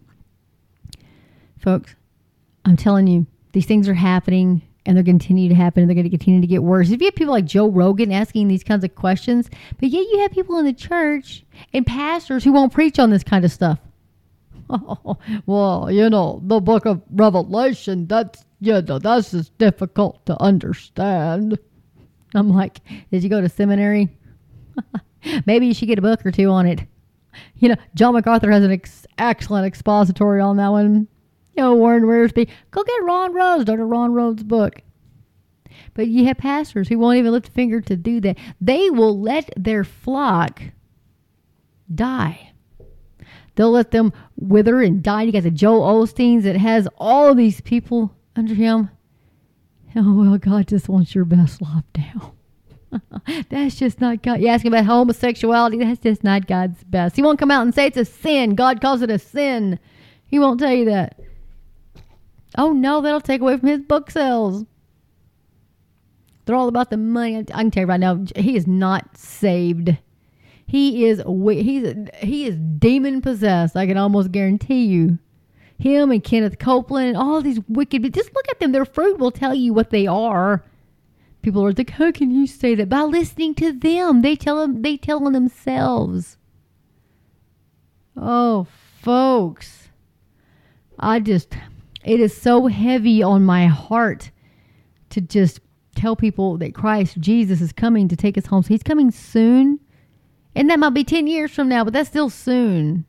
Folks, 1.61 1.95
I'm 2.65 2.77
telling 2.77 3.07
you, 3.07 3.27
these 3.53 3.67
things 3.67 3.89
are 3.89 3.95
happening 3.95 4.63
and 4.87 4.97
they're 4.97 5.05
going 5.05 5.19
to 5.19 5.25
continue 5.27 5.49
to 5.49 5.55
happen 5.55 5.83
and 5.83 5.91
they're 5.91 5.95
going 5.95 6.05
to 6.05 6.11
continue 6.11 6.41
to 6.41 6.47
get 6.47 6.63
worse. 6.63 6.91
If 6.91 7.01
you 7.01 7.07
have 7.07 7.15
people 7.15 7.35
like 7.35 7.45
Joe 7.45 7.69
Rogan 7.69 8.13
asking 8.13 8.49
these 8.49 8.65
kinds 8.65 8.83
of 8.83 8.95
questions, 8.95 9.51
but 9.79 9.91
yet 9.91 10.07
you 10.11 10.21
have 10.21 10.33
people 10.33 10.59
in 10.59 10.65
the 10.65 10.73
church 10.73 11.45
and 11.73 11.87
pastors 11.87 12.45
who 12.45 12.53
won't 12.53 12.73
preach 12.73 12.99
on 12.99 13.11
this 13.11 13.23
kind 13.23 13.45
of 13.45 13.53
stuff. 13.53 13.79
Oh, 14.71 15.19
well, 15.47 15.91
you 15.91 16.09
know, 16.09 16.41
the 16.45 16.61
book 16.61 16.87
of 16.87 17.03
Revelation, 17.11 18.07
that's, 18.07 18.45
you 18.61 18.81
know, 18.81 18.99
that's 18.99 19.33
just 19.33 19.57
difficult 19.59 20.25
to 20.27 20.41
understand. 20.41 21.59
I'm 22.35 22.49
like, 22.49 22.81
did 23.11 23.23
you 23.23 23.29
go 23.29 23.41
to 23.41 23.49
seminary? 23.49 24.09
Maybe 25.47 25.67
you 25.67 25.75
should 25.75 25.89
get 25.89 25.99
a 25.99 26.03
book 26.03 26.25
or 26.25 26.31
two 26.31 26.49
on 26.49 26.67
it. 26.67 26.81
You 27.57 27.71
know, 27.71 27.77
John 27.95 28.15
MacArthur 28.15 28.51
has 28.51 28.65
an 28.65 28.73
ex- 28.73 29.07
excellent 29.19 29.67
expository 29.67 30.41
on 30.41 30.57
that 30.57 30.69
one 30.69 31.07
you 31.57 31.63
know, 31.63 31.75
Warren 31.75 32.05
Wiersbe, 32.05 32.49
go 32.71 32.83
get 32.83 33.03
Ron 33.03 33.33
Rhodes, 33.33 33.65
Dr. 33.65 33.87
Ron 33.87 34.13
Rhodes' 34.13 34.43
book. 34.43 34.83
But 35.95 36.09
you 36.09 36.27
have 36.27 36.39
pastors 36.39 36.89
who 36.89 36.99
won't 36.99 37.19
even 37.19 37.33
lift 37.33 37.49
a 37.49 37.53
finger 37.53 37.81
to 37.81 37.97
do 37.97 38.21
that. 38.21 38.39
They 38.61 38.91
will 38.91 39.21
let 39.21 39.51
their 39.57 39.85
flock 39.85 40.63
die. 41.93 42.53
They'll 43.55 43.73
let 43.73 43.91
them 43.91 44.13
wither 44.37 44.81
and 44.81 45.03
die. 45.03 45.23
You 45.23 45.33
got 45.33 45.43
the 45.43 45.51
Joel 45.51 46.07
Osteens 46.07 46.45
that 46.45 46.57
has 46.57 46.89
all 46.97 47.31
of 47.31 47.37
these 47.37 47.61
people 47.61 48.15
under 48.37 48.55
him. 48.55 48.91
Oh, 49.97 50.15
well, 50.15 50.39
God 50.39 50.69
just 50.69 50.89
wants 50.89 51.15
your 51.15 51.25
best 51.25 51.61
life 51.61 51.85
now. 51.97 52.35
that's 53.51 53.77
just 53.77 54.01
not 54.01 54.23
God. 54.23 54.41
You 54.41 54.49
ask 54.49 54.65
him 54.65 54.73
about 54.73 54.87
homosexuality, 54.87 55.79
that's 55.79 56.01
just 56.01 56.25
not 56.25 56.47
God's 56.47 56.83
best. 56.85 57.17
He 57.17 57.23
won't 57.23 57.39
come 57.39 57.51
out 57.51 57.63
and 57.63 57.75
say 57.75 57.87
it's 57.87 57.97
a 57.97 58.05
sin. 58.05 58.55
God 58.55 58.81
calls 58.81 59.03
it 59.03 59.11
a 59.11 59.19
sin. 59.19 59.79
He 60.27 60.39
won't 60.39 60.61
tell 60.61 60.73
you 60.73 60.85
that. 60.87 61.19
Oh 62.57 62.73
no, 62.73 63.01
that'll 63.01 63.21
take 63.21 63.41
away 63.41 63.57
from 63.57 63.69
his 63.69 63.81
book 63.81 64.11
sales. 64.11 64.65
They're 66.45 66.57
all 66.57 66.69
about 66.69 66.91
the 66.91 66.97
money. 66.97 67.39
I 67.39 67.43
can 67.43 67.71
tell 67.71 67.83
you 67.83 67.87
right 67.87 68.01
now, 68.01 68.25
he 68.35 68.57
is 68.57 68.67
not 68.67 69.17
saved. 69.17 69.97
He 70.67 71.07
is 71.07 71.23
he's 71.27 71.95
he 72.19 72.47
is 72.47 72.57
demon 72.57 73.21
possessed. 73.21 73.77
I 73.77 73.87
can 73.87 73.97
almost 73.97 74.33
guarantee 74.33 74.85
you. 74.85 75.19
Him 75.79 76.11
and 76.11 76.23
Kenneth 76.23 76.59
Copeland, 76.59 77.09
and 77.09 77.17
all 77.17 77.41
these 77.41 77.61
wicked. 77.69 78.03
But 78.03 78.13
Just 78.13 78.35
look 78.35 78.47
at 78.51 78.61
them. 78.61 78.73
Their 78.73 78.85
fruit 78.85 79.19
will 79.19 79.31
tell 79.31 79.55
you 79.55 79.73
what 79.73 79.91
they 79.91 80.07
are. 80.07 80.65
People 81.43 81.65
are 81.65 81.73
like, 81.73 81.91
"How 81.91 82.13
can 82.13 82.31
you 82.31 82.47
say 82.47 82.75
that?" 82.75 82.89
By 82.89 83.03
listening 83.03 83.55
to 83.57 83.73
them, 83.73 84.23
they 84.23 84.37
tell 84.37 84.61
them. 84.61 84.83
They 84.83 84.97
tell 84.97 85.21
them 85.21 85.33
themselves. 85.33 86.37
Oh, 88.17 88.67
folks, 89.01 89.89
I 90.99 91.21
just 91.21 91.57
it 92.05 92.21
is 92.21 92.37
so 92.37 92.67
heavy 92.67 93.23
on 93.23 93.45
my 93.45 93.67
heart 93.67 94.31
to 95.11 95.21
just 95.21 95.61
tell 95.95 96.17
people 96.17 96.57
that 96.59 96.75
Christ 96.75 97.21
Jesus 97.21 97.61
is 97.61 97.73
coming 97.73 98.09
to 98.09 98.17
take 98.17 98.39
us 98.39 98.47
home. 98.47 98.63
So 98.63 98.69
he's 98.69 98.83
coming 98.83 99.11
soon. 99.11 99.81
And 100.55 100.69
that 100.71 100.79
might 100.79 100.91
be 100.91 101.05
10 101.05 101.27
years 101.27 101.51
from 101.51 101.69
now, 101.69 101.85
but 101.85 101.93
that's 101.93 102.09
still 102.09 102.31
soon. 102.31 103.05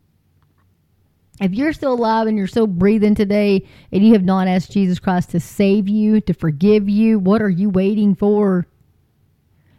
If 1.40 1.54
you're 1.54 1.74
still 1.74 1.94
alive 1.94 2.28
and 2.28 2.38
you're 2.38 2.48
still 2.48 2.68
breathing 2.68 3.16
today 3.16 3.68
and 3.92 4.06
you 4.06 4.14
have 4.14 4.24
not 4.24 4.48
asked 4.48 4.72
Jesus 4.72 5.00
Christ 5.00 5.32
to 5.32 5.40
save 5.40 5.90
you, 5.90 6.22
to 6.22 6.34
forgive 6.34 6.88
you, 6.88 7.18
what 7.18 7.42
are 7.42 7.50
you 7.50 7.70
waiting 7.70 8.14
for? 8.14 8.68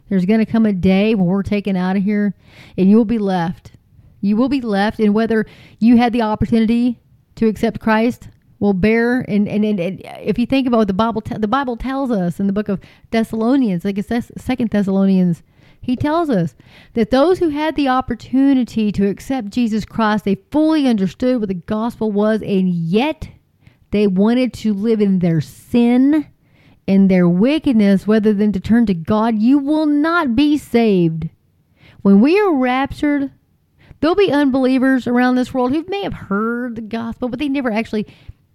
There's 0.09 0.25
going 0.25 0.45
to 0.45 0.51
come 0.51 0.65
a 0.65 0.73
day 0.73 1.15
when 1.15 1.25
we're 1.25 1.43
taken 1.43 1.77
out 1.77 1.95
of 1.95 2.03
here 2.03 2.35
and 2.77 2.89
you 2.89 2.97
will 2.97 3.05
be 3.05 3.17
left. 3.17 3.71
You 4.19 4.35
will 4.35 4.49
be 4.49 4.59
left. 4.59 4.99
And 4.99 5.13
whether 5.13 5.45
you 5.79 5.97
had 5.97 6.11
the 6.11 6.21
opportunity 6.21 6.99
to 7.35 7.47
accept 7.47 7.79
Christ 7.79 8.27
will 8.63 8.73
bear 8.73 9.25
and, 9.27 9.45
and, 9.45 9.65
and, 9.65 9.77
and 9.77 10.01
if 10.21 10.39
you 10.39 10.45
think 10.45 10.65
about 10.65 10.77
what 10.77 10.87
the 10.87 10.93
Bible 10.93 11.21
the 11.21 11.49
Bible 11.49 11.75
tells 11.75 12.09
us 12.09 12.39
in 12.39 12.47
the 12.47 12.53
book 12.53 12.69
of 12.69 12.79
Thessalonians, 13.11 13.83
like 13.83 13.97
it 13.97 14.07
says 14.07 14.31
Second 14.37 14.69
Thessalonians 14.69 15.43
he 15.81 15.97
tells 15.97 16.29
us 16.29 16.55
that 16.93 17.11
those 17.11 17.39
who 17.39 17.49
had 17.49 17.75
the 17.75 17.89
opportunity 17.89 18.89
to 18.93 19.05
accept 19.05 19.49
Jesus 19.49 19.83
Christ, 19.83 20.23
they 20.23 20.35
fully 20.49 20.87
understood 20.87 21.41
what 21.41 21.49
the 21.49 21.55
gospel 21.55 22.09
was, 22.09 22.41
and 22.41 22.69
yet 22.69 23.27
they 23.91 24.07
wanted 24.07 24.53
to 24.53 24.73
live 24.73 25.01
in 25.01 25.19
their 25.19 25.41
sin 25.41 26.25
and 26.87 27.11
their 27.11 27.27
wickedness 27.27 28.07
rather 28.07 28.33
than 28.33 28.53
to 28.53 28.61
turn 28.61 28.85
to 28.85 28.93
God. 28.93 29.39
You 29.39 29.57
will 29.57 29.85
not 29.85 30.37
be 30.37 30.57
saved. 30.57 31.27
When 32.01 32.21
we 32.21 32.39
are 32.39 32.55
raptured, 32.55 33.29
there'll 33.99 34.15
be 34.15 34.31
unbelievers 34.31 35.05
around 35.05 35.35
this 35.35 35.53
world 35.53 35.73
who 35.73 35.83
may 35.89 36.03
have 36.03 36.13
heard 36.13 36.77
the 36.77 36.81
gospel, 36.81 37.27
but 37.27 37.39
they 37.39 37.49
never 37.49 37.71
actually 37.71 38.07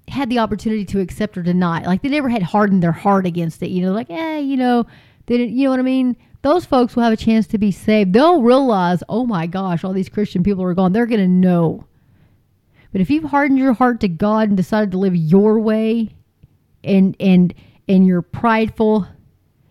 had 0.09 0.31
the 0.31 0.39
opportunity 0.39 0.85
to 0.87 1.01
accept 1.01 1.37
or 1.37 1.43
deny. 1.43 1.83
Like 1.85 2.03
they 2.03 2.09
never 2.09 2.29
had 2.29 2.43
hardened 2.43 2.83
their 2.83 2.93
heart 2.93 3.27
against 3.27 3.63
it. 3.63 3.71
You 3.71 3.83
know, 3.83 3.93
like, 3.93 4.11
eh, 4.11 4.39
you 4.39 4.57
know, 4.57 4.87
they 5.27 5.39
didn't, 5.39 5.57
you 5.57 5.65
know 5.65 5.71
what 5.71 5.81
I 5.81 5.83
mean? 5.83 6.17
Those 6.43 6.65
folks 6.65 6.95
will 6.95 7.03
have 7.03 7.13
a 7.13 7.17
chance 7.17 7.47
to 7.49 7.59
be 7.59 7.73
saved. 7.73 8.13
They'll 8.13 8.43
realize, 8.43 9.03
oh 9.09 9.27
my 9.27 9.47
gosh, 9.47 9.85
all 9.85 9.93
these 9.93 10.09
Christian 10.09 10.43
people 10.43 10.63
are 10.65 10.75
gone. 10.75 10.93
They're 10.93 11.07
going 11.07 11.21
to 11.21 11.29
know. 11.29 11.85
But 12.93 13.01
if 13.01 13.11
you've 13.11 13.25
hardened 13.25 13.59
your 13.59 13.75
heart 13.75 14.01
to 14.01 14.09
God 14.09 14.49
and 14.49 14.57
decided 14.57 14.93
to 14.93 14.99
live 14.99 15.15
your 15.15 15.59
way 15.59 16.11
and, 16.83 17.17
and, 17.21 17.53
and 17.89 18.07
you're 18.07 18.23
prideful 18.23 19.07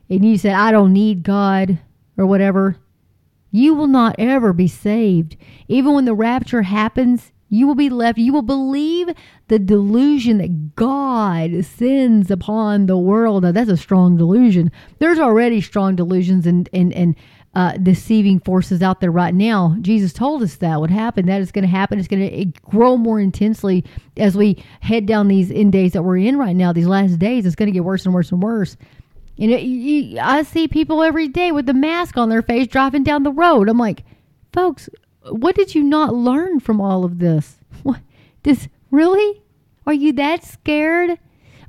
and 0.09 0.23
you 0.23 0.37
said, 0.37 0.53
I 0.53 0.71
don't 0.71 0.93
need 0.93 1.23
God 1.23 1.79
or 2.17 2.25
whatever, 2.25 2.77
you 3.51 3.73
will 3.73 3.87
not 3.87 4.15
ever 4.19 4.53
be 4.53 4.67
saved. 4.67 5.37
Even 5.67 5.93
when 5.93 6.05
the 6.05 6.13
rapture 6.13 6.63
happens, 6.63 7.31
you 7.49 7.67
will 7.67 7.75
be 7.75 7.89
left, 7.89 8.17
you 8.17 8.33
will 8.33 8.41
believe 8.41 9.09
the 9.47 9.59
delusion 9.59 10.37
that 10.39 10.75
God 10.75 11.63
sends 11.63 12.29
upon 12.29 12.85
the 12.87 12.97
world. 12.97 13.43
Now, 13.43 13.51
that's 13.51 13.69
a 13.69 13.77
strong 13.77 14.17
delusion. 14.17 14.71
There's 14.99 15.19
already 15.19 15.61
strong 15.61 15.95
delusions 15.95 16.45
and, 16.45 16.69
and, 16.73 16.93
and 16.93 17.15
uh, 17.55 17.77
deceiving 17.77 18.39
forces 18.39 18.83
out 18.83 18.99
there 18.99 19.11
right 19.11 19.33
now. 19.33 19.77
Jesus 19.81 20.13
told 20.13 20.43
us 20.43 20.57
that 20.57 20.79
would 20.79 20.91
happen. 20.91 21.25
That 21.25 21.41
is 21.41 21.51
going 21.51 21.63
to 21.63 21.69
happen. 21.69 21.97
It's 21.97 22.07
going 22.07 22.29
to 22.29 22.59
grow 22.69 22.97
more 22.97 23.19
intensely 23.19 23.83
as 24.17 24.35
we 24.35 24.63
head 24.81 25.05
down 25.05 25.27
these 25.27 25.49
end 25.49 25.71
days 25.71 25.93
that 25.93 26.03
we're 26.03 26.17
in 26.17 26.37
right 26.37 26.55
now, 26.55 26.73
these 26.73 26.87
last 26.87 27.17
days. 27.17 27.45
It's 27.45 27.55
going 27.55 27.67
to 27.67 27.73
get 27.73 27.85
worse 27.85 28.05
and 28.05 28.13
worse 28.13 28.31
and 28.31 28.43
worse. 28.43 28.77
You, 29.37 30.19
I 30.19 30.43
see 30.43 30.67
people 30.67 31.01
every 31.01 31.27
day 31.27 31.51
with 31.51 31.67
the 31.67 31.73
mask 31.73 32.17
on 32.17 32.29
their 32.29 32.41
face 32.41 32.67
driving 32.67 33.03
down 33.03 33.23
the 33.23 33.31
road. 33.31 33.69
I'm 33.69 33.77
like, 33.77 34.03
folks, 34.51 34.89
what 35.31 35.55
did 35.55 35.75
you 35.75 35.83
not 35.83 36.13
learn 36.13 36.59
from 36.59 36.81
all 36.81 37.03
of 37.03 37.19
this? 37.19 37.57
What 37.83 38.01
this 38.43 38.67
really? 38.91 39.41
Are 39.85 39.93
you 39.93 40.13
that 40.13 40.43
scared? 40.43 41.17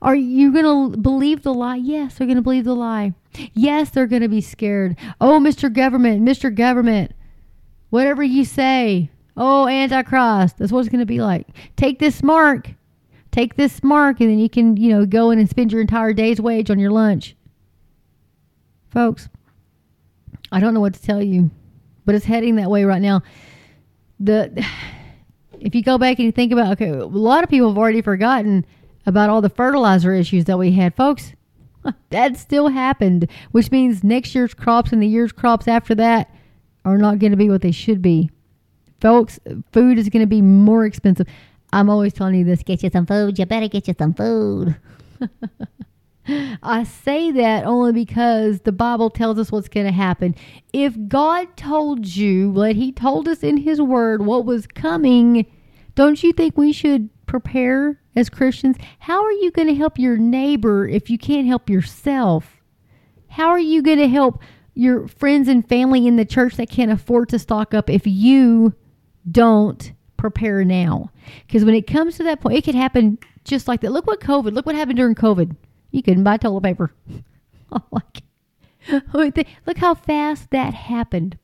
Are 0.01 0.15
you 0.15 0.53
going 0.53 0.93
to 0.93 0.97
believe 0.99 1.43
the 1.43 1.53
lie? 1.53 1.77
Yes, 1.77 2.15
they're 2.15 2.27
going 2.27 2.37
to 2.37 2.43
believe 2.43 2.65
the 2.65 2.75
lie. 2.75 3.15
Yes, 3.53 3.91
they're 3.91 4.07
going 4.07 4.23
to 4.23 4.29
be 4.29 4.41
scared. 4.41 4.97
Oh, 5.21 5.41
Mr. 5.41 5.73
Government, 5.73 6.23
Mr. 6.23 6.55
Government, 6.55 7.13
whatever 7.91 8.23
you 8.23 8.45
say. 8.45 9.11
Oh, 9.37 9.69
Antichrist. 9.69 10.59
That's 10.59 10.73
what 10.73 10.81
it's 10.81 10.89
going 10.89 11.01
to 11.01 11.07
be 11.07 11.21
like. 11.21 11.47
Take 11.77 11.99
this 11.99 12.23
mark. 12.23 12.71
Take 13.31 13.57
this 13.57 13.83
mark, 13.83 14.21
and 14.21 14.31
then 14.31 14.39
you 14.39 14.49
can, 14.49 14.77
you 14.77 14.91
know, 14.91 15.05
go 15.05 15.31
in 15.31 15.39
and 15.39 15.49
spend 15.49 15.71
your 15.71 15.81
entire 15.81 16.13
day's 16.13 16.41
wage 16.41 16.71
on 16.71 16.79
your 16.79 16.91
lunch. 16.91 17.37
Folks, 18.91 19.29
I 20.51 20.61
don't 20.61 20.75
know 20.75 20.81
what 20.81 20.95
to 20.95 21.03
tell 21.03 21.23
you, 21.23 21.51
but 22.05 22.15
it's 22.15 22.25
heading 22.25 22.57
that 22.57 22.71
way 22.71 22.85
right 22.85 23.03
now 23.03 23.23
the 24.21 24.65
if 25.61 25.75
you 25.75 25.83
go 25.83 25.99
back 25.99 26.19
and 26.19 26.27
you 26.27 26.33
think 26.33 26.53
about 26.53 26.73
okay, 26.73 26.89
a 26.89 27.07
lot 27.07 27.45
of 27.45 27.51
people 27.51 27.69
have 27.69 27.79
already 27.79 28.03
forgotten 28.03 28.65
about 29.07 29.31
all 29.31 29.41
the 29.41 29.49
fertilizer 29.49 30.13
issues 30.15 30.45
that 30.45 30.59
we 30.59 30.73
had, 30.73 30.95
folks. 30.95 31.33
That 32.11 32.37
still 32.37 32.69
happened, 32.69 33.31
which 33.53 33.71
means 33.71 34.05
next 34.05 34.35
year's 34.35 34.53
crops 34.53 34.93
and 34.93 35.03
the 35.03 35.07
year's 35.07 35.33
crops 35.33 35.67
after 35.67 35.95
that 35.95 36.31
are 36.85 36.99
not 36.99 37.19
going 37.19 37.31
to 37.31 37.37
be 37.37 37.49
what 37.49 37.63
they 37.63 37.71
should 37.71 38.03
be. 38.03 38.31
Folks, 39.01 39.39
food 39.73 39.99
is 39.99 40.09
going 40.09 40.23
to 40.23 40.27
be 40.27 40.43
more 40.43 40.85
expensive. 40.85 41.27
I'm 41.73 41.89
always 41.89 42.13
telling 42.13 42.35
you 42.35 42.45
this 42.45 42.63
get 42.63 42.83
you 42.83 42.91
some 42.91 43.07
food. 43.07 43.39
You 43.39 43.47
better 43.47 43.69
get 43.69 43.89
you 43.89 43.95
some 43.97 44.13
food. 44.13 44.77
I 46.63 46.85
say 46.85 47.31
that 47.33 47.65
only 47.65 47.93
because 47.93 48.61
the 48.61 48.73
Bible 48.73 49.11
tells 49.11 49.39
us 49.39 49.51
what's 49.51 49.69
going 49.69 49.87
to 49.87 49.93
happen. 49.93 50.35
If 50.73 50.95
God 51.09 51.57
told 51.57 52.07
you 52.07 52.51
what 52.51 52.77
He 52.77 52.93
told 52.93 53.29
us 53.29 53.43
in 53.43 53.57
His 53.57 53.81
Word, 53.81 54.25
what 54.25 54.45
was 54.45 54.67
coming, 54.67 55.47
don't 55.95 56.23
you 56.23 56.33
think 56.33 56.57
we 56.57 56.73
should 56.73 57.09
prepare 57.27 58.01
as 58.15 58.29
Christians? 58.29 58.77
How 58.99 59.23
are 59.25 59.33
you 59.33 59.51
going 59.51 59.69
to 59.69 59.75
help 59.75 59.99
your 59.99 60.17
neighbor 60.17 60.87
if 60.87 61.09
you 61.09 61.19
can't 61.19 61.47
help 61.47 61.71
yourself? 61.71 62.61
How 63.29 63.49
are 63.49 63.61
you 63.61 63.83
going 63.83 63.99
to 63.99 64.09
help 64.09 64.43
your 64.75 65.09
friends 65.09 65.49
and 65.49 65.69
family 65.69 66.07
in 66.07 66.17
the 66.17 66.25
church 66.25 66.57
that 66.57 66.71
can't 66.71 66.91
afford 66.91 67.31
to 67.31 67.39
stock 67.39 67.75
up 67.75 67.89
if 67.89 68.07
you 68.07 68.75
don't 69.31 69.93
prepare 70.17 70.65
now? 70.65 71.11
Because 71.47 71.65
when 71.65 71.75
it 71.75 71.87
comes 71.87 72.17
to 72.17 72.25
that 72.25 72.41
point, 72.41 72.57
it 72.57 72.65
could 72.65 72.75
happen 72.75 73.19
just 73.45 73.67
like 73.67 73.81
that. 73.81 73.93
Look 73.93 74.07
what 74.07 74.21
COVID, 74.21 74.53
look 74.53 74.67
what 74.67 74.75
happened 74.75 74.99
during 74.99 75.15
COVID. 75.15 75.57
You 75.91 76.03
couldn't 76.03 76.25
buy 76.25 76.37
toilet 76.37 76.63
paper. 76.63 76.93
Look 79.13 79.79
how 79.79 79.95
fast 79.95 80.51
that 80.51 80.75
happened. 80.75 81.39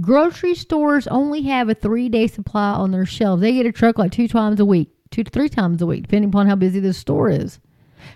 Grocery 0.00 0.54
stores 0.54 1.06
only 1.08 1.42
have 1.42 1.68
a 1.68 1.74
three 1.74 2.08
day 2.08 2.26
supply 2.26 2.72
on 2.72 2.90
their 2.90 3.06
shelves. 3.06 3.42
They 3.42 3.52
get 3.52 3.66
a 3.66 3.72
truck 3.72 3.98
like 3.98 4.12
two 4.12 4.28
times 4.28 4.60
a 4.60 4.64
week, 4.64 4.90
two 5.10 5.24
to 5.24 5.30
three 5.30 5.48
times 5.48 5.82
a 5.82 5.86
week, 5.86 6.02
depending 6.02 6.30
upon 6.30 6.46
how 6.46 6.56
busy 6.56 6.80
the 6.80 6.92
store 6.92 7.30
is. 7.30 7.58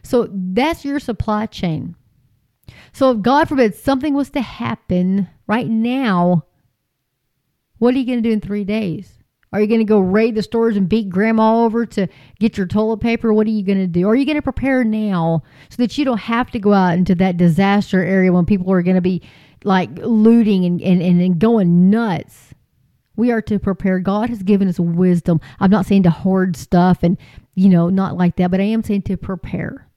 So 0.02 0.28
that's 0.32 0.84
your 0.84 1.00
supply 1.00 1.46
chain. 1.46 1.96
So 2.92 3.10
if 3.12 3.22
God 3.22 3.48
forbid 3.48 3.74
something 3.74 4.14
was 4.14 4.30
to 4.30 4.40
happen 4.40 5.28
right 5.46 5.68
now, 5.68 6.44
what 7.78 7.94
are 7.94 7.98
you 7.98 8.06
going 8.06 8.22
to 8.22 8.28
do 8.28 8.32
in 8.32 8.40
three 8.40 8.64
days? 8.64 9.19
Are 9.52 9.60
you 9.60 9.66
going 9.66 9.80
to 9.80 9.84
go 9.84 9.98
raid 9.98 10.36
the 10.36 10.42
stores 10.42 10.76
and 10.76 10.88
beat 10.88 11.08
grandma 11.08 11.64
over 11.64 11.84
to 11.84 12.06
get 12.38 12.56
your 12.56 12.66
toilet 12.66 12.98
paper? 12.98 13.32
What 13.32 13.48
are 13.48 13.50
you 13.50 13.64
going 13.64 13.78
to 13.78 13.86
do? 13.88 14.08
Are 14.08 14.14
you 14.14 14.24
going 14.24 14.36
to 14.36 14.42
prepare 14.42 14.84
now 14.84 15.42
so 15.70 15.76
that 15.78 15.98
you 15.98 16.04
don't 16.04 16.18
have 16.18 16.52
to 16.52 16.60
go 16.60 16.72
out 16.72 16.96
into 16.96 17.16
that 17.16 17.36
disaster 17.36 18.02
area 18.02 18.32
when 18.32 18.46
people 18.46 18.70
are 18.70 18.82
going 18.82 18.94
to 18.94 19.00
be 19.00 19.22
like 19.64 19.90
looting 19.96 20.64
and, 20.64 20.80
and, 20.80 21.02
and 21.02 21.38
going 21.38 21.90
nuts? 21.90 22.54
We 23.16 23.32
are 23.32 23.42
to 23.42 23.58
prepare. 23.58 23.98
God 23.98 24.30
has 24.30 24.42
given 24.44 24.68
us 24.68 24.78
wisdom. 24.78 25.40
I'm 25.58 25.70
not 25.70 25.84
saying 25.84 26.04
to 26.04 26.10
hoard 26.10 26.56
stuff 26.56 27.02
and, 27.02 27.18
you 27.56 27.68
know, 27.68 27.88
not 27.88 28.16
like 28.16 28.36
that, 28.36 28.52
but 28.52 28.60
I 28.60 28.64
am 28.64 28.84
saying 28.84 29.02
to 29.02 29.16
prepare. 29.16 29.88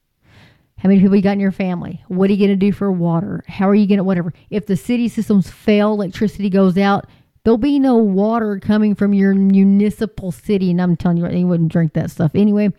How 0.80 0.90
many 0.90 1.00
people 1.00 1.16
you 1.16 1.22
got 1.22 1.34
in 1.34 1.40
your 1.40 1.52
family? 1.52 2.04
What 2.08 2.30
are 2.30 2.34
you 2.34 2.40
going 2.40 2.60
to 2.60 2.66
do 2.66 2.74
for 2.74 2.92
water? 2.92 3.44
How 3.48 3.70
are 3.70 3.76
you 3.76 3.88
going 3.88 4.00
to, 4.00 4.04
whatever. 4.04 4.34
If 4.50 4.66
the 4.66 4.76
city 4.76 5.08
systems 5.08 5.50
fail, 5.50 5.94
electricity 5.94 6.50
goes 6.50 6.78
out, 6.78 7.06
There'll 7.44 7.58
be 7.58 7.80
no 7.80 7.98
water 7.98 8.60
coming 8.60 8.96
from 8.96 9.14
your 9.14 9.34
municipal 9.34 10.32
city. 10.32 10.72
And 10.72 10.82
I'm 10.82 10.96
telling 10.96 11.18
you, 11.18 11.28
they 11.28 11.44
wouldn't 11.44 11.72
drink 11.72 11.94
that 11.94 12.10
stuff 12.10 12.32
anyway. 12.36 12.72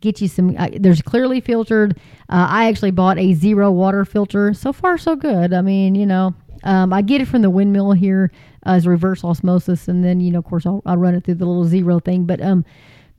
Get 0.00 0.20
you 0.20 0.28
some, 0.28 0.56
uh, 0.58 0.68
there's 0.78 1.02
clearly 1.02 1.40
filtered. 1.40 1.98
Uh, 2.28 2.46
I 2.48 2.68
actually 2.68 2.90
bought 2.90 3.18
a 3.18 3.34
zero 3.34 3.70
water 3.70 4.04
filter. 4.04 4.52
So 4.54 4.72
far, 4.72 4.98
so 4.98 5.16
good. 5.16 5.52
I 5.52 5.62
mean, 5.62 5.94
you 5.94 6.06
know, 6.06 6.34
um, 6.64 6.92
I 6.92 7.02
get 7.02 7.20
it 7.20 7.28
from 7.28 7.42
the 7.42 7.50
windmill 7.50 7.92
here 7.92 8.30
uh, 8.66 8.70
as 8.70 8.86
reverse 8.86 9.24
osmosis. 9.24 9.88
And 9.88 10.04
then, 10.04 10.20
you 10.20 10.30
know, 10.30 10.38
of 10.38 10.44
course, 10.44 10.66
I'll, 10.66 10.82
I'll 10.84 10.96
run 10.98 11.14
it 11.14 11.24
through 11.24 11.36
the 11.36 11.46
little 11.46 11.64
zero 11.64 11.98
thing. 11.98 12.24
But, 12.24 12.42
um, 12.42 12.64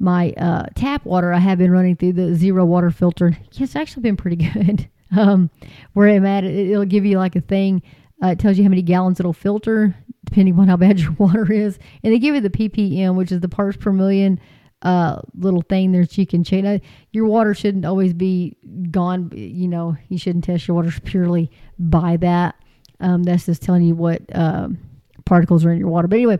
my 0.01 0.31
uh, 0.31 0.65
tap 0.75 1.05
water, 1.05 1.31
I 1.31 1.37
have 1.37 1.59
been 1.59 1.71
running 1.71 1.95
through 1.95 2.13
the 2.13 2.35
zero 2.35 2.65
water 2.65 2.89
filter. 2.89 3.37
It's 3.59 3.75
actually 3.75 4.01
been 4.01 4.17
pretty 4.17 4.35
good. 4.53 4.89
um, 5.15 5.49
where 5.93 6.09
I'm 6.09 6.25
at, 6.25 6.43
it, 6.43 6.75
will 6.75 6.85
give 6.85 7.05
you 7.05 7.17
like 7.17 7.35
a 7.35 7.41
thing. 7.41 7.81
Uh, 8.23 8.27
it 8.27 8.39
tells 8.39 8.57
you 8.57 8.63
how 8.63 8.69
many 8.69 8.81
gallons 8.81 9.19
it'll 9.19 9.33
filter 9.33 9.95
depending 10.25 10.57
on 10.59 10.67
how 10.67 10.77
bad 10.77 10.99
your 10.99 11.11
water 11.13 11.51
is. 11.51 11.77
And 12.03 12.13
they 12.13 12.19
give 12.19 12.35
you 12.35 12.41
the 12.41 12.49
ppm, 12.49 13.15
which 13.15 13.31
is 13.31 13.41
the 13.41 13.49
parts 13.49 13.77
per 13.77 13.91
million 13.91 14.39
uh, 14.81 15.21
little 15.35 15.61
thing 15.61 15.91
that 15.91 16.17
you 16.17 16.25
can 16.25 16.43
change. 16.43 16.81
Your 17.11 17.25
water 17.25 17.53
shouldn't 17.53 17.85
always 17.85 18.13
be 18.13 18.57
gone. 18.89 19.31
You 19.35 19.67
know, 19.67 19.95
you 20.09 20.17
shouldn't 20.17 20.43
test 20.43 20.67
your 20.67 20.75
water 20.75 20.91
purely 21.03 21.51
by 21.77 22.17
that. 22.17 22.55
Um, 22.99 23.23
that's 23.23 23.45
just 23.45 23.61
telling 23.61 23.83
you 23.83 23.95
what 23.95 24.21
um, 24.33 24.77
particles 25.25 25.65
are 25.65 25.71
in 25.71 25.79
your 25.79 25.89
water. 25.89 26.07
But 26.07 26.17
anyway, 26.17 26.39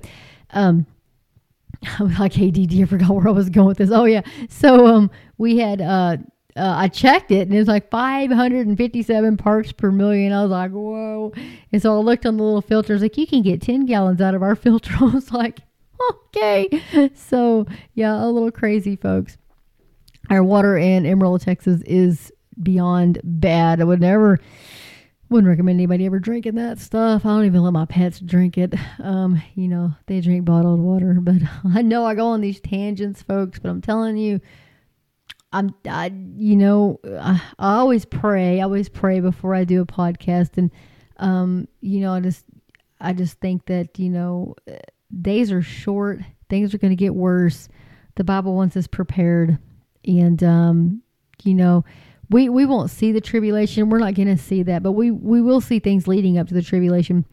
um, 0.51 0.85
like 1.99 2.33
hey, 2.33 2.49
ADD. 2.49 2.81
I 2.81 2.85
forgot 2.85 3.09
where 3.09 3.27
I 3.27 3.31
was 3.31 3.49
going 3.49 3.67
with 3.67 3.77
this. 3.77 3.91
Oh 3.91 4.05
yeah. 4.05 4.21
So 4.49 4.87
um, 4.87 5.11
we 5.37 5.57
had 5.57 5.81
uh, 5.81 6.17
uh, 6.55 6.73
I 6.77 6.87
checked 6.87 7.31
it 7.31 7.41
and 7.47 7.53
it 7.53 7.59
was 7.59 7.67
like 7.67 7.89
557 7.89 9.37
parts 9.37 9.71
per 9.71 9.91
million. 9.91 10.33
I 10.33 10.41
was 10.41 10.51
like, 10.51 10.71
whoa. 10.71 11.31
And 11.71 11.81
so 11.81 11.95
I 11.95 12.01
looked 12.01 12.25
on 12.25 12.37
the 12.37 12.43
little 12.43 12.61
filter. 12.61 12.97
like, 12.99 13.17
you 13.17 13.27
can 13.27 13.41
get 13.41 13.61
10 13.61 13.85
gallons 13.85 14.21
out 14.21 14.35
of 14.35 14.43
our 14.43 14.55
filter. 14.55 14.93
I 14.99 15.05
was 15.05 15.31
like, 15.31 15.59
okay. 16.09 16.81
So, 17.15 17.65
yeah, 17.93 18.23
a 18.23 18.27
little 18.27 18.51
crazy, 18.51 18.95
folks. 18.95 19.37
Our 20.29 20.43
water 20.43 20.77
in 20.77 21.05
Amarillo, 21.05 21.37
Texas 21.37 21.81
is 21.83 22.31
beyond 22.61 23.19
bad. 23.23 23.81
I 23.81 23.85
would 23.85 24.01
never, 24.01 24.39
wouldn't 25.29 25.49
recommend 25.49 25.77
anybody 25.79 26.05
ever 26.05 26.19
drinking 26.19 26.55
that 26.55 26.79
stuff. 26.79 27.25
I 27.25 27.29
don't 27.29 27.45
even 27.45 27.63
let 27.63 27.73
my 27.73 27.85
pets 27.85 28.19
drink 28.19 28.57
it. 28.57 28.73
Um, 28.99 29.41
you 29.55 29.67
know, 29.67 29.93
they 30.07 30.21
drink 30.21 30.45
bottled 30.45 30.79
water. 30.79 31.17
But 31.21 31.41
I 31.73 31.81
know 31.81 32.05
I 32.05 32.15
go 32.15 32.27
on 32.27 32.41
these 32.41 32.59
tangents, 32.59 33.21
folks, 33.21 33.59
but 33.59 33.69
I'm 33.69 33.81
telling 33.81 34.17
you, 34.17 34.41
I'm, 35.53 35.75
I, 35.87 36.11
you 36.35 36.55
know, 36.55 36.99
I, 37.05 37.41
I 37.59 37.75
always 37.75 38.05
pray. 38.05 38.59
I 38.59 38.63
always 38.63 38.89
pray 38.89 39.19
before 39.19 39.53
I 39.53 39.63
do 39.63 39.81
a 39.81 39.85
podcast, 39.85 40.57
and 40.57 40.71
um, 41.17 41.67
you 41.81 41.99
know, 41.99 42.13
I 42.13 42.19
just 42.19 42.45
I 42.99 43.13
just 43.13 43.39
think 43.39 43.65
that 43.65 43.99
you 43.99 44.09
know 44.09 44.55
days 45.21 45.51
are 45.51 45.61
short. 45.61 46.19
Things 46.49 46.73
are 46.73 46.77
going 46.77 46.91
to 46.91 46.95
get 46.97 47.15
worse. 47.15 47.67
The 48.15 48.23
Bible 48.23 48.55
wants 48.55 48.77
us 48.77 48.87
prepared, 48.87 49.57
and 50.05 50.41
um, 50.43 51.01
you 51.43 51.53
know 51.53 51.83
we 52.29 52.47
we 52.47 52.65
won't 52.65 52.89
see 52.89 53.11
the 53.11 53.21
tribulation. 53.21 53.89
We're 53.89 53.99
not 53.99 54.15
going 54.15 54.35
to 54.35 54.41
see 54.41 54.63
that, 54.63 54.81
but 54.81 54.93
we 54.93 55.11
we 55.11 55.41
will 55.41 55.61
see 55.61 55.79
things 55.79 56.07
leading 56.07 56.37
up 56.37 56.47
to 56.47 56.53
the 56.53 56.61
tribulation. 56.61 57.25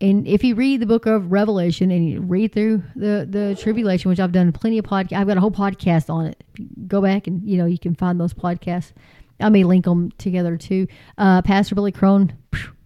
And 0.00 0.26
if 0.26 0.44
you 0.44 0.54
read 0.54 0.80
the 0.80 0.86
book 0.86 1.06
of 1.06 1.32
Revelation 1.32 1.90
and 1.90 2.08
you 2.08 2.20
read 2.20 2.52
through 2.52 2.82
the 2.94 3.26
the 3.28 3.56
tribulation, 3.58 4.10
which 4.10 4.20
I've 4.20 4.32
done 4.32 4.52
plenty 4.52 4.78
of 4.78 4.84
podcast, 4.84 5.14
I've 5.14 5.26
got 5.26 5.38
a 5.38 5.40
whole 5.40 5.50
podcast 5.50 6.10
on 6.10 6.26
it. 6.26 6.44
Go 6.86 7.00
back 7.00 7.26
and 7.26 7.42
you 7.48 7.56
know 7.56 7.66
you 7.66 7.78
can 7.78 7.94
find 7.94 8.20
those 8.20 8.34
podcasts. 8.34 8.92
I 9.40 9.48
may 9.48 9.64
link 9.64 9.84
them 9.84 10.10
together 10.12 10.56
too. 10.56 10.86
Uh, 11.16 11.42
Pastor 11.42 11.74
Billy 11.74 11.92
Crone, 11.92 12.36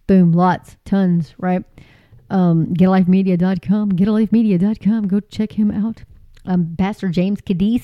boom, 0.06 0.32
lots, 0.32 0.76
tons, 0.84 1.34
right? 1.38 1.64
Um, 2.28 2.66
getalifemedia.com, 2.74 3.92
getalifemedia.com. 3.92 5.08
Go 5.08 5.20
check 5.20 5.52
him 5.52 5.70
out. 5.70 6.04
Um, 6.44 6.74
Pastor 6.78 7.08
James 7.08 7.40
Kaddis, 7.40 7.82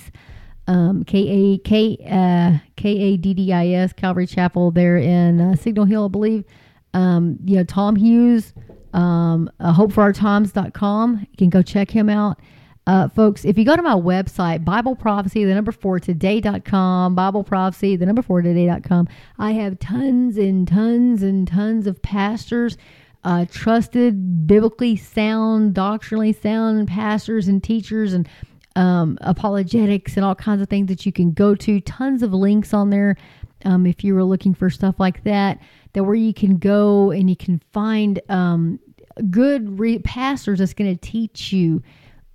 um, 0.69 1.05
K 1.05 1.19
A 1.29 1.59
K 1.59 1.99
uh, 2.09 2.59
K 2.77 2.89
A 2.91 3.17
D 3.17 3.35
D 3.35 3.53
I 3.53 3.69
S 3.69 3.93
Calvary 3.93 4.27
Chapel 4.27 4.71
there 4.71 4.97
in 4.97 5.41
uh, 5.41 5.57
Signal 5.57 5.85
Hill, 5.85 6.05
I 6.07 6.09
believe. 6.09 6.45
Um, 6.95 7.39
you 7.45 7.57
know, 7.57 7.65
Tom 7.65 7.97
Hughes, 7.97 8.55
um, 8.97 9.51
uh, 9.61 9.73
hopeforourtimes.com. 9.73 11.27
You 11.31 11.37
can 11.37 11.51
go 11.51 11.63
check 11.63 11.91
him 11.91 12.09
out. 12.09 12.41
Uh, 12.87 13.09
folks, 13.09 13.45
if 13.45 13.59
you 13.59 13.65
go 13.65 13.77
to 13.77 13.83
my 13.83 13.95
website, 13.95 14.65
Bible 14.65 14.95
Prophecy, 14.95 15.45
the 15.45 15.55
number 15.55 15.73
four 15.73 15.99
today.com, 15.99 17.15
Bible 17.15 17.45
Prophecy, 17.45 17.97
the 17.97 18.07
number 18.07 18.23
four 18.23 18.43
today.com, 18.43 19.09
I 19.39 19.53
have 19.53 19.79
tons 19.81 20.37
and 20.37 20.67
tons 20.67 21.23
and 21.23 21.49
tons 21.49 21.89
of 21.89 22.01
pastors, 22.01 22.79
uh, 23.25 23.45
trusted, 23.51 24.47
biblically 24.47 24.95
sound, 24.97 25.75
doctrinally 25.75 26.33
sound 26.33 26.87
pastors 26.87 27.49
and 27.49 27.63
teachers 27.63 28.13
and 28.13 28.29
um, 28.77 29.19
apologetics 29.21 30.17
and 30.17 30.25
all 30.25 30.37
kinds 30.37 30.63
of 30.63 30.69
things 30.69 30.87
that 30.87 31.05
you 31.05 31.11
can 31.11 31.33
go 31.33 31.57
to. 31.57 31.81
Tons 31.81 32.23
of 32.23 32.33
links 32.33 32.73
on 32.73 32.91
there 32.91 33.17
um, 33.65 33.85
if 33.85 34.05
you 34.05 34.15
were 34.15 34.25
looking 34.25 34.55
for 34.55 34.71
stuff 34.71 35.01
like 35.01 35.25
that, 35.25 35.59
that 35.95 36.05
where 36.05 36.15
you 36.15 36.33
can 36.33 36.59
go 36.59 37.11
and 37.11 37.29
you 37.29 37.37
can 37.37 37.61
find 37.73 38.21
um, 38.29 38.79
good 39.31 39.79
re- 39.79 39.99
pastors 39.99 40.59
that's 40.59 40.75
going 40.75 40.97
to 40.97 41.01
teach 41.01 41.53
you 41.53 41.83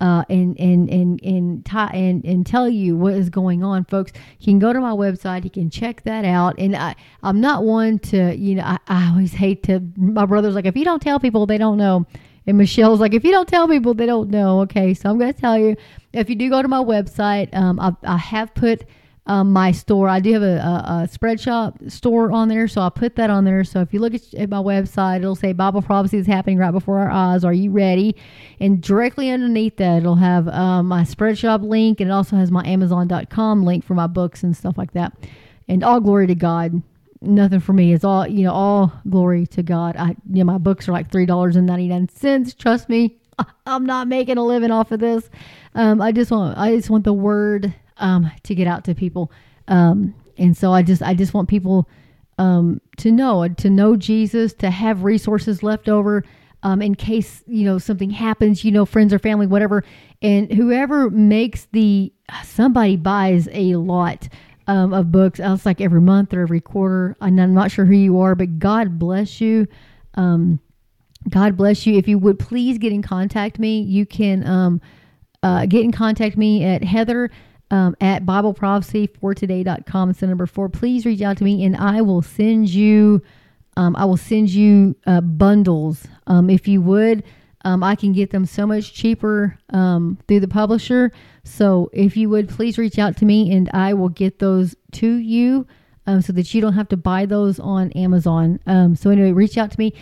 uh, 0.02 0.24
and 0.28 0.58
and 0.58 0.90
and 0.90 1.22
and, 1.22 1.64
t- 1.64 1.76
and 1.76 2.24
and 2.24 2.44
tell 2.44 2.68
you 2.68 2.96
what 2.96 3.14
is 3.14 3.30
going 3.30 3.62
on, 3.62 3.84
folks. 3.84 4.12
You 4.40 4.46
can 4.46 4.58
go 4.58 4.72
to 4.72 4.80
my 4.80 4.90
website. 4.90 5.44
You 5.44 5.50
can 5.50 5.70
check 5.70 6.02
that 6.02 6.24
out. 6.24 6.56
And 6.58 6.74
I 6.74 6.96
I'm 7.22 7.40
not 7.40 7.62
one 7.62 8.00
to 8.00 8.36
you 8.36 8.56
know 8.56 8.64
I, 8.64 8.78
I 8.88 9.10
always 9.10 9.32
hate 9.32 9.62
to. 9.64 9.80
My 9.96 10.26
brother's 10.26 10.56
like 10.56 10.66
if 10.66 10.76
you 10.76 10.84
don't 10.84 11.00
tell 11.00 11.20
people 11.20 11.46
they 11.46 11.58
don't 11.58 11.78
know. 11.78 12.04
And 12.44 12.58
Michelle's 12.58 12.98
like, 12.98 13.14
if 13.14 13.22
you 13.22 13.30
don't 13.30 13.48
tell 13.48 13.68
people, 13.68 13.94
they 13.94 14.04
don't 14.04 14.28
know. 14.28 14.62
Okay, 14.62 14.94
so 14.94 15.08
I'm 15.08 15.16
going 15.16 15.32
to 15.32 15.40
tell 15.40 15.56
you. 15.56 15.76
If 16.12 16.28
you 16.28 16.34
do 16.34 16.50
go 16.50 16.60
to 16.60 16.66
my 16.66 16.82
website, 16.82 17.54
um, 17.54 17.78
I, 17.78 17.94
I 18.02 18.16
have 18.16 18.52
put 18.52 18.84
um, 19.26 19.52
my 19.52 19.70
store. 19.70 20.08
I 20.08 20.20
do 20.20 20.32
have 20.32 20.42
a, 20.42 20.56
a, 20.56 21.02
a, 21.02 21.08
spread 21.08 21.40
shop 21.40 21.78
store 21.86 22.32
on 22.32 22.48
there, 22.48 22.66
so 22.66 22.80
I'll 22.80 22.90
put 22.90 23.14
that 23.16 23.30
on 23.30 23.44
there. 23.44 23.62
So 23.62 23.80
if 23.80 23.94
you 23.94 24.00
look 24.00 24.14
at, 24.14 24.34
at, 24.34 24.48
my 24.48 24.58
website, 24.58 25.18
it'll 25.18 25.36
say 25.36 25.52
Bible 25.52 25.80
prophecy 25.80 26.18
is 26.18 26.26
happening 26.26 26.58
right 26.58 26.72
before 26.72 26.98
our 26.98 27.10
eyes. 27.10 27.44
Are 27.44 27.52
you 27.52 27.70
ready? 27.70 28.16
And 28.58 28.82
directly 28.82 29.30
underneath 29.30 29.76
that, 29.76 29.98
it'll 29.98 30.16
have 30.16 30.48
um, 30.48 30.88
my 30.88 31.04
spread 31.04 31.38
shop 31.38 31.62
link, 31.62 32.00
and 32.00 32.10
it 32.10 32.12
also 32.12 32.36
has 32.36 32.50
my 32.50 32.66
Amazon.com 32.66 33.62
link 33.62 33.84
for 33.84 33.94
my 33.94 34.08
books 34.08 34.42
and 34.42 34.56
stuff 34.56 34.76
like 34.76 34.92
that. 34.92 35.12
And 35.68 35.84
all 35.84 36.00
glory 36.00 36.26
to 36.26 36.34
God. 36.34 36.82
Nothing 37.20 37.60
for 37.60 37.72
me. 37.72 37.92
It's 37.92 38.02
all 38.02 38.26
you 38.26 38.42
know. 38.42 38.52
All 38.52 38.92
glory 39.08 39.46
to 39.46 39.62
God. 39.62 39.94
I 39.96 40.16
you 40.28 40.42
know 40.42 40.44
my 40.44 40.58
books 40.58 40.88
are 40.88 40.92
like 40.92 41.12
three 41.12 41.24
dollars 41.24 41.54
and 41.54 41.68
ninety 41.68 41.86
nine 41.86 42.08
cents. 42.08 42.52
Trust 42.52 42.88
me, 42.88 43.16
I'm 43.66 43.86
not 43.86 44.08
making 44.08 44.38
a 44.38 44.44
living 44.44 44.72
off 44.72 44.90
of 44.90 44.98
this. 44.98 45.30
Um, 45.76 46.02
I 46.02 46.10
just 46.10 46.32
want 46.32 46.58
I 46.58 46.74
just 46.74 46.90
want 46.90 47.04
the 47.04 47.12
word 47.12 47.72
um, 47.98 48.30
to 48.42 48.54
get 48.54 48.66
out 48.66 48.84
to 48.84 48.94
people. 48.94 49.30
Um, 49.68 50.14
and 50.38 50.56
so 50.56 50.72
I 50.72 50.82
just 50.82 51.02
I 51.02 51.14
just 51.14 51.34
want 51.34 51.48
people 51.48 51.88
um, 52.38 52.80
to 52.98 53.10
know 53.10 53.46
to 53.46 53.70
know 53.70 53.96
Jesus, 53.96 54.52
to 54.54 54.70
have 54.70 55.04
resources 55.04 55.62
left 55.62 55.88
over 55.88 56.24
um, 56.62 56.80
in 56.82 56.94
case 56.94 57.42
you 57.46 57.64
know 57.64 57.78
something 57.78 58.10
happens. 58.10 58.64
You 58.64 58.72
know, 58.72 58.84
friends 58.84 59.12
or 59.12 59.18
family, 59.18 59.46
whatever. 59.46 59.84
And 60.20 60.52
whoever 60.52 61.10
makes 61.10 61.66
the 61.72 62.12
somebody 62.44 62.96
buys 62.96 63.48
a 63.52 63.76
lot. 63.76 64.28
Um, 64.68 64.94
of 64.94 65.10
books. 65.10 65.40
It's 65.42 65.66
like 65.66 65.80
every 65.80 66.00
month 66.00 66.32
or 66.32 66.40
every 66.40 66.60
quarter. 66.60 67.16
And 67.20 67.40
I'm 67.40 67.52
not 67.52 67.72
sure 67.72 67.84
who 67.84 67.96
you 67.96 68.20
are, 68.20 68.36
but 68.36 68.60
God 68.60 68.96
bless 68.96 69.40
you. 69.40 69.66
Um, 70.14 70.60
God 71.28 71.56
bless 71.56 71.86
you. 71.86 71.98
If 71.98 72.08
you 72.08 72.18
would 72.18 72.38
please 72.38 72.78
get 72.78 72.92
in 72.92 73.02
contact 73.02 73.58
me, 73.58 73.80
you 73.80 74.06
can 74.06 74.46
um, 74.46 74.80
uh, 75.42 75.66
get 75.66 75.84
in 75.84 75.92
contact 75.92 76.36
me 76.36 76.64
at 76.64 76.82
Heather 76.82 77.30
um, 77.72 77.96
at 78.00 78.24
BibleProphecyForToday.com. 78.24 80.10
It's 80.10 80.20
the 80.20 80.26
number 80.28 80.46
four. 80.46 80.68
Please 80.68 81.04
reach 81.04 81.22
out 81.22 81.38
to 81.38 81.44
me 81.44 81.64
and 81.64 81.76
I 81.76 82.02
will 82.02 82.22
send 82.22 82.68
you. 82.68 83.20
Um, 83.76 83.96
I 83.96 84.04
will 84.04 84.18
send 84.18 84.50
you 84.50 84.94
uh, 85.06 85.22
bundles 85.22 86.06
um, 86.26 86.50
if 86.50 86.68
you 86.68 86.82
would. 86.82 87.24
Um, 87.64 87.82
I 87.82 87.94
can 87.94 88.12
get 88.12 88.30
them 88.30 88.44
so 88.44 88.66
much 88.66 88.92
cheaper 88.92 89.58
um, 89.70 90.18
through 90.28 90.40
the 90.40 90.48
publisher. 90.48 91.10
So 91.44 91.88
if 91.94 92.14
you 92.16 92.28
would 92.28 92.50
please 92.50 92.76
reach 92.76 92.98
out 92.98 93.16
to 93.16 93.24
me 93.24 93.50
and 93.52 93.70
I 93.72 93.94
will 93.94 94.10
get 94.10 94.38
those 94.38 94.76
to 94.92 95.14
you 95.14 95.66
um, 96.06 96.20
so 96.20 96.34
that 96.34 96.52
you 96.52 96.60
don't 96.60 96.74
have 96.74 96.88
to 96.88 96.96
buy 96.98 97.24
those 97.24 97.58
on 97.58 97.90
Amazon. 97.92 98.60
So 98.96 99.08
anyway, 99.10 99.32
reach 99.32 99.56
out 99.56 99.70
to 99.70 99.78
me. 99.78 99.94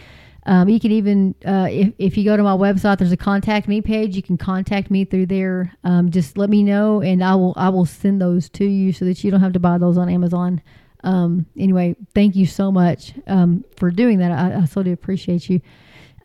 Um, 0.50 0.68
you 0.68 0.80
can 0.80 0.90
even, 0.90 1.36
uh, 1.46 1.68
if, 1.70 1.92
if 1.98 2.18
you 2.18 2.24
go 2.24 2.36
to 2.36 2.42
my 2.42 2.56
website, 2.56 2.98
there's 2.98 3.12
a 3.12 3.16
contact 3.16 3.68
me 3.68 3.80
page. 3.80 4.16
You 4.16 4.22
can 4.22 4.36
contact 4.36 4.90
me 4.90 5.04
through 5.04 5.26
there. 5.26 5.72
Um, 5.84 6.10
just 6.10 6.36
let 6.36 6.50
me 6.50 6.64
know, 6.64 7.00
and 7.00 7.22
I 7.22 7.36
will 7.36 7.54
I 7.56 7.68
will 7.68 7.86
send 7.86 8.20
those 8.20 8.48
to 8.50 8.64
you 8.64 8.92
so 8.92 9.04
that 9.04 9.22
you 9.22 9.30
don't 9.30 9.38
have 9.38 9.52
to 9.52 9.60
buy 9.60 9.78
those 9.78 9.96
on 9.96 10.08
Amazon. 10.08 10.60
Um, 11.04 11.46
anyway, 11.56 11.94
thank 12.16 12.34
you 12.34 12.46
so 12.46 12.72
much 12.72 13.14
um, 13.28 13.64
for 13.76 13.92
doing 13.92 14.18
that. 14.18 14.32
I, 14.32 14.62
I 14.62 14.64
so 14.64 14.82
do 14.82 14.92
appreciate 14.92 15.48
you. 15.48 15.60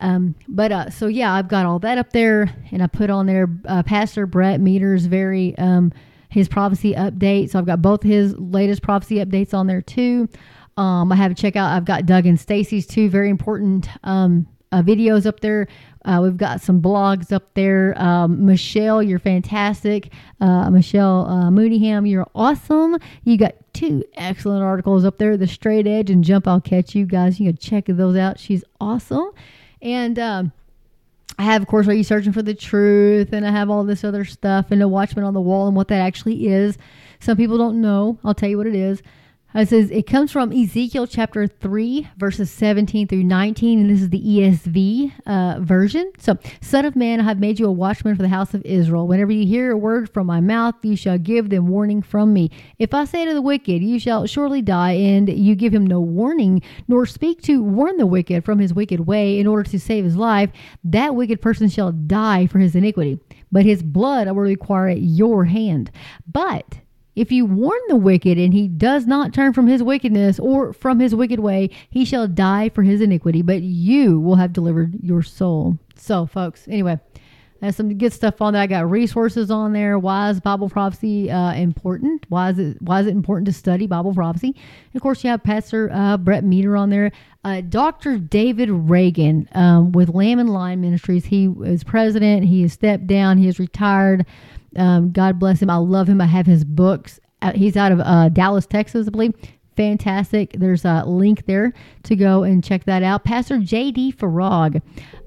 Um, 0.00 0.34
but 0.48 0.72
uh, 0.72 0.90
so 0.90 1.06
yeah, 1.06 1.32
I've 1.32 1.46
got 1.46 1.64
all 1.64 1.78
that 1.78 1.96
up 1.96 2.10
there, 2.10 2.52
and 2.72 2.82
I 2.82 2.88
put 2.88 3.10
on 3.10 3.26
there 3.26 3.48
uh, 3.66 3.84
Pastor 3.84 4.26
Brett 4.26 4.60
Meador's 4.60 5.06
very 5.06 5.56
um, 5.56 5.92
his 6.30 6.48
prophecy 6.48 6.94
update. 6.94 7.50
So 7.50 7.60
I've 7.60 7.66
got 7.66 7.80
both 7.80 8.02
his 8.02 8.36
latest 8.36 8.82
prophecy 8.82 9.24
updates 9.24 9.54
on 9.54 9.68
there 9.68 9.82
too. 9.82 10.28
Um, 10.76 11.10
I 11.10 11.16
have 11.16 11.34
to 11.34 11.40
check 11.40 11.56
out. 11.56 11.70
I've 11.70 11.84
got 11.84 12.06
Doug 12.06 12.26
and 12.26 12.38
Stacy's 12.38 12.86
two 12.86 13.08
very 13.08 13.30
important 13.30 13.88
um, 14.04 14.46
uh, 14.72 14.82
videos 14.82 15.26
up 15.26 15.40
there. 15.40 15.68
Uh, 16.04 16.20
we've 16.22 16.36
got 16.36 16.60
some 16.60 16.80
blogs 16.80 17.32
up 17.32 17.52
there. 17.54 18.00
Um, 18.00 18.46
Michelle, 18.46 19.02
you're 19.02 19.18
fantastic. 19.18 20.12
Uh, 20.40 20.70
Michelle 20.70 21.26
uh, 21.26 21.50
Mooneyham, 21.50 22.08
you're 22.08 22.28
awesome. 22.34 22.98
You 23.24 23.36
got 23.36 23.54
two 23.72 24.04
excellent 24.14 24.62
articles 24.62 25.04
up 25.04 25.18
there. 25.18 25.36
The 25.36 25.48
Straight 25.48 25.86
Edge 25.86 26.10
and 26.10 26.22
Jump. 26.22 26.46
I'll 26.46 26.60
catch 26.60 26.94
you 26.94 27.06
guys. 27.06 27.40
You 27.40 27.50
can 27.50 27.58
check 27.58 27.86
those 27.88 28.16
out. 28.16 28.38
She's 28.38 28.62
awesome. 28.80 29.30
And 29.82 30.18
um, 30.18 30.52
I 31.38 31.42
have, 31.42 31.62
of 31.62 31.68
course, 31.68 31.88
Are 31.88 31.94
You 31.94 32.04
Searching 32.04 32.32
for 32.32 32.42
the 32.42 32.54
Truth? 32.54 33.32
And 33.32 33.44
I 33.46 33.50
have 33.50 33.68
all 33.68 33.82
this 33.82 34.04
other 34.04 34.24
stuff 34.24 34.70
and 34.70 34.80
the 34.80 34.88
Watchman 34.88 35.24
on 35.24 35.34
the 35.34 35.40
Wall 35.40 35.66
and 35.66 35.74
what 35.74 35.88
that 35.88 36.00
actually 36.00 36.46
is. 36.46 36.78
Some 37.18 37.36
people 37.36 37.58
don't 37.58 37.80
know. 37.80 38.18
I'll 38.22 38.34
tell 38.34 38.48
you 38.48 38.58
what 38.58 38.66
it 38.66 38.76
is. 38.76 39.02
It 39.56 39.70
says 39.70 39.90
it 39.90 40.06
comes 40.06 40.30
from 40.32 40.52
Ezekiel 40.52 41.06
chapter 41.06 41.46
3, 41.46 42.10
verses 42.18 42.50
17 42.50 43.08
through 43.08 43.24
19, 43.24 43.80
and 43.80 43.88
this 43.88 44.02
is 44.02 44.10
the 44.10 44.20
ESV 44.20 45.12
uh, 45.24 45.60
version. 45.60 46.12
So, 46.18 46.36
Son 46.60 46.84
of 46.84 46.94
man, 46.94 47.20
I 47.20 47.22
have 47.22 47.40
made 47.40 47.58
you 47.58 47.64
a 47.64 47.72
watchman 47.72 48.16
for 48.16 48.22
the 48.22 48.28
house 48.28 48.52
of 48.52 48.60
Israel. 48.66 49.08
Whenever 49.08 49.32
you 49.32 49.46
hear 49.46 49.70
a 49.70 49.76
word 49.78 50.12
from 50.12 50.26
my 50.26 50.40
mouth, 50.40 50.74
you 50.82 50.94
shall 50.94 51.16
give 51.16 51.48
them 51.48 51.68
warning 51.68 52.02
from 52.02 52.34
me. 52.34 52.50
If 52.78 52.92
I 52.92 53.06
say 53.06 53.24
to 53.24 53.32
the 53.32 53.40
wicked, 53.40 53.82
You 53.82 53.98
shall 53.98 54.26
surely 54.26 54.60
die, 54.60 54.92
and 54.92 55.26
you 55.26 55.54
give 55.54 55.72
him 55.72 55.86
no 55.86 56.00
warning, 56.00 56.60
nor 56.86 57.06
speak 57.06 57.40
to 57.44 57.62
warn 57.62 57.96
the 57.96 58.06
wicked 58.06 58.44
from 58.44 58.58
his 58.58 58.74
wicked 58.74 59.06
way 59.06 59.38
in 59.40 59.46
order 59.46 59.62
to 59.70 59.80
save 59.80 60.04
his 60.04 60.16
life, 60.16 60.50
that 60.84 61.14
wicked 61.14 61.40
person 61.40 61.70
shall 61.70 61.92
die 61.92 62.46
for 62.46 62.58
his 62.58 62.76
iniquity. 62.76 63.18
But 63.50 63.64
his 63.64 63.82
blood 63.82 64.28
I 64.28 64.32
will 64.32 64.42
require 64.42 64.88
at 64.88 65.00
your 65.00 65.46
hand. 65.46 65.90
But 66.30 66.80
if 67.16 67.32
you 67.32 67.46
warn 67.46 67.80
the 67.88 67.96
wicked 67.96 68.38
and 68.38 68.52
he 68.52 68.68
does 68.68 69.06
not 69.06 69.32
turn 69.32 69.54
from 69.54 69.66
his 69.66 69.82
wickedness 69.82 70.38
or 70.38 70.74
from 70.74 71.00
his 71.00 71.14
wicked 71.14 71.40
way, 71.40 71.70
he 71.90 72.04
shall 72.04 72.28
die 72.28 72.68
for 72.68 72.82
his 72.82 73.00
iniquity, 73.00 73.42
but 73.42 73.62
you 73.62 74.20
will 74.20 74.36
have 74.36 74.52
delivered 74.52 74.94
your 75.02 75.22
soul. 75.22 75.78
So, 75.96 76.26
folks, 76.26 76.68
anyway, 76.68 77.00
that's 77.60 77.76
some 77.76 77.96
good 77.96 78.12
stuff 78.12 78.42
on 78.42 78.52
there. 78.52 78.62
I 78.62 78.66
got 78.66 78.90
resources 78.90 79.50
on 79.50 79.72
there. 79.72 79.98
Why 79.98 80.30
is 80.30 80.40
Bible 80.40 80.68
prophecy 80.68 81.30
uh, 81.30 81.52
important? 81.54 82.26
Why 82.28 82.50
is 82.50 82.58
it 82.58 82.82
why 82.82 83.00
is 83.00 83.06
it 83.06 83.10
important 83.10 83.46
to 83.46 83.52
study 83.52 83.86
Bible 83.86 84.14
prophecy? 84.14 84.48
And 84.48 84.96
of 84.96 85.02
course, 85.02 85.24
you 85.24 85.30
have 85.30 85.42
Pastor 85.42 85.90
uh, 85.92 86.16
Brett 86.18 86.44
Meador 86.44 86.76
on 86.76 86.90
there. 86.90 87.12
Uh, 87.44 87.60
Dr. 87.62 88.18
David 88.18 88.70
Reagan 88.70 89.48
um, 89.52 89.92
with 89.92 90.08
Lamb 90.10 90.38
and 90.38 90.50
Lion 90.50 90.80
Ministries. 90.80 91.24
He 91.24 91.46
is 91.64 91.84
president. 91.84 92.44
He 92.44 92.62
has 92.62 92.72
stepped 92.72 93.06
down. 93.06 93.38
He 93.38 93.48
is 93.48 93.58
retired. 93.58 94.26
Um, 94.76 95.12
God 95.12 95.38
bless 95.38 95.62
him. 95.62 95.70
I 95.70 95.76
love 95.76 96.08
him. 96.08 96.20
I 96.20 96.26
have 96.26 96.46
his 96.46 96.64
books. 96.64 97.20
Uh, 97.42 97.52
he's 97.52 97.76
out 97.76 97.92
of 97.92 98.00
uh, 98.00 98.28
Dallas, 98.30 98.66
Texas, 98.66 99.06
I 99.06 99.10
believe. 99.10 99.34
Fantastic. 99.76 100.56
There's 100.58 100.84
a 100.84 101.04
link 101.06 101.46
there 101.46 101.72
to 102.04 102.16
go 102.16 102.42
and 102.42 102.64
check 102.64 102.84
that 102.84 103.02
out. 103.02 103.24
Pastor 103.24 103.58
J.D. 103.58 104.12
Farag. 104.14 104.82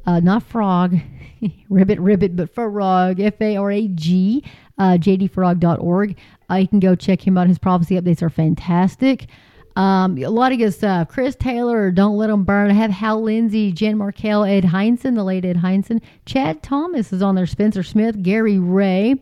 uh, 0.06 0.20
not 0.20 0.44
frog, 0.44 0.98
ribbit, 1.70 2.00
ribbit, 2.00 2.36
but 2.36 2.54
Farag, 2.54 3.20
F 3.20 3.42
A 3.42 3.58
R 3.58 3.72
A 3.72 3.88
G, 3.90 4.44
uh, 4.78 4.98
jdfarag.org. 5.00 6.18
Uh, 6.50 6.56
you 6.56 6.68
can 6.68 6.80
go 6.80 6.96
check 6.96 7.26
him 7.26 7.38
out. 7.38 7.48
His 7.48 7.60
prophecy 7.60 8.00
updates 8.00 8.22
are 8.22 8.30
fantastic. 8.30 9.28
Um, 9.76 10.18
a 10.18 10.28
lot 10.28 10.52
of 10.52 10.58
good 10.58 10.74
stuff. 10.74 11.08
Chris 11.08 11.36
Taylor, 11.36 11.92
Don't 11.92 12.18
Let 12.18 12.28
Them 12.28 12.44
Burn. 12.44 12.70
I 12.70 12.74
have 12.74 12.92
Hal 12.92 13.22
Lindsey, 13.22 13.72
Jan 13.72 13.98
Markell, 13.98 14.50
Ed 14.50 14.66
Hindson, 14.66 15.16
the 15.16 15.24
late 15.24 15.46
Ed 15.46 15.58
Hindson. 15.58 16.02
Chad 16.26 16.62
Thomas 16.62 17.14
is 17.14 17.22
on 17.22 17.36
there. 17.36 17.46
Spencer 17.46 17.84
Smith, 17.84 18.22
Gary 18.22 18.60
Ray. 18.60 19.16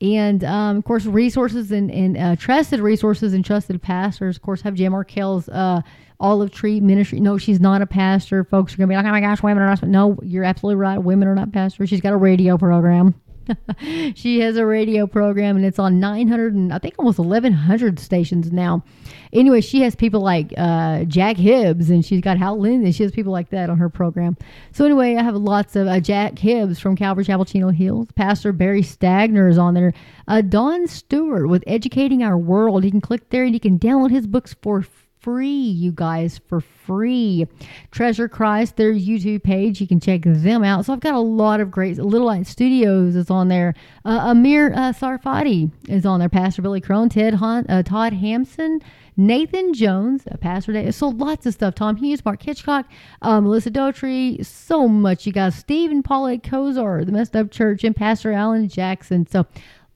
And 0.00 0.44
um, 0.44 0.76
of 0.76 0.84
course, 0.84 1.06
resources 1.06 1.72
and, 1.72 1.90
and 1.90 2.16
uh, 2.16 2.36
trusted 2.36 2.80
resources 2.80 3.34
and 3.34 3.44
trusted 3.44 3.82
pastors. 3.82 4.36
Of 4.36 4.42
course, 4.42 4.60
have 4.62 4.74
Jan 4.74 4.92
Markell's 4.92 5.48
uh, 5.48 5.80
Olive 6.20 6.52
Tree 6.52 6.80
Ministry. 6.80 7.20
No, 7.20 7.36
she's 7.38 7.60
not 7.60 7.82
a 7.82 7.86
pastor. 7.86 8.44
Folks 8.44 8.74
are 8.74 8.76
going 8.76 8.88
to 8.88 8.92
be 8.92 8.96
like, 8.96 9.06
oh 9.06 9.10
my 9.10 9.20
gosh, 9.20 9.42
women 9.42 9.62
are 9.62 9.66
not. 9.66 9.82
No, 9.82 10.18
you're 10.22 10.44
absolutely 10.44 10.76
right. 10.76 10.98
Women 10.98 11.26
are 11.26 11.34
not 11.34 11.52
pastors. 11.52 11.88
She's 11.88 12.00
got 12.00 12.12
a 12.12 12.16
radio 12.16 12.56
program. 12.56 13.14
she 14.14 14.40
has 14.40 14.56
a 14.56 14.66
radio 14.66 15.06
program 15.06 15.56
and 15.56 15.64
it's 15.64 15.78
on 15.78 16.00
900 16.00 16.54
and 16.54 16.72
I 16.72 16.78
think 16.78 16.94
almost 16.98 17.18
1100 17.18 17.98
stations 17.98 18.52
now. 18.52 18.84
Anyway, 19.32 19.60
she 19.60 19.82
has 19.82 19.94
people 19.94 20.20
like 20.20 20.52
uh, 20.56 21.04
Jack 21.04 21.36
Hibbs 21.36 21.90
and 21.90 22.04
she's 22.04 22.20
got 22.20 22.38
Hal 22.38 22.58
Lindsey. 22.58 22.92
She 22.92 23.02
has 23.02 23.12
people 23.12 23.32
like 23.32 23.50
that 23.50 23.70
on 23.70 23.78
her 23.78 23.88
program. 23.88 24.36
So 24.72 24.84
anyway, 24.84 25.16
I 25.16 25.22
have 25.22 25.36
lots 25.36 25.76
of 25.76 25.86
uh, 25.86 26.00
Jack 26.00 26.38
Hibbs 26.38 26.78
from 26.78 26.96
Calvary 26.96 27.24
Chapel 27.24 27.44
Chino 27.44 27.70
Hills. 27.70 28.08
Pastor 28.14 28.52
Barry 28.52 28.82
Stagner 28.82 29.50
is 29.50 29.58
on 29.58 29.74
there. 29.74 29.92
Uh, 30.26 30.40
Don 30.40 30.86
Stewart 30.86 31.48
with 31.48 31.64
Educating 31.66 32.22
Our 32.22 32.38
World. 32.38 32.84
You 32.84 32.90
can 32.90 33.00
click 33.00 33.30
there 33.30 33.44
and 33.44 33.54
you 33.54 33.60
can 33.60 33.78
download 33.78 34.10
his 34.10 34.26
books 34.26 34.54
for 34.62 34.82
free, 34.82 35.07
you 35.36 35.92
guys, 35.92 36.40
for 36.48 36.60
free. 36.60 37.46
Treasure 37.90 38.28
Christ, 38.28 38.76
their 38.76 38.92
YouTube 38.92 39.42
page. 39.42 39.80
You 39.80 39.86
can 39.86 40.00
check 40.00 40.22
them 40.24 40.64
out. 40.64 40.86
So 40.86 40.92
I've 40.92 41.00
got 41.00 41.14
a 41.14 41.20
lot 41.20 41.60
of 41.60 41.70
great. 41.70 41.98
Little 41.98 42.26
Light 42.26 42.46
Studios 42.46 43.14
is 43.14 43.30
on 43.30 43.48
there. 43.48 43.74
Uh, 44.04 44.20
Amir 44.30 44.72
uh, 44.72 44.92
Tsarfati 44.92 45.70
is 45.88 46.06
on 46.06 46.20
there. 46.20 46.28
Pastor 46.28 46.62
Billy 46.62 46.80
Crone, 46.80 47.08
Ted 47.08 47.34
Hunt, 47.34 47.68
uh, 47.68 47.82
Todd 47.82 48.14
Hampson, 48.14 48.80
Nathan 49.16 49.74
Jones, 49.74 50.26
uh, 50.30 50.36
Pastor 50.36 50.72
Day. 50.72 50.90
So 50.92 51.08
lots 51.08 51.44
of 51.44 51.52
stuff. 51.52 51.74
Tom 51.74 51.96
Hughes, 51.96 52.24
Mark 52.24 52.42
Hitchcock, 52.42 52.86
uh, 53.20 53.40
Melissa 53.40 53.70
Dougherty. 53.70 54.42
So 54.42 54.88
much, 54.88 55.26
you 55.26 55.32
guys. 55.32 55.56
Stephen 55.56 56.02
Paulette 56.02 56.42
Kozar, 56.42 57.04
the 57.04 57.12
Messed 57.12 57.36
Up 57.36 57.50
Church, 57.50 57.84
and 57.84 57.94
Pastor 57.94 58.32
Alan 58.32 58.68
Jackson. 58.68 59.26
So 59.26 59.44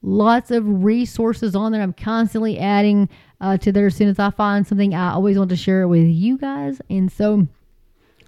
lots 0.03 0.51
of 0.51 0.83
resources 0.83 1.55
on 1.55 1.71
there. 1.71 1.81
I'm 1.81 1.93
constantly 1.93 2.59
adding 2.59 3.09
uh, 3.41 3.57
to 3.57 3.71
there 3.71 3.87
as 3.87 3.95
soon 3.95 4.09
as 4.09 4.19
I 4.19 4.29
find 4.29 4.67
something. 4.67 4.93
I 4.93 5.13
always 5.13 5.37
want 5.37 5.49
to 5.49 5.55
share 5.55 5.81
it 5.81 5.87
with 5.87 6.05
you 6.05 6.37
guys. 6.37 6.79
And 6.89 7.11
so, 7.11 7.47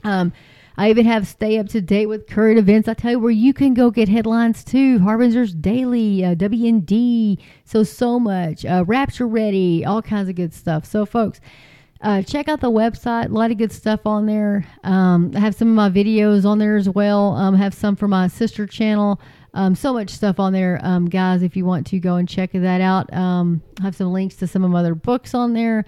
um, 0.03 0.33
I 0.77 0.89
even 0.89 1.05
have 1.05 1.27
stay 1.27 1.57
up 1.57 1.69
to 1.69 1.81
date 1.81 2.07
with 2.07 2.27
current 2.27 2.59
events. 2.59 2.87
I 2.87 2.95
tell 2.95 3.11
you 3.11 3.19
where 3.19 3.31
you 3.31 3.53
can 3.53 3.73
go 3.73 3.91
get 3.91 4.09
headlines 4.09 4.63
too. 4.63 4.99
Harbingers 4.99 5.53
Daily, 5.53 6.25
uh, 6.25 6.35
WND, 6.35 7.37
so 7.63 7.83
so 7.83 8.19
much. 8.19 8.65
Uh, 8.65 8.83
Rapture 8.85 9.27
Ready, 9.27 9.85
all 9.85 10.01
kinds 10.01 10.27
of 10.27 10.35
good 10.35 10.53
stuff. 10.53 10.85
So 10.85 11.05
folks, 11.05 11.39
uh, 12.01 12.21
check 12.23 12.49
out 12.49 12.59
the 12.59 12.69
website. 12.69 13.27
A 13.27 13.29
lot 13.29 13.51
of 13.51 13.57
good 13.57 13.71
stuff 13.71 14.05
on 14.05 14.25
there. 14.25 14.67
Um, 14.83 15.31
I 15.33 15.39
have 15.39 15.55
some 15.55 15.69
of 15.69 15.75
my 15.75 15.89
videos 15.89 16.45
on 16.45 16.59
there 16.59 16.75
as 16.75 16.89
well. 16.89 17.35
Um, 17.35 17.55
I 17.55 17.59
have 17.59 17.73
some 17.73 17.95
for 17.95 18.09
my 18.09 18.27
sister 18.27 18.67
channel. 18.67 19.21
Um, 19.55 19.73
so 19.73 19.93
much 19.93 20.09
stuff 20.09 20.37
on 20.37 20.51
there, 20.51 20.81
um, 20.83 21.05
guys. 21.05 21.41
If 21.41 21.55
you 21.55 21.65
want 21.65 21.87
to 21.87 21.99
go 21.99 22.15
and 22.15 22.27
check 22.27 22.51
that 22.51 22.81
out, 22.81 23.11
um, 23.13 23.63
I 23.79 23.83
have 23.83 23.95
some 23.95 24.11
links 24.11 24.35
to 24.37 24.47
some 24.47 24.65
of 24.65 24.69
my 24.69 24.79
other 24.79 24.95
books 24.95 25.33
on 25.33 25.53
there. 25.53 25.85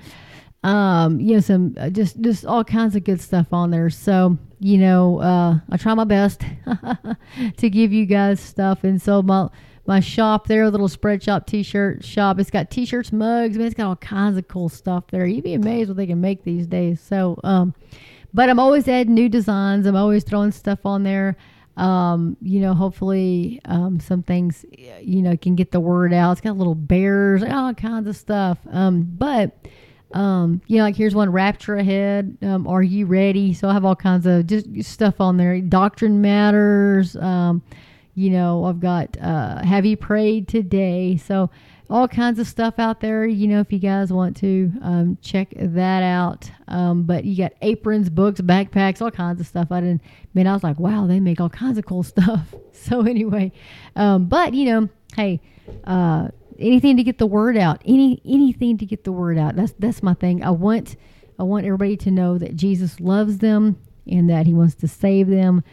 Um, 0.63 1.19
you 1.19 1.33
know, 1.33 1.39
some 1.41 1.75
uh, 1.77 1.89
just 1.89 2.19
just 2.21 2.45
all 2.45 2.63
kinds 2.63 2.95
of 2.95 3.03
good 3.03 3.19
stuff 3.19 3.51
on 3.51 3.69
there. 3.69 3.89
So 3.89 4.37
you 4.59 4.77
know, 4.77 5.19
uh, 5.19 5.59
I 5.69 5.75
try 5.75 5.93
my 5.93 6.05
best 6.05 6.43
to 7.57 7.69
give 7.69 7.91
you 7.91 8.05
guys 8.05 8.39
stuff, 8.39 8.85
and 8.85 9.01
so 9.01 9.21
my 9.21 9.49
my 9.85 9.99
shop 9.99 10.47
there, 10.47 10.69
little 10.69 10.87
spread 10.87 11.21
shop 11.21 11.45
t-shirt 11.45 12.05
shop. 12.05 12.39
It's 12.39 12.49
got 12.49 12.71
t-shirts, 12.71 13.11
mugs, 13.11 13.57
I 13.57 13.59
man, 13.59 13.67
it's 13.67 13.75
got 13.75 13.87
all 13.87 13.95
kinds 13.97 14.37
of 14.37 14.47
cool 14.47 14.69
stuff 14.69 15.07
there. 15.11 15.25
You'd 15.25 15.43
be 15.43 15.53
amazed 15.53 15.89
what 15.89 15.97
they 15.97 16.07
can 16.07 16.21
make 16.21 16.43
these 16.45 16.67
days. 16.67 17.01
So, 17.01 17.39
um, 17.43 17.73
but 18.33 18.49
I'm 18.49 18.59
always 18.59 18.87
adding 18.87 19.13
new 19.13 19.27
designs. 19.27 19.85
I'm 19.85 19.95
always 19.95 20.23
throwing 20.23 20.51
stuff 20.51 20.85
on 20.85 21.03
there 21.03 21.35
um, 21.77 22.35
you 22.41 22.59
know, 22.59 22.73
hopefully 22.73 23.61
um, 23.65 23.99
some 23.99 24.23
things, 24.23 24.65
you 24.99 25.21
know, 25.21 25.37
can 25.37 25.55
get 25.55 25.71
the 25.71 25.79
word 25.79 26.11
out. 26.11 26.31
It's 26.33 26.41
got 26.41 26.57
little 26.57 26.75
bears, 26.75 27.43
all 27.43 27.73
kinds 27.75 28.07
of 28.07 28.17
stuff. 28.17 28.57
Um, 28.71 29.03
but, 29.03 29.55
um, 30.13 30.61
you 30.65 30.77
know, 30.77 30.83
like 30.83 30.95
here's 30.95 31.13
one 31.13 31.31
Rapture 31.31 31.75
Ahead. 31.75 32.37
Um, 32.41 32.67
are 32.67 32.81
you 32.81 33.05
ready? 33.05 33.53
So 33.53 33.69
I 33.69 33.73
have 33.73 33.85
all 33.85 33.95
kinds 33.95 34.25
of 34.25 34.47
just 34.47 34.67
stuff 34.83 35.21
on 35.21 35.37
there. 35.37 35.61
Doctrine 35.61 36.19
Matters. 36.19 37.15
Um, 37.15 37.61
you 38.15 38.31
know, 38.31 38.65
I've 38.65 38.79
got 38.79 39.15
uh, 39.21 39.63
Have 39.63 39.85
You 39.85 39.95
Prayed 39.95 40.47
Today? 40.47 41.17
So 41.17 41.51
all 41.89 42.07
kinds 42.07 42.39
of 42.39 42.47
stuff 42.47 42.79
out 42.79 42.99
there. 42.99 43.25
You 43.25 43.47
know, 43.47 43.59
if 43.59 43.71
you 43.71 43.79
guys 43.79 44.11
want 44.11 44.35
to 44.37 44.71
um, 44.81 45.17
check 45.21 45.53
that 45.55 46.03
out. 46.03 46.51
Um, 46.67 47.03
but 47.03 47.23
you 47.25 47.37
got 47.37 47.53
aprons, 47.61 48.09
books, 48.09 48.41
backpacks, 48.41 49.01
all 49.01 49.11
kinds 49.11 49.39
of 49.39 49.47
stuff. 49.47 49.71
I 49.71 49.81
didn't. 49.81 50.01
Man, 50.33 50.47
I 50.47 50.53
was 50.53 50.63
like, 50.63 50.79
wow, 50.79 51.07
they 51.07 51.19
make 51.19 51.39
all 51.39 51.49
kinds 51.49 51.77
of 51.77 51.85
cool 51.85 52.03
stuff. 52.03 52.53
So 52.73 53.01
anyway, 53.01 53.51
um, 53.95 54.27
but 54.27 54.53
you 54.53 54.65
know, 54.65 54.89
hey, 55.15 55.41
uh, 55.83 56.29
anything 56.59 56.97
to 56.97 57.03
get 57.03 57.17
the 57.17 57.25
word 57.25 57.57
out. 57.57 57.81
Any 57.85 58.21
anything 58.25 58.77
to 58.77 58.85
get 58.85 59.03
the 59.03 59.11
word 59.11 59.37
out. 59.37 59.55
That's 59.55 59.73
that's 59.79 60.03
my 60.03 60.13
thing. 60.13 60.43
I 60.43 60.51
want 60.51 60.95
I 61.39 61.43
want 61.43 61.65
everybody 61.65 61.97
to 61.97 62.11
know 62.11 62.37
that 62.37 62.55
Jesus 62.55 62.99
loves 62.99 63.39
them 63.39 63.77
and 64.05 64.29
that 64.29 64.45
He 64.45 64.53
wants 64.53 64.75
to 64.75 64.87
save 64.87 65.27
them. 65.27 65.63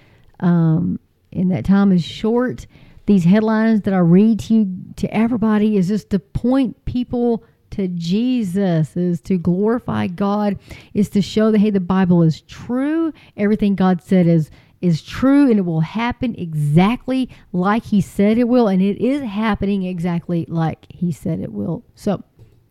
Um, 0.41 0.99
and 1.33 1.51
that 1.51 1.65
time 1.65 1.91
is 1.93 2.03
short 2.05 2.67
these 3.07 3.25
headlines 3.25 3.83
that 3.83 3.95
I 3.95 3.99
read 3.99 4.41
to 4.41 4.55
you 4.55 4.77
to 4.97 5.15
everybody 5.15 5.77
is 5.77 5.89
just 5.89 6.11
to 6.11 6.19
point 6.19 6.85
people 6.85 7.45
to 7.71 7.89
Jesus, 7.89 8.97
is 8.97 9.21
to 9.23 9.37
glorify 9.37 10.07
God, 10.07 10.59
is 10.95 11.09
to 11.11 11.21
show 11.21 11.51
that 11.51 11.59
hey, 11.59 11.71
the 11.71 11.81
Bible 11.81 12.23
is 12.23 12.41
true. 12.43 13.13
Everything 13.37 13.75
God 13.75 14.03
said 14.03 14.27
is 14.27 14.51
is 14.81 15.03
true 15.03 15.49
and 15.49 15.59
it 15.59 15.65
will 15.65 15.81
happen 15.81 16.35
exactly 16.37 17.31
like 17.55 17.85
he 17.87 18.03
said 18.03 18.37
it 18.37 18.47
will 18.47 18.69
and 18.69 18.83
it 18.83 19.03
is 19.03 19.23
happening 19.23 19.85
exactly 19.85 20.45
like 20.47 20.85
he 20.91 21.11
said 21.11 21.41
it 21.41 21.53
will. 21.53 21.83
So 21.95 22.23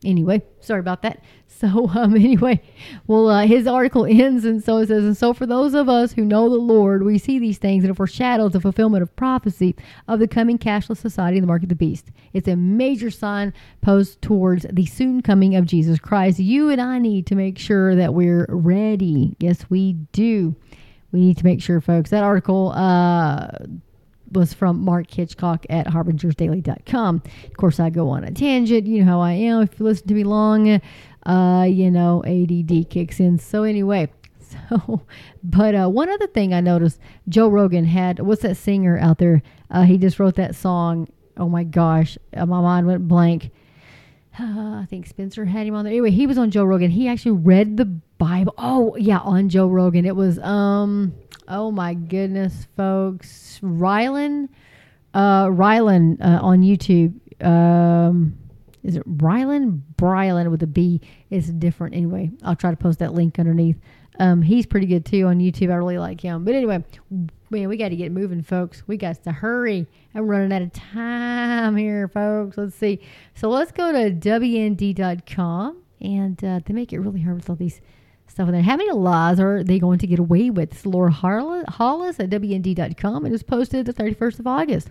anyway, 0.05 0.41
sorry 0.59 0.79
about 0.79 1.01
that. 1.03 1.23
So 1.63 1.87
um, 1.95 2.15
anyway, 2.15 2.61
well, 3.07 3.29
uh, 3.29 3.45
his 3.45 3.67
article 3.67 4.05
ends, 4.05 4.43
and 4.43 4.61
so 4.61 4.79
it 4.79 4.87
says, 4.87 5.05
and 5.05 5.15
so 5.15 5.33
for 5.33 5.45
those 5.45 5.73
of 5.73 5.87
us 5.87 6.11
who 6.11 6.25
know 6.25 6.49
the 6.49 6.57
Lord, 6.57 7.03
we 7.03 7.17
see 7.17 7.39
these 7.39 7.57
things 7.57 7.85
and 7.85 7.95
foreshadows 7.95 8.51
the 8.51 8.59
fulfillment 8.59 9.01
of 9.01 9.15
prophecy 9.15 9.73
of 10.09 10.19
the 10.19 10.27
coming 10.27 10.57
cashless 10.57 10.97
society 10.97 11.37
and 11.37 11.43
the 11.43 11.47
mark 11.47 11.63
of 11.63 11.69
the 11.69 11.75
beast. 11.75 12.11
It's 12.33 12.49
a 12.49 12.57
major 12.57 13.09
sign 13.09 13.53
posed 13.81 14.21
towards 14.21 14.65
the 14.69 14.85
soon 14.87 15.21
coming 15.21 15.55
of 15.55 15.65
Jesus 15.65 15.99
Christ. 15.99 16.39
You 16.39 16.69
and 16.69 16.81
I 16.81 16.99
need 16.99 17.27
to 17.27 17.35
make 17.35 17.57
sure 17.57 17.95
that 17.95 18.13
we're 18.13 18.47
ready. 18.49 19.37
Yes, 19.39 19.63
we 19.69 19.93
do. 20.11 20.57
We 21.13 21.21
need 21.21 21.37
to 21.37 21.45
make 21.45 21.61
sure, 21.61 21.79
folks. 21.79 22.09
That 22.09 22.23
article. 22.23 22.73
Uh, 22.75 23.47
was 24.33 24.53
from 24.53 24.83
Mark 24.83 25.11
Hitchcock 25.11 25.65
at 25.69 25.87
harbingersdaily.com. 25.87 27.23
Of 27.45 27.57
course, 27.57 27.79
I 27.79 27.89
go 27.89 28.09
on 28.09 28.23
a 28.23 28.31
tangent. 28.31 28.87
You 28.87 29.03
know 29.03 29.11
how 29.11 29.21
I 29.21 29.33
am. 29.33 29.61
If 29.61 29.79
you 29.79 29.85
listen 29.85 30.07
to 30.07 30.13
me 30.13 30.23
long, 30.23 30.81
uh, 31.25 31.65
you 31.69 31.89
know, 31.89 32.23
ADD 32.25 32.89
kicks 32.89 33.19
in. 33.19 33.39
So, 33.39 33.63
anyway, 33.63 34.11
so, 34.69 35.01
but 35.43 35.75
uh, 35.75 35.87
one 35.87 36.09
other 36.09 36.27
thing 36.27 36.53
I 36.53 36.61
noticed 36.61 36.99
Joe 37.29 37.47
Rogan 37.47 37.85
had, 37.85 38.19
what's 38.19 38.41
that 38.41 38.55
singer 38.55 38.97
out 38.97 39.17
there? 39.19 39.41
Uh, 39.69 39.83
he 39.83 39.97
just 39.97 40.19
wrote 40.19 40.35
that 40.35 40.55
song. 40.55 41.07
Oh 41.37 41.49
my 41.49 41.63
gosh, 41.63 42.17
uh, 42.35 42.45
my 42.45 42.61
mind 42.61 42.87
went 42.87 43.07
blank. 43.07 43.51
Uh, 44.39 44.43
I 44.81 44.87
think 44.89 45.07
Spencer 45.07 45.45
had 45.45 45.67
him 45.67 45.75
on 45.75 45.85
there. 45.85 45.91
Anyway, 45.91 46.11
he 46.11 46.27
was 46.27 46.37
on 46.37 46.51
Joe 46.51 46.63
Rogan. 46.63 46.91
He 46.91 47.07
actually 47.07 47.37
read 47.37 47.77
the 47.77 47.85
Bible. 47.85 48.53
Oh, 48.57 48.95
yeah, 48.97 49.19
on 49.19 49.49
Joe 49.49 49.67
Rogan. 49.67 50.05
It 50.05 50.15
was, 50.15 50.39
um, 50.39 51.13
oh 51.47 51.71
my 51.71 51.93
goodness, 51.93 52.67
folks. 52.75 53.59
Rylan, 53.63 54.49
uh, 55.13 55.47
Rylan 55.47 56.21
uh, 56.21 56.39
on 56.41 56.61
YouTube. 56.61 57.13
Um, 57.43 58.37
is 58.83 58.95
it 58.95 59.17
Rylan? 59.17 59.81
Brylan 59.97 60.51
with 60.51 60.63
a 60.63 60.67
B. 60.67 61.01
It's 61.29 61.47
different. 61.47 61.95
Anyway, 61.95 62.31
I'll 62.43 62.55
try 62.55 62.71
to 62.71 62.77
post 62.77 62.99
that 62.99 63.13
link 63.13 63.39
underneath. 63.39 63.77
Um, 64.19 64.41
he's 64.41 64.65
pretty 64.65 64.85
good 64.85 65.05
too 65.05 65.25
on 65.25 65.39
YouTube. 65.39 65.71
I 65.71 65.75
really 65.75 65.97
like 65.97 66.21
him. 66.21 66.45
But 66.45 66.53
anyway, 66.53 66.83
man, 67.49 67.69
we 67.69 67.77
got 67.77 67.89
to 67.89 67.95
get 67.95 68.11
moving, 68.11 68.43
folks. 68.43 68.83
We 68.87 68.97
got 68.97 69.23
to 69.23 69.31
hurry. 69.31 69.87
I'm 70.13 70.27
running 70.27 70.53
out 70.53 70.61
of 70.61 70.73
time 70.73 71.77
here, 71.77 72.07
folks. 72.07 72.57
Let's 72.57 72.75
see. 72.75 72.99
So 73.33 73.49
let's 73.49 73.71
go 73.71 73.91
to 73.91 74.11
WND.com. 74.11 75.77
And 76.01 76.43
uh, 76.43 76.59
they 76.65 76.73
make 76.73 76.91
it 76.91 76.99
really 76.99 77.21
hard 77.21 77.37
with 77.37 77.49
all 77.49 77.55
these 77.55 77.79
stuff 78.33 78.47
in 78.47 78.53
there. 78.53 78.63
How 78.63 78.75
many 78.75 78.91
lies 78.91 79.39
are 79.39 79.63
they 79.63 79.79
going 79.79 79.99
to 79.99 80.07
get 80.07 80.19
away 80.19 80.49
with? 80.49 80.73
Is 80.73 80.85
Laura 80.85 81.11
Hollis 81.11 82.19
at 82.19 82.29
WND.com. 82.29 83.25
It 83.25 83.31
was 83.31 83.43
posted 83.43 83.85
the 83.85 83.93
31st 83.93 84.39
of 84.39 84.47
August. 84.47 84.89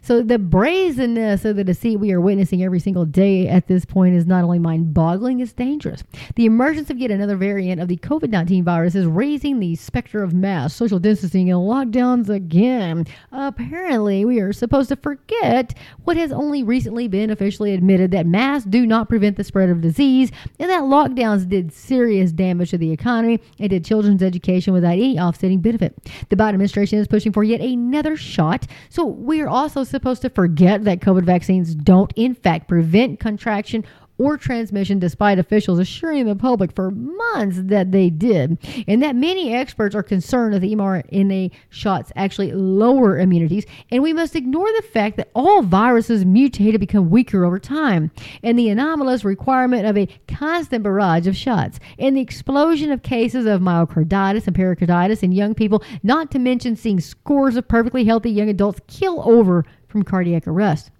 So 0.00 0.22
the 0.22 0.38
brazenness 0.38 1.44
of 1.44 1.56
the 1.56 1.64
deceit 1.64 1.96
we 1.96 2.12
are 2.12 2.20
witnessing 2.20 2.62
every 2.62 2.80
single 2.80 3.04
day 3.04 3.46
at 3.46 3.66
this 3.66 3.84
point 3.84 4.14
is 4.14 4.26
not 4.26 4.44
only 4.44 4.58
mind 4.58 4.94
boggling, 4.94 5.40
it's 5.40 5.52
dangerous. 5.52 6.02
The 6.34 6.46
emergence 6.46 6.88
of 6.88 6.98
yet 6.98 7.10
another 7.10 7.36
variant 7.36 7.80
of 7.80 7.88
the 7.88 7.98
COVID 7.98 8.30
19 8.30 8.64
virus 8.64 8.94
is 8.94 9.06
raising 9.06 9.60
the 9.60 9.74
specter 9.76 10.22
of 10.22 10.32
mass 10.32 10.74
social 10.74 10.98
distancing 10.98 11.50
and 11.50 11.58
lockdowns 11.58 12.28
again. 12.28 13.06
Apparently, 13.32 14.24
we 14.24 14.40
are 14.40 14.52
supposed 14.52 14.88
to 14.88 14.96
forget 14.96 15.74
what 16.04 16.16
has 16.16 16.32
only 16.32 16.62
recently 16.62 17.08
been 17.08 17.30
officially 17.30 17.74
admitted 17.74 18.10
that 18.12 18.26
masks 18.26 18.68
do 18.68 18.86
not 18.86 19.08
prevent 19.08 19.36
the 19.36 19.44
spread 19.44 19.68
of 19.68 19.80
disease 19.82 20.30
and 20.58 20.70
that 20.70 20.84
lockdowns 20.84 21.48
did 21.48 21.72
serious 21.72 22.32
damage 22.32 22.70
to 22.70 22.77
the 22.78 22.92
economy 22.92 23.40
and 23.58 23.70
did 23.70 23.84
children's 23.84 24.22
education 24.22 24.72
without 24.72 24.92
any 24.92 25.18
offsetting 25.18 25.60
benefit. 25.60 25.96
The 26.28 26.36
Biden 26.36 26.50
administration 26.50 26.98
is 26.98 27.08
pushing 27.08 27.32
for 27.32 27.44
yet 27.44 27.60
another 27.60 28.16
shot. 28.16 28.66
So 28.88 29.04
we 29.04 29.40
are 29.40 29.48
also 29.48 29.84
supposed 29.84 30.22
to 30.22 30.30
forget 30.30 30.84
that 30.84 31.00
COVID 31.00 31.24
vaccines 31.24 31.74
don't, 31.74 32.12
in 32.16 32.34
fact, 32.34 32.68
prevent 32.68 33.20
contraction 33.20 33.84
or 34.18 34.36
transmission, 34.36 34.98
despite 34.98 35.38
officials 35.38 35.78
assuring 35.78 36.26
the 36.26 36.34
public 36.34 36.72
for 36.74 36.90
months 36.90 37.58
that 37.62 37.92
they 37.92 38.10
did, 38.10 38.58
and 38.86 39.02
that 39.02 39.16
many 39.16 39.54
experts 39.54 39.94
are 39.94 40.02
concerned 40.02 40.52
that 40.52 40.60
the 40.60 40.74
mRNA 40.74 41.50
shots 41.70 42.12
actually 42.16 42.52
lower 42.52 43.18
immunities. 43.18 43.64
And 43.90 44.02
we 44.02 44.12
must 44.12 44.36
ignore 44.36 44.68
the 44.76 44.82
fact 44.82 45.16
that 45.16 45.30
all 45.34 45.62
viruses 45.62 46.24
mutate 46.24 46.70
and 46.70 46.80
become 46.80 47.10
weaker 47.10 47.44
over 47.44 47.58
time, 47.58 48.10
and 48.42 48.58
the 48.58 48.68
anomalous 48.68 49.24
requirement 49.24 49.86
of 49.86 49.96
a 49.96 50.08
constant 50.26 50.82
barrage 50.82 51.26
of 51.26 51.36
shots, 51.36 51.78
and 51.98 52.16
the 52.16 52.20
explosion 52.20 52.90
of 52.90 53.02
cases 53.02 53.46
of 53.46 53.60
myocarditis 53.60 54.46
and 54.46 54.56
pericarditis 54.56 55.22
in 55.22 55.32
young 55.32 55.54
people, 55.54 55.82
not 56.02 56.30
to 56.32 56.38
mention 56.38 56.74
seeing 56.74 57.00
scores 57.00 57.56
of 57.56 57.68
perfectly 57.68 58.04
healthy 58.04 58.30
young 58.30 58.48
adults 58.48 58.80
kill 58.88 59.22
over 59.28 59.64
from 59.86 60.02
cardiac 60.02 60.46
arrest. 60.46 60.90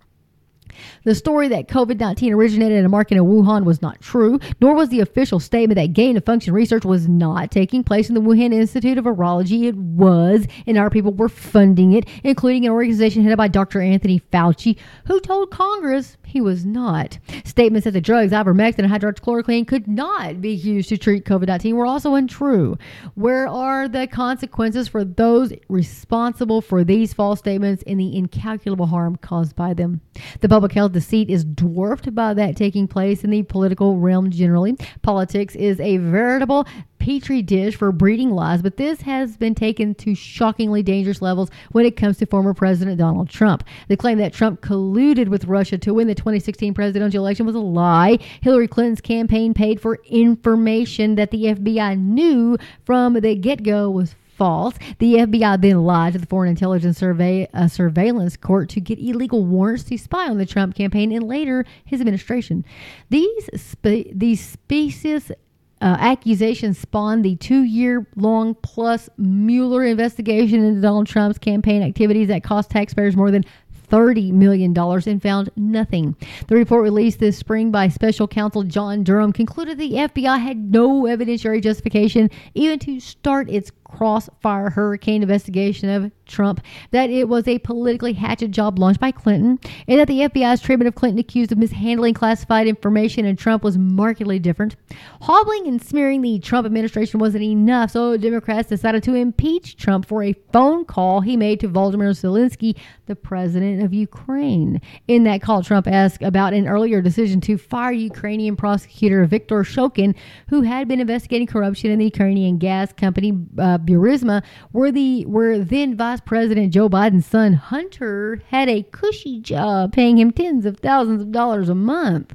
The 1.05 1.15
story 1.15 1.49
that 1.49 1.69
COVID 1.69 1.99
19 1.99 2.33
originated 2.33 2.79
in 2.79 2.85
a 2.85 2.89
market 2.89 3.17
in 3.17 3.25
Wuhan 3.25 3.65
was 3.65 3.83
not 3.83 4.01
true, 4.01 4.39
nor 4.61 4.75
was 4.75 4.89
the 4.89 5.01
official 5.01 5.41
statement 5.41 5.77
that 5.77 5.93
gain 5.93 6.17
of 6.17 6.25
function 6.25 6.53
research 6.53 6.85
was 6.85 7.09
not 7.09 7.51
taking 7.51 7.85
place 7.85 8.09
in 8.09 8.15
the 8.15 8.21
Wuhan 8.21 8.53
Institute 8.53 8.99
of 8.99 9.05
Virology. 9.05 9.65
It 9.65 9.77
was, 9.77 10.47
and 10.67 10.79
our 10.79 10.91
people 10.91 11.13
were 11.13 11.29
funding 11.29 11.93
it, 11.93 12.07
including 12.25 12.67
an 12.67 12.73
organization 12.73 13.23
headed 13.23 13.39
by 13.39 13.49
Dr. 13.49 13.81
Anthony 13.81 14.21
Fauci, 14.33 14.77
who 15.07 15.21
told 15.21 15.51
Congress 15.51 16.17
he 16.29 16.41
was 16.43 16.67
not. 16.67 17.19
Statements 17.45 17.87
that 17.87 17.93
the 17.93 18.01
drugs 18.01 18.33
ivermectin 18.33 18.81
and 18.81 18.93
hydroxychloroquine 18.93 19.67
could 19.67 19.89
not 19.89 20.43
be 20.43 20.53
used 20.53 20.91
to 20.91 20.99
treat 20.99 21.25
COVID 21.25 21.47
19 21.47 21.75
were 21.75 21.87
also 21.87 22.15
untrue. 22.15 22.77
Where 23.15 23.49
are 23.49 23.89
the 23.89 24.07
consequences 24.07 24.89
for 24.89 25.05
those 25.05 25.55
responsible 25.69 26.61
for 26.61 26.85
these 26.85 27.15
false 27.15 27.39
statements 27.39 27.83
and 27.87 27.99
the 27.99 28.15
incalculable 28.15 28.87
harm 28.87 29.17
caused 29.17 29.57
by 29.57 29.73
them? 29.73 30.03
The 30.41 30.51
public 30.51 30.73
health 30.73 30.93
deceit 30.93 31.31
is 31.31 31.45
dwarfed 31.45 32.15
by 32.15 32.35
that 32.35 32.57
taking 32.57 32.87
place 32.87 33.25
in 33.25 33.31
the 33.31 33.43
political 33.45 33.99
realm 33.99 34.31
generally. 34.31 34.77
Politics 35.01 35.57
is 35.57 35.81
a 35.81 35.97
veritable 35.97 36.67
petri 37.09 37.41
dish 37.41 37.75
for 37.75 37.91
breeding 37.91 38.29
lies, 38.29 38.61
but 38.61 38.77
this 38.77 39.01
has 39.01 39.39
been 39.39 39.55
taken 39.55 39.95
to 39.95 40.15
shockingly 40.15 40.83
dangerous 40.83 41.23
levels 41.23 41.49
when 41.73 41.87
it 41.87 41.97
comes 41.97 42.19
to 42.19 42.27
former 42.27 42.53
President 42.53 42.99
Donald 42.99 43.31
Trump. 43.31 43.65
The 43.89 43.97
claim 43.97 44.19
that 44.19 44.35
Trump 44.35 44.61
colluded 44.61 45.29
with 45.29 45.47
Russia 45.47 45.79
to 45.79 45.95
win 45.95 46.07
the 46.07 46.15
2016 46.15 46.75
presidential 46.75 47.25
election 47.25 47.47
was 47.47 47.55
a 47.55 47.61
lie. 47.61 48.19
Hillary 48.43 48.69
Clinton's 48.69 49.01
campaign 49.01 49.55
paid 49.55 49.81
for 49.81 50.01
information 50.05 51.15
that 51.15 51.31
the 51.31 51.45
FBI 51.45 51.99
knew 51.99 52.59
from 52.85 53.15
the 53.15 53.35
get 53.37 53.63
go 53.63 53.89
was 53.89 54.15
false. 54.37 54.75
The 54.99 55.15
FBI 55.15 55.63
then 55.63 55.85
lied 55.85 56.13
to 56.13 56.19
the 56.19 56.27
Foreign 56.27 56.51
Intelligence 56.51 56.99
Survey 56.99 57.49
uh, 57.55 57.69
Surveillance 57.69 58.37
Court 58.37 58.69
to 58.69 58.83
get 58.83 58.99
illegal 58.99 59.47
warrants 59.47 59.85
to 59.85 59.97
spy 59.97 60.29
on 60.29 60.37
the 60.37 60.45
Trump 60.45 60.75
campaign 60.75 61.11
and 61.13 61.25
later 61.25 61.65
his 61.87 62.01
administration. 62.01 62.67
These 63.09 63.49
spe- 63.57 64.13
these 64.13 64.47
specious 64.47 65.33
uh, 65.81 65.97
accusations 65.99 66.79
spawned 66.79 67.25
the 67.25 67.37
two 67.37 67.63
year 67.63 68.07
long 68.17 68.55
plus 68.57 69.09
Mueller 69.17 69.85
investigation 69.85 70.65
into 70.65 70.81
Donald 70.81 71.07
Trump's 71.07 71.39
campaign 71.39 71.83
activities 71.83 72.29
that 72.29 72.43
cost 72.43 72.71
taxpayers 72.71 73.17
more 73.17 73.31
than 73.31 73.45
$30 73.91 74.33
million 74.33 74.77
and 74.77 75.23
found 75.23 75.51
nothing. 75.57 76.15
The 76.47 76.57
report 76.57 76.83
released 76.83 77.21
this 77.21 77.39
spring 77.39 77.71
by 77.71 77.89
special 77.89 78.29
counsel 78.29 78.63
John 78.63 79.03
Durham 79.03 79.33
concluded 79.33 79.79
the 79.79 79.93
FBI 79.93 80.39
had 80.41 80.71
no 80.73 81.05
evidentiary 81.05 81.63
justification 81.63 82.31
even 82.55 82.79
to 82.81 83.01
start 83.01 83.49
its 83.49 83.71
crossfire 83.89 84.71
hurricane 84.71 85.23
investigation 85.23 85.89
of 85.89 86.13
Trump, 86.27 86.63
that 86.91 87.11
it 87.11 87.29
was 87.29 87.49
a 87.49 87.59
politically 87.59 88.13
hatchet 88.13 88.51
job 88.51 88.79
launched 88.79 89.01
by 89.01 89.11
Clinton, 89.11 89.59
and 89.89 89.99
that 89.99 90.07
the 90.07 90.21
FBI's 90.21 90.61
treatment 90.61 90.87
of 90.87 90.95
Clinton 90.95 91.19
accused 91.19 91.51
of 91.51 91.59
mishandling 91.59 92.15
classified 92.15 92.67
information 92.67 93.25
and 93.25 93.39
Trump 93.39 93.65
was 93.65 93.79
markedly 93.79 94.39
different. 94.39 94.77
Hobbling 95.23 95.67
and 95.67 95.83
smearing 95.83 96.23
the 96.23 96.39
Trump 96.39 96.67
administration 96.67 97.19
wasn't 97.19 97.45
enough, 97.45 97.91
so 97.91 98.17
Democrats 98.17 98.69
decided 98.69 99.03
to 99.05 99.15
impeach 99.15 99.77
Trump 99.77 100.07
for 100.07 100.23
a 100.23 100.35
phone 100.53 100.85
call 100.85 101.21
he 101.21 101.37
made 101.37 101.61
to 101.61 101.69
Volodymyr 101.69 102.11
Zelensky, 102.11 102.77
the 103.07 103.17
president 103.17 103.83
of 103.83 103.95
Ukraine. 103.95 104.81
In 105.09 105.25
that 105.25 105.43
call, 105.43 105.63
Trump 105.63 105.89
asked 105.89 106.23
about 106.23 106.53
an 106.53 106.69
earlier 106.69 107.01
decision 107.01 107.41
to 107.43 107.57
fire 107.57 107.93
Ukrainian 107.93 108.57
prosecutor 108.57 109.25
Viktor 109.25 109.63
Shokin, 109.63 110.15
who 110.49 110.63
had 110.63 110.89
been 110.89 111.01
investigating 111.01 111.47
corruption 111.47 111.91
in 111.91 111.99
the 111.99 112.05
Ukrainian 112.05 112.59
gas 112.59 112.93
company 112.93 113.33
uh, 113.59 113.78
Burisma, 113.87 114.43
where 114.73 114.93
the 114.93 115.25
where 115.27 115.59
then 115.59 115.97
Vice 115.97 116.21
President 116.21 116.73
Joe 116.73 116.89
Biden's 116.89 117.27
son 117.27 117.55
Hunter 117.55 118.43
had 118.49 118.69
a 118.69 118.83
cushy 118.83 119.41
job 119.41 119.93
paying 119.93 120.19
him 120.19 120.31
tens 120.31 120.67
of 120.67 120.79
thousands 120.79 121.23
of 121.23 121.33
dollars 121.33 121.69
a 121.69 121.75
month. 121.75 122.35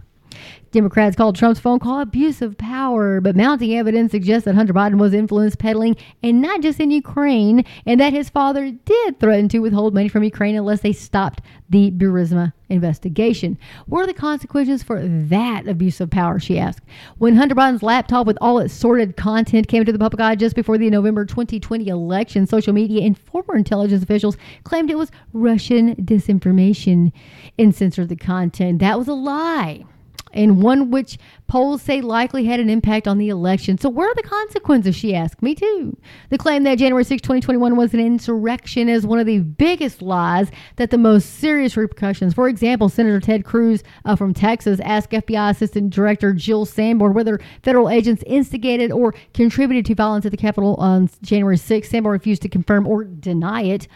Democrats 0.72 1.16
called 1.16 1.36
Trump's 1.36 1.60
phone 1.60 1.80
call 1.80 2.00
abuse 2.00 2.42
of 2.42 2.58
power, 2.58 3.22
but 3.22 3.36
mounting 3.36 3.76
evidence 3.76 4.12
suggests 4.12 4.46
that 4.46 4.56
Hunter 4.56 4.74
Biden 4.74 4.98
was 4.98 5.14
influence 5.14 5.56
peddling, 5.56 5.96
and 6.24 6.42
not 6.42 6.62
just 6.62 6.80
in 6.80 6.90
Ukraine, 6.90 7.64
and 7.86 8.00
that 8.00 8.12
his 8.12 8.30
father 8.30 8.72
did 8.72 9.20
threaten 9.20 9.48
to 9.50 9.60
withhold 9.60 9.94
money 9.94 10.08
from 10.08 10.24
Ukraine 10.24 10.56
unless 10.56 10.82
they 10.82 10.92
stopped 10.92 11.42
the 11.70 11.92
Burisma 11.92 12.54
investigation. 12.70 13.58
What 13.86 14.02
are 14.02 14.08
the 14.08 14.14
consequences 14.14 14.82
for 14.82 15.08
that 15.08 15.68
abuse 15.68 16.02
of 16.02 16.10
power? 16.10 16.40
She 16.40 16.58
asked. 16.58 16.82
When 17.20 17.36
Hunter 17.36 17.56
Biden's 17.56 17.84
laptop 17.84 18.26
with 18.26 18.38
all 18.42 18.58
its 18.58 18.74
sordid 18.74 19.16
content 19.16 19.68
came 19.68 19.86
to 19.86 19.92
the 19.92 20.00
public 20.00 20.22
eye 20.22 20.36
just 20.36 20.56
before 20.56 20.78
the 20.78 20.90
November 20.90 21.26
2020 21.26 21.88
election, 21.88 22.48
social 22.48 22.74
media 22.74 23.04
and 23.06 23.18
former 23.18 23.56
intelligence 23.56 24.04
officials 24.04 24.38
claimed 24.64 24.90
it 24.90 24.98
was 24.98 25.12
Russian 25.34 25.96
disinformation 25.98 27.12
and 27.60 27.76
censored 27.76 28.10
the 28.10 28.16
content. 28.16 28.80
That 28.80 28.98
was 28.98 29.08
a 29.08 29.14
lie 29.14 29.86
and 30.34 30.62
one 30.62 30.92
which 30.92 31.18
polls 31.48 31.82
say 31.82 32.02
likely 32.02 32.46
had 32.46 32.60
an 32.60 32.70
impact 32.70 33.08
on 33.08 33.18
the 33.18 33.30
election. 33.30 33.78
So, 33.78 33.90
where 33.90 34.10
are 34.10 34.16
the 34.16 34.24
consequences? 34.24 34.96
She 34.96 35.16
asked. 35.16 35.42
Me 35.42 35.56
too. 35.56 35.96
The 36.30 36.38
claim 36.38 36.64
that 36.64 36.80
January 36.80 37.04
6, 37.04 37.22
2021 37.22 37.76
was 37.76 37.94
an 37.94 38.00
insurrection 38.00 38.90
is 38.90 39.06
one 39.06 39.20
of 39.20 39.26
the 39.26 39.40
biggest 39.40 40.02
lies 40.02 40.50
that 40.78 40.90
the 40.90 40.98
most 40.98 41.36
serious 41.36 41.78
repercussions. 41.78 42.34
For 42.34 42.48
example, 42.48 42.90
Senator 42.90 43.20
Ted 43.20 43.46
Cruz 43.46 43.84
uh, 44.06 44.16
from 44.16 44.34
Texas 44.34 44.80
asked 44.82 45.12
FBI 45.12 45.52
Assistant 45.52 45.92
Director 45.92 46.34
Jill 46.34 46.66
Sanborn 46.66 47.14
whether 47.14 47.40
federal 47.62 47.90
agents 47.90 48.24
instigated 48.26 48.92
or 48.92 49.14
contributed 49.34 49.86
to 49.86 49.96
violence 49.96 50.26
at 50.26 50.32
the 50.32 50.38
Capitol 50.38 50.76
on 50.76 51.10
January 51.22 51.58
6. 51.58 51.90
Sanborn 51.90 52.14
refused 52.14 52.42
to 52.42 52.50
confirm 52.50 52.88
or 52.88 53.04
deny 53.04 53.64
it. 53.64 53.88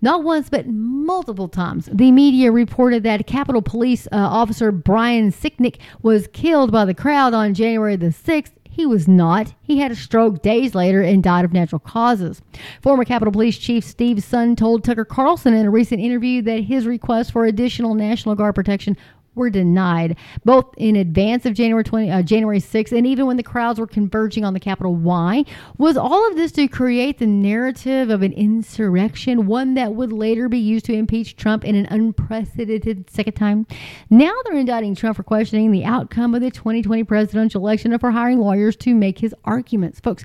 Not 0.00 0.24
once, 0.24 0.48
but 0.48 0.66
multiple 0.66 1.48
times. 1.48 1.88
The 1.92 2.12
media 2.12 2.52
reported 2.52 3.02
that 3.04 3.26
Capitol 3.26 3.62
Police 3.62 4.06
uh, 4.12 4.16
Officer 4.16 4.70
Brian 4.72 5.32
Sicknick 5.32 5.78
was 6.02 6.28
killed 6.32 6.70
by 6.72 6.84
the 6.84 6.94
crowd 6.94 7.34
on 7.34 7.54
January 7.54 7.96
the 7.96 8.06
6th. 8.06 8.52
He 8.76 8.84
was 8.84 9.08
not. 9.08 9.54
He 9.62 9.78
had 9.78 9.90
a 9.90 9.96
stroke 9.96 10.42
days 10.42 10.74
later 10.74 11.00
and 11.00 11.22
died 11.22 11.46
of 11.46 11.52
natural 11.54 11.78
causes. 11.78 12.42
Former 12.82 13.06
Capitol 13.06 13.32
Police 13.32 13.56
Chief 13.56 13.82
Steve 13.82 14.18
Sund 14.18 14.58
told 14.58 14.84
Tucker 14.84 15.06
Carlson 15.06 15.54
in 15.54 15.64
a 15.64 15.70
recent 15.70 16.02
interview 16.02 16.42
that 16.42 16.64
his 16.64 16.86
request 16.86 17.32
for 17.32 17.46
additional 17.46 17.94
National 17.94 18.34
Guard 18.34 18.54
protection 18.54 18.94
were 19.36 19.50
denied, 19.50 20.16
both 20.44 20.74
in 20.76 20.96
advance 20.96 21.46
of 21.46 21.54
January 21.54 21.84
20, 21.84 22.10
uh, 22.10 22.22
January 22.22 22.58
6th 22.58 22.96
and 22.96 23.06
even 23.06 23.26
when 23.26 23.36
the 23.36 23.42
crowds 23.42 23.78
were 23.78 23.86
converging 23.86 24.44
on 24.44 24.54
the 24.54 24.60
Capitol. 24.60 24.94
Why? 24.94 25.44
Was 25.78 25.96
all 25.96 26.28
of 26.28 26.36
this 26.36 26.50
to 26.52 26.66
create 26.66 27.18
the 27.18 27.26
narrative 27.26 28.10
of 28.10 28.22
an 28.22 28.32
insurrection, 28.32 29.46
one 29.46 29.74
that 29.74 29.94
would 29.94 30.12
later 30.12 30.48
be 30.48 30.58
used 30.58 30.86
to 30.86 30.94
impeach 30.94 31.36
Trump 31.36 31.64
in 31.64 31.76
an 31.76 31.86
unprecedented 31.90 33.08
second 33.10 33.34
time? 33.34 33.66
Now 34.10 34.32
they're 34.44 34.58
indicting 34.58 34.94
Trump 34.94 35.16
for 35.16 35.22
questioning 35.22 35.70
the 35.70 35.84
outcome 35.84 36.34
of 36.34 36.40
the 36.40 36.50
2020 36.50 37.04
presidential 37.04 37.60
election 37.60 37.92
and 37.92 38.00
for 38.00 38.10
hiring 38.10 38.40
lawyers 38.40 38.76
to 38.76 38.94
make 38.94 39.18
his 39.18 39.34
arguments. 39.44 40.00
Folks, 40.00 40.24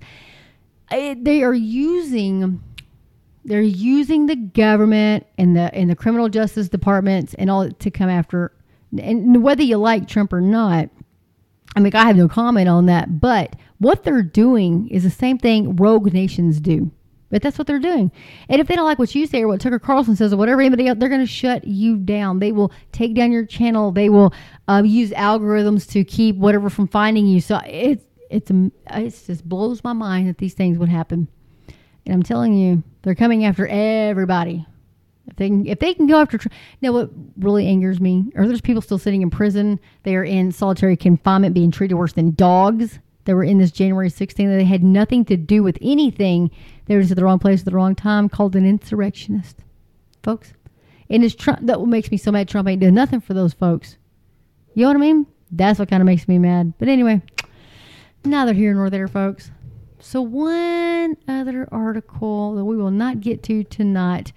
it, 0.90 1.24
they 1.24 1.44
are 1.44 1.54
using 1.54 2.62
they're 3.44 3.62
using 3.62 4.28
the 4.28 4.36
government 4.36 5.26
and 5.38 5.56
the 5.56 5.74
and 5.74 5.90
the 5.90 5.96
criminal 5.96 6.30
justice 6.30 6.70
departments 6.70 7.34
and 7.36 7.50
all 7.50 7.70
to 7.70 7.92
come 7.92 8.10
after 8.10 8.52
and 9.00 9.44
whether 9.44 9.64
you 9.64 9.78
like 9.78 10.08
Trump 10.08 10.34
or 10.34 10.42
not, 10.42 10.90
I 11.76 11.80
mean, 11.80 11.96
I 11.96 12.06
have 12.06 12.18
no 12.18 12.28
comment 12.28 12.68
on 12.68 12.88
that, 12.88 13.20
but 13.20 13.56
what 13.80 14.04
they're 14.04 14.22
doing 14.24 14.88
is 14.90 15.04
the 15.04 15.10
same 15.10 15.38
thing 15.38 15.76
rogue 15.76 16.14
nations 16.14 16.60
do. 16.60 16.92
But 17.30 17.42
that's 17.42 17.58
what 17.58 17.66
they're 17.66 17.80
doing. 17.80 18.12
And 18.50 18.60
if 18.60 18.68
they 18.68 18.76
don't 18.76 18.86
like 18.86 19.00
what 19.00 19.16
you 19.16 19.26
say 19.26 19.42
or 19.42 19.48
what 19.48 19.62
Tucker 19.62 19.80
Carlson 19.80 20.18
says 20.18 20.34
or 20.34 20.38
whatever 20.38 20.60
anybody 20.60 20.88
else, 20.88 21.00
they're 21.00 21.08
going 21.08 21.22
to 21.22 21.26
shut 21.26 21.66
you 21.66 21.96
down. 21.96 22.40
They 22.40 22.52
will 22.52 22.74
take 22.92 23.16
down 23.16 23.32
your 23.32 23.46
channel. 23.46 23.94
They 23.94 24.10
will 24.10 24.34
uh, 24.68 24.84
use 24.86 25.12
algorithms 25.12 25.90
to 25.92 26.04
keep 26.04 26.36
whatever 26.36 26.70
from 26.70 26.88
finding 26.88 27.26
you. 27.26 27.40
So 27.40 27.62
it's 27.66 28.04
it's 28.30 28.52
it 28.52 29.26
just 29.26 29.48
blows 29.48 29.82
my 29.84 29.94
mind 29.94 30.28
that 30.28 30.40
these 30.40 30.54
things 30.54 30.78
would 30.78 30.90
happen. 30.90 31.30
And 32.06 32.14
I'm 32.14 32.24
telling 32.24 32.54
you, 32.54 32.84
they're 33.02 33.16
coming 33.16 33.46
after 33.46 33.66
everybody. 33.66 34.66
If 35.28 35.36
they 35.36 35.50
can, 35.50 35.66
if 35.66 35.80
they 35.80 35.94
can 35.94 36.08
go 36.08 36.20
after, 36.20 36.40
now 36.82 36.94
what 36.94 37.10
really 37.38 37.68
angers 37.68 38.02
me 38.02 38.26
are 38.36 38.48
there's 38.48 38.62
people 38.62 38.82
still 38.82 38.98
sitting 38.98 39.22
in 39.22 39.30
prison. 39.30 39.80
They 40.04 40.16
are 40.16 40.24
in 40.24 40.52
solitary 40.52 40.98
confinement, 40.98 41.54
being 41.54 41.72
treated 41.72 41.96
worse 41.96 42.14
than 42.14 42.32
dogs. 42.32 43.00
They 43.26 43.34
were 43.34 43.44
in 43.44 43.60
this 43.60 43.72
January 43.72 44.10
16th. 44.10 44.36
They 44.36 44.64
had 44.64 44.84
nothing 44.84 45.26
to 45.26 45.38
do 45.38 45.62
with 45.62 45.78
anything. 45.82 46.50
They 46.86 46.96
were 46.96 47.02
just 47.02 47.12
at 47.12 47.18
the 47.18 47.24
wrong 47.24 47.40
place 47.40 47.60
at 47.60 47.66
the 47.66 47.72
wrong 47.72 47.96
time. 47.96 48.30
Called 48.30 48.56
an 48.56 48.66
insurrectionist, 48.66 49.58
folks. 50.24 50.54
And 51.10 51.24
it's 51.24 51.36
Trump 51.36 51.60
that 51.64 51.80
what 51.80 51.90
makes 51.90 52.10
me 52.10 52.18
so 52.18 52.32
mad. 52.32 52.50
Trump 52.50 52.68
ain't 52.68 52.82
doing 52.82 52.96
nothing 52.96 53.22
for 53.22 53.34
those 53.34 53.54
folks. 53.54 53.98
You 54.74 54.84
know 54.84 54.90
what 54.90 54.98
I 54.98 55.02
mean? 55.02 55.28
That's 55.52 55.78
what 55.78 55.90
kind 55.90 56.02
of 56.02 56.06
makes 56.06 56.28
me 56.28 56.40
mad. 56.40 56.74
But 56.80 56.88
anyway, 56.88 57.22
neither 58.24 58.54
here 58.54 58.74
nor 58.74 58.90
there, 58.90 59.08
folks. 59.08 59.52
So 60.00 60.22
one 60.22 61.18
other 61.28 61.68
article 61.72 62.56
that 62.56 62.66
we 62.66 62.76
will 62.76 62.92
not 62.92 63.20
get 63.20 63.44
to 63.44 63.64
tonight 63.64 64.34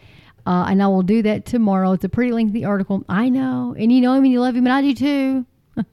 uh, 0.47 0.67
and 0.69 0.83
I 0.83 0.87
will 0.89 1.03
do 1.03 1.23
that 1.23 1.47
tomorrow. 1.47 1.93
It's 1.93 2.05
a 2.05 2.09
pretty 2.09 2.33
lengthy 2.33 2.65
article. 2.65 3.05
I 3.09 3.29
know. 3.29 3.75
And 3.79 3.91
you 3.91 4.01
know 4.01 4.13
him 4.13 4.25
and 4.25 4.33
you 4.33 4.41
love 4.41 4.55
him, 4.55 4.67
and 4.67 4.73
I 4.73 4.83
do 4.83 4.95
too. 4.95 5.47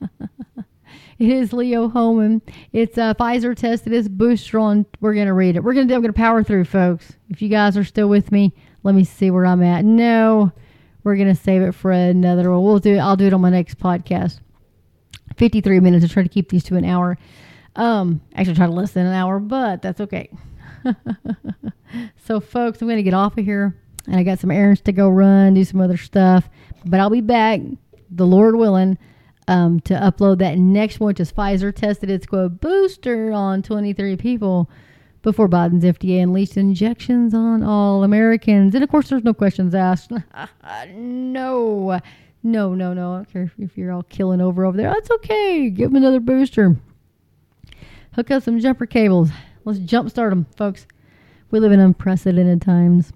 it 1.20 1.30
is 1.30 1.54
Leo 1.54 1.88
Hohmann. 1.88 2.42
It's 2.74 2.98
uh, 2.98 3.14
Pfizer 3.14 3.56
tested 3.56 3.94
It 3.94 3.96
is 3.96 4.10
booster 4.10 4.60
on. 4.60 4.86
We're 5.00 5.14
going 5.14 5.28
to 5.28 5.34
read 5.34 5.56
it. 5.56 5.64
We're 5.64 5.74
going 5.74 5.88
to 5.88 5.92
do 5.92 5.96
I'm 5.96 6.02
going 6.02 6.14
to 6.14 6.18
power 6.18 6.44
through, 6.44 6.66
folks. 6.66 7.14
If 7.30 7.42
you 7.42 7.48
guys 7.48 7.78
are 7.78 7.86
still 7.86 8.10
with 8.10 8.32
me, 8.32 8.54
let 8.84 8.94
me 8.94 9.06
see 9.06 9.32
where 9.32 9.46
I'm 9.46 9.64
at. 9.64 9.86
No, 9.86 10.52
we're 11.04 11.16
going 11.16 11.34
to 11.34 11.42
save 11.42 11.62
it 11.62 11.72
for 11.74 11.92
another 11.92 12.52
one. 12.52 12.64
We'll 12.64 12.80
do 12.80 12.96
it. 12.96 13.00
I'll 13.00 13.16
do 13.16 13.28
it 13.28 13.34
on 13.34 13.42
my 13.42 13.50
next 13.50 13.80
podcast. 13.80 14.42
53 15.38 15.80
minutes. 15.80 16.04
I 16.04 16.10
try 16.10 16.24
to 16.24 16.30
keep 16.30 16.50
these 16.50 16.66
to 16.66 16.76
an 16.76 16.84
hour. 16.84 17.18
Um, 17.78 18.20
actually, 18.36 18.56
try 18.56 18.66
to 18.66 18.72
less 18.74 18.92
than 18.92 19.06
an 19.06 19.14
hour, 19.14 19.40
but 19.40 19.82
that's 19.82 20.02
okay. 20.02 20.30
so, 22.26 22.42
folks, 22.42 22.82
I'm 22.82 22.88
going 22.88 22.98
to 22.98 23.04
get 23.04 23.14
off 23.14 23.38
of 23.38 23.46
here 23.46 23.81
and 24.08 24.16
I 24.16 24.24
got 24.24 24.40
some 24.40 24.52
errands 24.52 24.82
to 24.82 24.92
go 24.92 25.10
run, 25.10 25.54
do 25.54 25.64
some 25.64 25.82
other 25.82 25.98
stuff. 25.98 26.50
But 26.86 27.00
I'll 27.00 27.10
be 27.10 27.22
back, 27.22 27.62
the 28.10 28.26
Lord 28.26 28.56
willing, 28.56 28.98
um, 29.48 29.80
to 29.82 29.94
upload 29.94 30.40
that 30.40 30.58
next 30.58 31.00
one, 31.00 31.08
which 31.08 31.20
is 31.20 31.32
Pfizer 31.32 31.74
tested 31.74 32.10
its 32.10 32.26
quote 32.26 32.62
booster 32.62 33.32
on 33.32 33.62
23 33.62 34.16
people 34.18 34.70
before 35.22 35.48
Biden's 35.48 35.84
FDA 35.84 36.22
unleashed 36.24 36.58
injections 36.58 37.34
on 37.34 37.64
all 37.64 38.04
Americans. 38.04 38.74
And 38.74 38.84
of 38.84 38.90
course, 38.90 39.10
there's 39.10 39.24
no 39.24 39.34
questions 39.34 39.76
asked. 39.76 40.12
no, 40.88 42.00
no, 42.44 42.74
no, 42.74 42.94
no. 42.94 43.14
I 43.14 43.16
don't 43.18 43.32
care 43.32 43.52
if 43.60 43.78
you're 43.78 43.92
all 43.92 44.04
killing 44.04 44.42
over 44.42 44.66
over 44.66 44.78
there. 44.78 44.92
That's 44.92 45.12
okay. 45.12 45.70
Give 45.70 45.92
them 45.92 45.98
another 45.98 46.20
booster. 46.20 46.78
Hook 48.16 48.32
up 48.32 48.44
some 48.44 48.60
jumper 48.60 48.86
cables. 48.86 49.30
Let's 49.64 49.80
jumpstart 49.80 50.32
them, 50.32 50.48
folks. 50.58 50.88
We 51.52 51.60
live 51.60 51.72
in 51.72 51.80
unprecedented 51.80 52.62
times. 52.62 53.14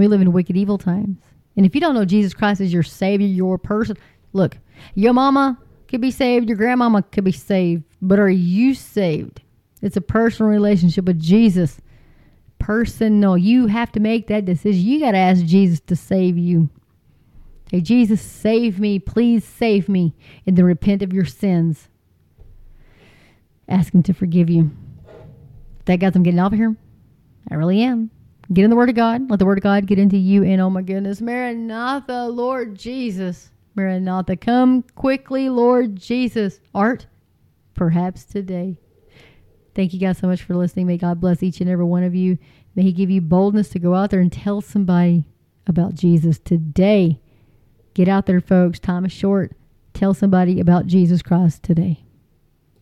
We 0.00 0.08
live 0.08 0.22
in 0.22 0.32
wicked, 0.32 0.56
evil 0.56 0.78
times. 0.78 1.18
And 1.58 1.66
if 1.66 1.74
you 1.74 1.80
don't 1.82 1.94
know 1.94 2.06
Jesus 2.06 2.32
Christ 2.32 2.62
as 2.62 2.72
your 2.72 2.82
Savior, 2.82 3.26
your 3.26 3.58
person, 3.58 3.98
look, 4.32 4.56
your 4.94 5.12
mama 5.12 5.58
could 5.88 6.00
be 6.00 6.10
saved, 6.10 6.48
your 6.48 6.56
grandmama 6.56 7.02
could 7.02 7.24
be 7.24 7.32
saved, 7.32 7.84
but 8.00 8.18
are 8.18 8.30
you 8.30 8.72
saved? 8.72 9.42
It's 9.82 9.98
a 9.98 10.00
personal 10.00 10.50
relationship 10.50 11.04
with 11.04 11.20
Jesus. 11.20 11.82
Personal. 12.58 13.36
You 13.36 13.66
have 13.66 13.92
to 13.92 14.00
make 14.00 14.28
that 14.28 14.46
decision. 14.46 14.80
You 14.80 15.00
got 15.00 15.12
to 15.12 15.18
ask 15.18 15.44
Jesus 15.44 15.80
to 15.80 15.96
save 15.96 16.38
you. 16.38 16.70
Hey, 17.70 17.82
Jesus, 17.82 18.22
save 18.22 18.80
me. 18.80 18.98
Please 18.98 19.44
save 19.44 19.86
me. 19.86 20.14
And 20.46 20.56
then 20.56 20.64
repent 20.64 21.02
of 21.02 21.12
your 21.12 21.26
sins. 21.26 21.88
Ask 23.68 23.92
Him 23.92 24.02
to 24.04 24.14
forgive 24.14 24.48
you. 24.48 24.70
That 25.84 25.96
guys, 25.96 26.16
I'm 26.16 26.22
getting 26.22 26.40
off 26.40 26.52
of 26.52 26.58
here. 26.58 26.74
I 27.50 27.54
really 27.56 27.82
am. 27.82 28.10
Get 28.52 28.64
in 28.64 28.70
the 28.70 28.76
Word 28.76 28.88
of 28.88 28.96
God. 28.96 29.30
Let 29.30 29.38
the 29.38 29.46
Word 29.46 29.58
of 29.58 29.62
God 29.62 29.86
get 29.86 29.98
into 29.98 30.16
you. 30.16 30.42
And 30.42 30.60
oh 30.60 30.70
my 30.70 30.82
goodness, 30.82 31.20
Maranatha, 31.20 32.26
Lord 32.26 32.76
Jesus. 32.76 33.50
Maranatha, 33.76 34.36
come 34.36 34.82
quickly, 34.96 35.48
Lord 35.48 35.94
Jesus. 35.94 36.58
Art, 36.74 37.06
perhaps 37.74 38.24
today. 38.24 38.76
Thank 39.74 39.94
you 39.94 40.00
guys 40.00 40.18
so 40.18 40.26
much 40.26 40.42
for 40.42 40.56
listening. 40.56 40.88
May 40.88 40.96
God 40.96 41.20
bless 41.20 41.42
each 41.42 41.60
and 41.60 41.70
every 41.70 41.84
one 41.84 42.02
of 42.02 42.14
you. 42.14 42.38
May 42.74 42.82
He 42.82 42.92
give 42.92 43.08
you 43.08 43.20
boldness 43.20 43.68
to 43.70 43.78
go 43.78 43.94
out 43.94 44.10
there 44.10 44.20
and 44.20 44.32
tell 44.32 44.60
somebody 44.60 45.24
about 45.66 45.94
Jesus 45.94 46.38
today. 46.40 47.20
Get 47.94 48.08
out 48.08 48.26
there, 48.26 48.40
folks. 48.40 48.80
Time 48.80 49.04
is 49.04 49.12
short. 49.12 49.52
Tell 49.94 50.12
somebody 50.12 50.58
about 50.58 50.86
Jesus 50.86 51.22
Christ 51.22 51.62
today. 51.62 52.04